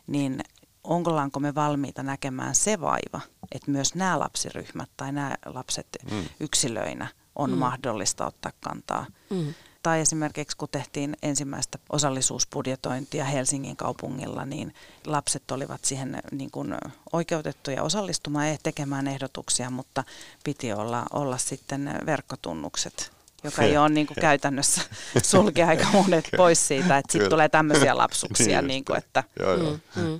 niin 0.07 0.43
onko 0.84 1.39
me 1.39 1.55
valmiita 1.55 2.03
näkemään 2.03 2.55
se 2.55 2.82
vaiva, 2.82 3.21
että 3.51 3.71
myös 3.71 3.95
nämä 3.95 4.19
lapsiryhmät 4.19 4.89
tai 4.97 5.11
nämä 5.11 5.36
lapset 5.45 5.88
mm. 6.11 6.25
yksilöinä 6.39 7.07
on 7.36 7.51
mm. 7.51 7.57
mahdollista 7.57 8.25
ottaa 8.25 8.51
kantaa 8.61 9.05
mm. 9.30 9.53
Tai 9.84 9.99
esimerkiksi 9.99 10.57
kun 10.57 10.69
tehtiin 10.71 11.17
ensimmäistä 11.21 11.78
osallisuusbudjetointia 11.89 13.25
Helsingin 13.25 13.78
kaupungilla, 13.78 14.45
niin 14.45 14.73
lapset 15.05 15.51
olivat 15.51 15.86
siihen 15.86 16.19
niin 16.32 16.51
kuin 16.51 16.75
oikeutettuja 17.13 17.84
osallistumaan 17.84 18.49
ja 18.49 18.57
tekemään 18.63 19.07
ehdotuksia, 19.07 19.69
mutta 19.69 20.03
piti 20.43 20.73
olla, 20.73 21.05
olla 21.13 21.38
sitten 21.38 21.99
verkkotunnukset 22.05 23.16
joka 23.43 23.61
ei 23.61 23.77
ole 23.77 23.89
niin 23.89 24.07
kuin 24.07 24.17
käytännössä 24.21 24.81
sulkea 25.23 25.67
aika 25.67 25.85
monet 25.93 26.29
pois 26.38 26.67
siitä, 26.67 26.97
että 26.97 27.11
sitten 27.11 27.29
tulee 27.29 27.49
tämmöisiä 27.49 27.97
lapsuksia. 27.97 28.61
niin, 28.61 28.67
niin 28.67 28.85
kuin, 28.85 28.97
että, 28.97 29.23
joo, 29.39 29.55
joo. 29.55 29.79
Mm, 29.95 30.01
mm. 30.03 30.19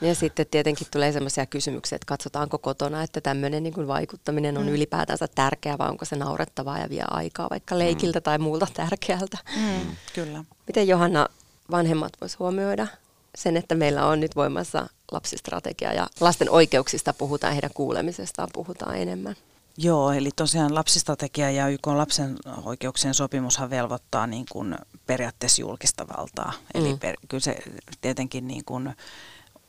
Ja 0.00 0.14
sitten 0.14 0.46
tietenkin 0.50 0.86
tulee 0.90 1.12
sellaisia 1.12 1.46
kysymyksiä, 1.46 1.96
että 1.96 2.06
katsotaanko 2.06 2.58
kotona, 2.58 3.02
että 3.02 3.20
tämmöinen 3.20 3.62
niin 3.62 3.72
kuin 3.72 3.86
vaikuttaminen 3.86 4.58
on 4.58 4.66
mm. 4.66 4.72
ylipäätänsä 4.72 5.28
tärkeää 5.34 5.78
vai 5.78 5.88
onko 5.88 6.04
se 6.04 6.16
naurettavaa 6.16 6.78
ja 6.78 6.90
vie 6.90 7.04
aikaa 7.10 7.50
vaikka 7.50 7.78
leikiltä 7.78 8.18
mm. 8.18 8.22
tai 8.22 8.38
muulta 8.38 8.66
tärkeältä. 8.74 9.38
Mm, 9.56 9.96
kyllä. 10.14 10.44
Miten 10.66 10.88
Johanna 10.88 11.28
vanhemmat 11.70 12.12
voisi 12.20 12.36
huomioida 12.38 12.86
sen, 13.34 13.56
että 13.56 13.74
meillä 13.74 14.06
on 14.06 14.20
nyt 14.20 14.36
voimassa 14.36 14.86
lapsistrategia 15.12 15.92
ja 15.92 16.06
lasten 16.20 16.50
oikeuksista 16.50 17.12
puhutaan, 17.12 17.52
heidän 17.52 17.70
kuulemisestaan 17.74 18.48
puhutaan 18.52 18.96
enemmän? 18.96 19.36
Joo, 19.78 20.12
eli 20.12 20.30
tosiaan 20.36 20.74
lapsistrategia 20.74 21.50
ja 21.50 21.68
YK 21.68 21.86
lapsen 21.86 22.36
oikeuksien 22.64 23.14
sopimushan 23.14 23.70
velvoittaa 23.70 24.26
niin 24.26 24.46
kuin 24.52 24.76
periaatteessa 25.06 25.62
julkista 25.62 26.06
valtaa. 26.16 26.52
Mm. 26.74 26.80
Eli 26.80 26.96
per, 26.96 27.16
kyllä 27.28 27.42
se 27.42 27.56
tietenkin 28.00 28.48
niin 28.48 28.64
kuin 28.64 28.94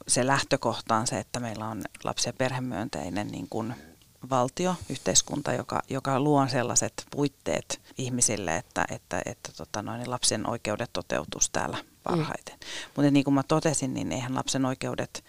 se 0.08 0.28
lähtökohta 0.28 0.96
on 0.96 1.08
se, 1.08 1.20
että 1.20 1.40
meillä 1.40 1.68
on 1.68 1.82
lapsi- 2.04 2.30
ja 2.30 2.34
perhemyönteinen 2.34 3.28
niin 3.28 3.48
kuin 3.50 3.74
valtio, 4.30 4.76
yhteiskunta, 4.90 5.54
joka, 5.54 5.82
joka 5.90 6.20
luo 6.20 6.48
sellaiset 6.48 6.94
puitteet 7.12 7.82
ihmisille, 7.98 8.58
että, 8.58 8.86
että, 8.90 9.22
että 9.26 9.52
tota 9.58 9.82
noin, 9.82 10.12
lapsen 10.12 10.50
oikeudet 10.50 10.90
toteutus 10.94 11.50
täällä 11.50 11.78
parhaiten. 12.04 12.56
Mm. 12.60 12.92
Mutta 12.96 13.12
niin 13.12 13.24
kuin 13.24 13.34
mä 13.34 13.44
totesin, 13.44 13.94
niin 13.94 14.12
eihän 14.12 14.36
lapsen 14.36 14.66
oikeudet 14.66 15.24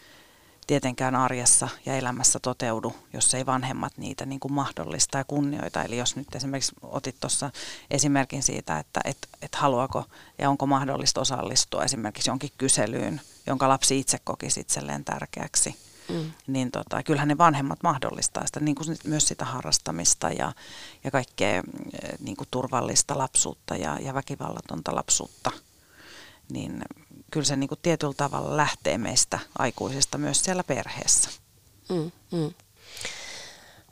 tietenkään 0.69 1.17
arjessa 1.17 1.69
ja 1.87 1.97
elämässä 1.97 2.39
toteudu, 2.39 2.97
jos 3.13 3.35
ei 3.35 3.47
vanhemmat 3.47 3.99
niitä 3.99 4.27
niin 4.27 4.41
kuin 4.41 4.53
mahdollista 4.53 5.19
ja 5.19 5.25
kunnioita. 5.25 5.83
Eli 5.83 5.99
jos 5.99 6.17
nyt 6.17 6.35
esimerkiksi 6.35 6.75
otit 6.83 7.17
tuossa 7.21 7.51
esimerkin 7.91 8.43
siitä, 8.43 8.79
että 8.79 9.01
et, 9.05 9.19
et 9.43 9.55
haluako 9.55 10.05
ja 10.39 10.51
onko 10.51 10.67
mahdollista 10.67 11.21
osallistua 11.21 11.85
esimerkiksi 11.85 12.31
jonkin 12.31 12.51
kyselyyn, 12.59 13.21
jonka 13.47 13.69
lapsi 13.69 13.99
itse 13.99 14.19
kokisi 14.25 14.61
itselleen 14.61 15.05
tärkeäksi, 15.05 15.77
mm. 16.09 16.33
niin 16.47 16.71
tota, 16.71 17.03
kyllähän 17.03 17.29
ne 17.29 17.39
vanhemmat 17.39 17.83
mahdollistaa 17.83 18.47
sitä, 18.47 18.61
niin 18.61 18.75
kuin 18.75 18.97
myös 19.05 19.29
sitä 19.29 19.45
harrastamista 19.45 20.31
ja, 20.31 20.53
ja 21.05 21.11
kaikkea 21.11 21.57
eh, 21.57 21.63
niin 22.21 22.37
kuin 22.37 22.49
turvallista 22.51 23.19
lapsuutta 23.19 23.77
ja, 23.77 23.99
ja 24.01 24.15
väkivallatonta 24.15 24.95
lapsuutta. 24.95 25.51
Niin 26.51 26.83
kyllä 27.31 27.47
se 27.47 27.57
niin 27.57 27.69
kuin 27.69 27.79
tietyllä 27.83 28.15
tavalla 28.17 28.57
lähtee 28.57 28.99
meistä 28.99 29.39
aikuisista 29.59 30.19
myös 30.19 30.45
siellä 30.45 30.65
perheessä. 30.65 31.31
Mm, 31.89 32.11
mm. 32.33 32.55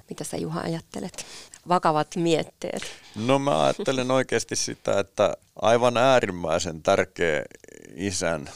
Mitä 0.08 0.24
sä 0.24 0.36
Juha 0.36 0.60
ajattelet? 0.60 1.26
Vakavat 1.68 2.16
mietteet. 2.16 2.82
No 3.14 3.38
mä 3.38 3.64
ajattelen 3.64 4.10
oikeasti 4.10 4.56
sitä, 4.56 5.00
että 5.00 5.36
aivan 5.62 5.96
äärimmäisen 5.96 6.82
tärkeä 6.82 7.42
isän 7.94 8.50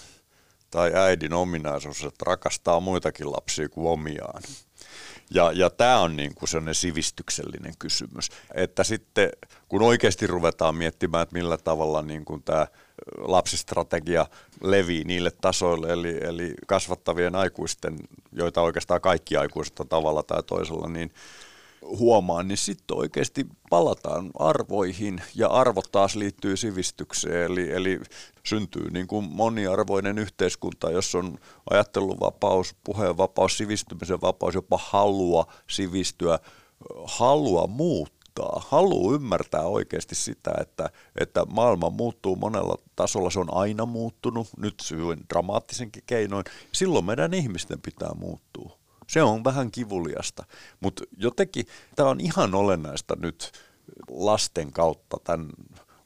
tai 0.70 0.92
äidin 0.94 1.32
ominaisuus, 1.32 2.04
että 2.04 2.24
rakastaa 2.26 2.80
muitakin 2.80 3.32
lapsia 3.32 3.68
kuin 3.68 3.86
omiaan. 3.86 4.42
Ja, 5.34 5.52
ja 5.52 5.70
tämä 5.70 6.00
on 6.00 6.16
niin 6.16 6.34
kuin 6.34 6.48
sellainen 6.48 6.74
sivistyksellinen 6.74 7.74
kysymys. 7.78 8.28
Että 8.54 8.84
sitten 8.84 9.30
kun 9.68 9.82
oikeasti 9.82 10.26
ruvetaan 10.26 10.74
miettimään, 10.74 11.22
että 11.22 11.36
millä 11.36 11.58
tavalla 11.58 12.02
niin 12.02 12.24
kuin 12.24 12.42
tämä 12.42 12.66
lapsistrategia 13.18 14.26
levii 14.62 15.04
niille 15.04 15.30
tasoille, 15.40 15.92
eli, 15.92 16.18
eli 16.22 16.54
kasvattavien 16.66 17.34
aikuisten, 17.34 17.96
joita 18.32 18.62
oikeastaan 18.62 19.00
kaikki 19.00 19.36
aikuiset 19.36 19.80
on 19.80 19.88
tavalla 19.88 20.22
tai 20.22 20.42
toisella, 20.42 20.88
niin 20.88 21.10
huomaan, 21.82 22.48
niin 22.48 22.58
sitten 22.58 22.96
oikeasti 22.96 23.46
palataan 23.70 24.30
arvoihin 24.38 25.22
ja 25.34 25.48
arvot 25.48 25.92
taas 25.92 26.16
liittyy 26.16 26.56
sivistykseen. 26.56 27.44
Eli, 27.44 27.72
eli 27.72 28.00
syntyy 28.42 28.90
niin 28.90 29.06
kuin 29.06 29.24
moniarvoinen 29.30 30.18
yhteiskunta, 30.18 30.90
jos 30.90 31.14
on 31.14 31.38
ajatteluvapaus, 31.70 32.74
puheenvapaus, 32.84 33.58
sivistymisen 33.58 34.20
vapaus, 34.20 34.54
jopa 34.54 34.78
halua 34.82 35.52
sivistyä, 35.70 36.38
halua 37.04 37.66
muuttaa, 37.66 38.19
halu 38.56 39.14
ymmärtää 39.14 39.62
oikeasti 39.62 40.14
sitä, 40.14 40.50
että, 40.60 40.90
että 41.20 41.44
maailma 41.44 41.90
muuttuu 41.90 42.36
monella 42.36 42.76
tasolla, 42.96 43.30
se 43.30 43.40
on 43.40 43.54
aina 43.54 43.86
muuttunut, 43.86 44.48
nyt 44.56 44.74
syyn 44.82 45.20
dramaattisenkin 45.28 46.02
keinoin. 46.06 46.44
Silloin 46.72 47.04
meidän 47.04 47.34
ihmisten 47.34 47.80
pitää 47.80 48.10
muuttua. 48.14 48.78
Se 49.06 49.22
on 49.22 49.44
vähän 49.44 49.70
kivuliasta, 49.70 50.44
mutta 50.80 51.04
jotenkin 51.16 51.66
tämä 51.96 52.08
on 52.08 52.20
ihan 52.20 52.54
olennaista 52.54 53.16
nyt 53.20 53.52
lasten 54.10 54.72
kautta 54.72 55.16
tämän 55.24 55.48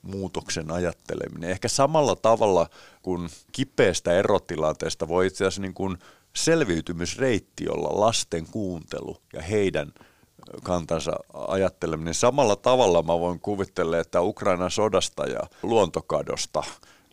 muutoksen 0.03 0.71
ajatteleminen. 0.71 1.51
Ehkä 1.51 1.69
samalla 1.69 2.17
tavalla 2.17 2.69
kuin 3.03 3.29
kipeästä 3.53 4.13
erotilanteesta 4.13 5.09
voi 5.09 5.27
itse 5.27 5.45
asiassa 5.45 5.63
niin 5.63 5.75
kuin 5.75 5.99
selviytymisreitti 6.37 7.69
olla 7.69 8.01
lasten 8.01 8.47
kuuntelu 8.47 9.17
ja 9.33 9.43
heidän 9.43 9.93
kantansa 10.63 11.13
ajatteleminen. 11.35 12.15
Samalla 12.15 12.57
tavalla 12.57 13.03
mä 13.03 13.21
voin 13.21 13.41
kuvitella, 13.41 13.99
että 13.99 14.21
Ukrainan 14.21 14.71
sodasta 14.71 15.27
ja 15.27 15.41
luontokadosta 15.63 16.63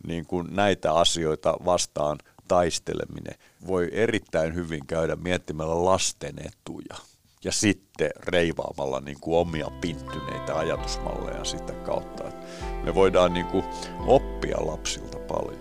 niin 0.08 0.26
kuin 0.26 0.48
näitä 0.52 0.94
asioita 0.94 1.58
vastaan– 1.66 2.18
taisteleminen 2.52 3.36
voi 3.68 3.90
erittäin 3.92 4.56
hyvin 4.56 4.88
käydä 4.88 5.16
miettimällä 5.16 5.86
lasten 5.86 6.36
etuja 6.40 6.96
ja 7.44 7.52
sitten 7.52 8.10
reivaamalla 8.16 9.00
niin 9.00 9.20
kuin 9.20 9.38
omia 9.38 9.68
pinttyneitä 9.82 10.58
ajatusmalleja 10.58 11.44
sitä 11.44 11.74
kautta. 11.74 12.28
Että 12.28 12.46
me 12.84 12.96
voidaan 12.96 13.34
niin 13.34 13.46
kuin 13.46 13.66
oppia 14.08 14.58
lapsilta 14.60 15.18
paljon. 15.20 15.61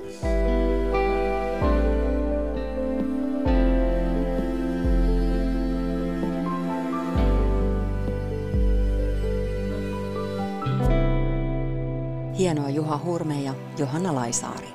Hienoa 12.41 12.70
Juha 12.70 13.01
Hurme 13.05 13.43
ja 13.43 13.55
Johanna 13.78 14.14
Laisaari 14.14 14.68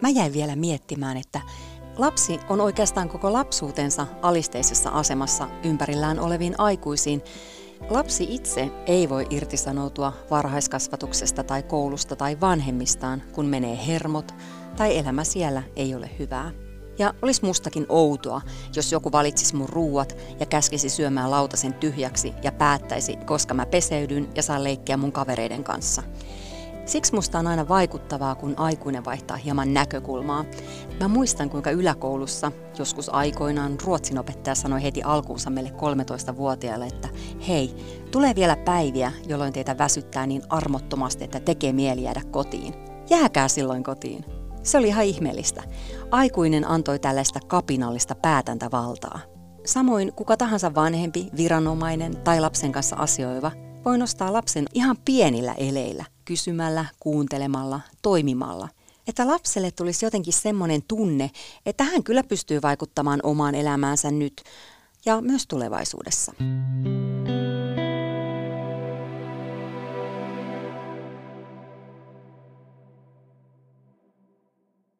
mä 0.00 0.08
jäin 0.08 0.32
vielä 0.32 0.56
miettimään, 0.56 1.16
että 1.16 1.40
lapsi 1.98 2.40
on 2.48 2.60
oikeastaan 2.60 3.08
koko 3.08 3.32
lapsuutensa 3.32 4.06
alisteisessa 4.22 4.90
asemassa 4.90 5.48
ympärillään 5.64 6.20
oleviin 6.20 6.54
aikuisiin. 6.58 7.22
Lapsi 7.90 8.26
itse 8.30 8.70
ei 8.86 9.08
voi 9.08 9.26
irtisanoutua 9.30 10.12
varhaiskasvatuksesta 10.30 11.44
tai 11.44 11.62
koulusta 11.62 12.16
tai 12.16 12.40
vanhemmistaan, 12.40 13.22
kun 13.32 13.46
menee 13.46 13.86
hermot 13.86 14.34
tai 14.76 14.98
elämä 14.98 15.24
siellä 15.24 15.62
ei 15.76 15.94
ole 15.94 16.10
hyvää. 16.18 16.50
Ja 16.98 17.14
olisi 17.22 17.44
mustakin 17.44 17.86
outoa, 17.88 18.40
jos 18.76 18.92
joku 18.92 19.12
valitsisi 19.12 19.56
mun 19.56 19.68
ruuat 19.68 20.16
ja 20.40 20.46
käskisi 20.46 20.88
syömään 20.88 21.30
lautasen 21.30 21.74
tyhjäksi 21.74 22.34
ja 22.42 22.52
päättäisi, 22.52 23.16
koska 23.16 23.54
mä 23.54 23.66
peseydyn 23.66 24.28
ja 24.34 24.42
saan 24.42 24.64
leikkiä 24.64 24.96
mun 24.96 25.12
kavereiden 25.12 25.64
kanssa. 25.64 26.02
Siksi 26.90 27.14
musta 27.14 27.38
on 27.38 27.46
aina 27.46 27.68
vaikuttavaa, 27.68 28.34
kun 28.34 28.54
aikuinen 28.56 29.04
vaihtaa 29.04 29.36
hieman 29.36 29.74
näkökulmaa. 29.74 30.44
Mä 31.00 31.08
muistan, 31.08 31.50
kuinka 31.50 31.70
yläkoulussa 31.70 32.52
joskus 32.78 33.14
aikoinaan 33.14 33.76
ruotsin 33.84 34.18
opettaja 34.18 34.54
sanoi 34.54 34.82
heti 34.82 35.02
alkuunsa 35.02 35.50
meille 35.50 35.70
13-vuotiaille, 35.70 36.86
että 36.86 37.08
hei, 37.48 37.74
tulee 38.10 38.34
vielä 38.34 38.56
päiviä, 38.56 39.12
jolloin 39.26 39.52
teitä 39.52 39.78
väsyttää 39.78 40.26
niin 40.26 40.42
armottomasti, 40.48 41.24
että 41.24 41.40
tekee 41.40 41.72
mieli 41.72 42.02
jäädä 42.02 42.22
kotiin. 42.30 42.74
Jääkää 43.10 43.48
silloin 43.48 43.82
kotiin. 43.82 44.24
Se 44.62 44.78
oli 44.78 44.88
ihan 44.88 45.04
ihmeellistä. 45.04 45.62
Aikuinen 46.10 46.68
antoi 46.68 46.98
tällaista 46.98 47.40
kapinallista 47.46 48.14
päätäntävaltaa. 48.14 49.20
Samoin 49.66 50.12
kuka 50.12 50.36
tahansa 50.36 50.74
vanhempi, 50.74 51.28
viranomainen 51.36 52.16
tai 52.16 52.40
lapsen 52.40 52.72
kanssa 52.72 52.96
asioiva 52.96 53.52
voi 53.84 53.98
nostaa 53.98 54.32
lapsen 54.32 54.64
ihan 54.74 54.96
pienillä 55.04 55.54
eleillä– 55.54 56.04
kysymällä, 56.30 56.84
kuuntelemalla, 57.00 57.80
toimimalla. 58.02 58.68
Että 59.06 59.26
lapselle 59.26 59.70
tulisi 59.70 60.06
jotenkin 60.06 60.32
semmoinen 60.32 60.82
tunne, 60.88 61.30
että 61.66 61.84
hän 61.84 62.02
kyllä 62.02 62.22
pystyy 62.22 62.62
vaikuttamaan 62.62 63.20
omaan 63.22 63.54
elämäänsä 63.54 64.10
nyt 64.10 64.42
ja 65.06 65.20
myös 65.20 65.46
tulevaisuudessa. 65.46 66.32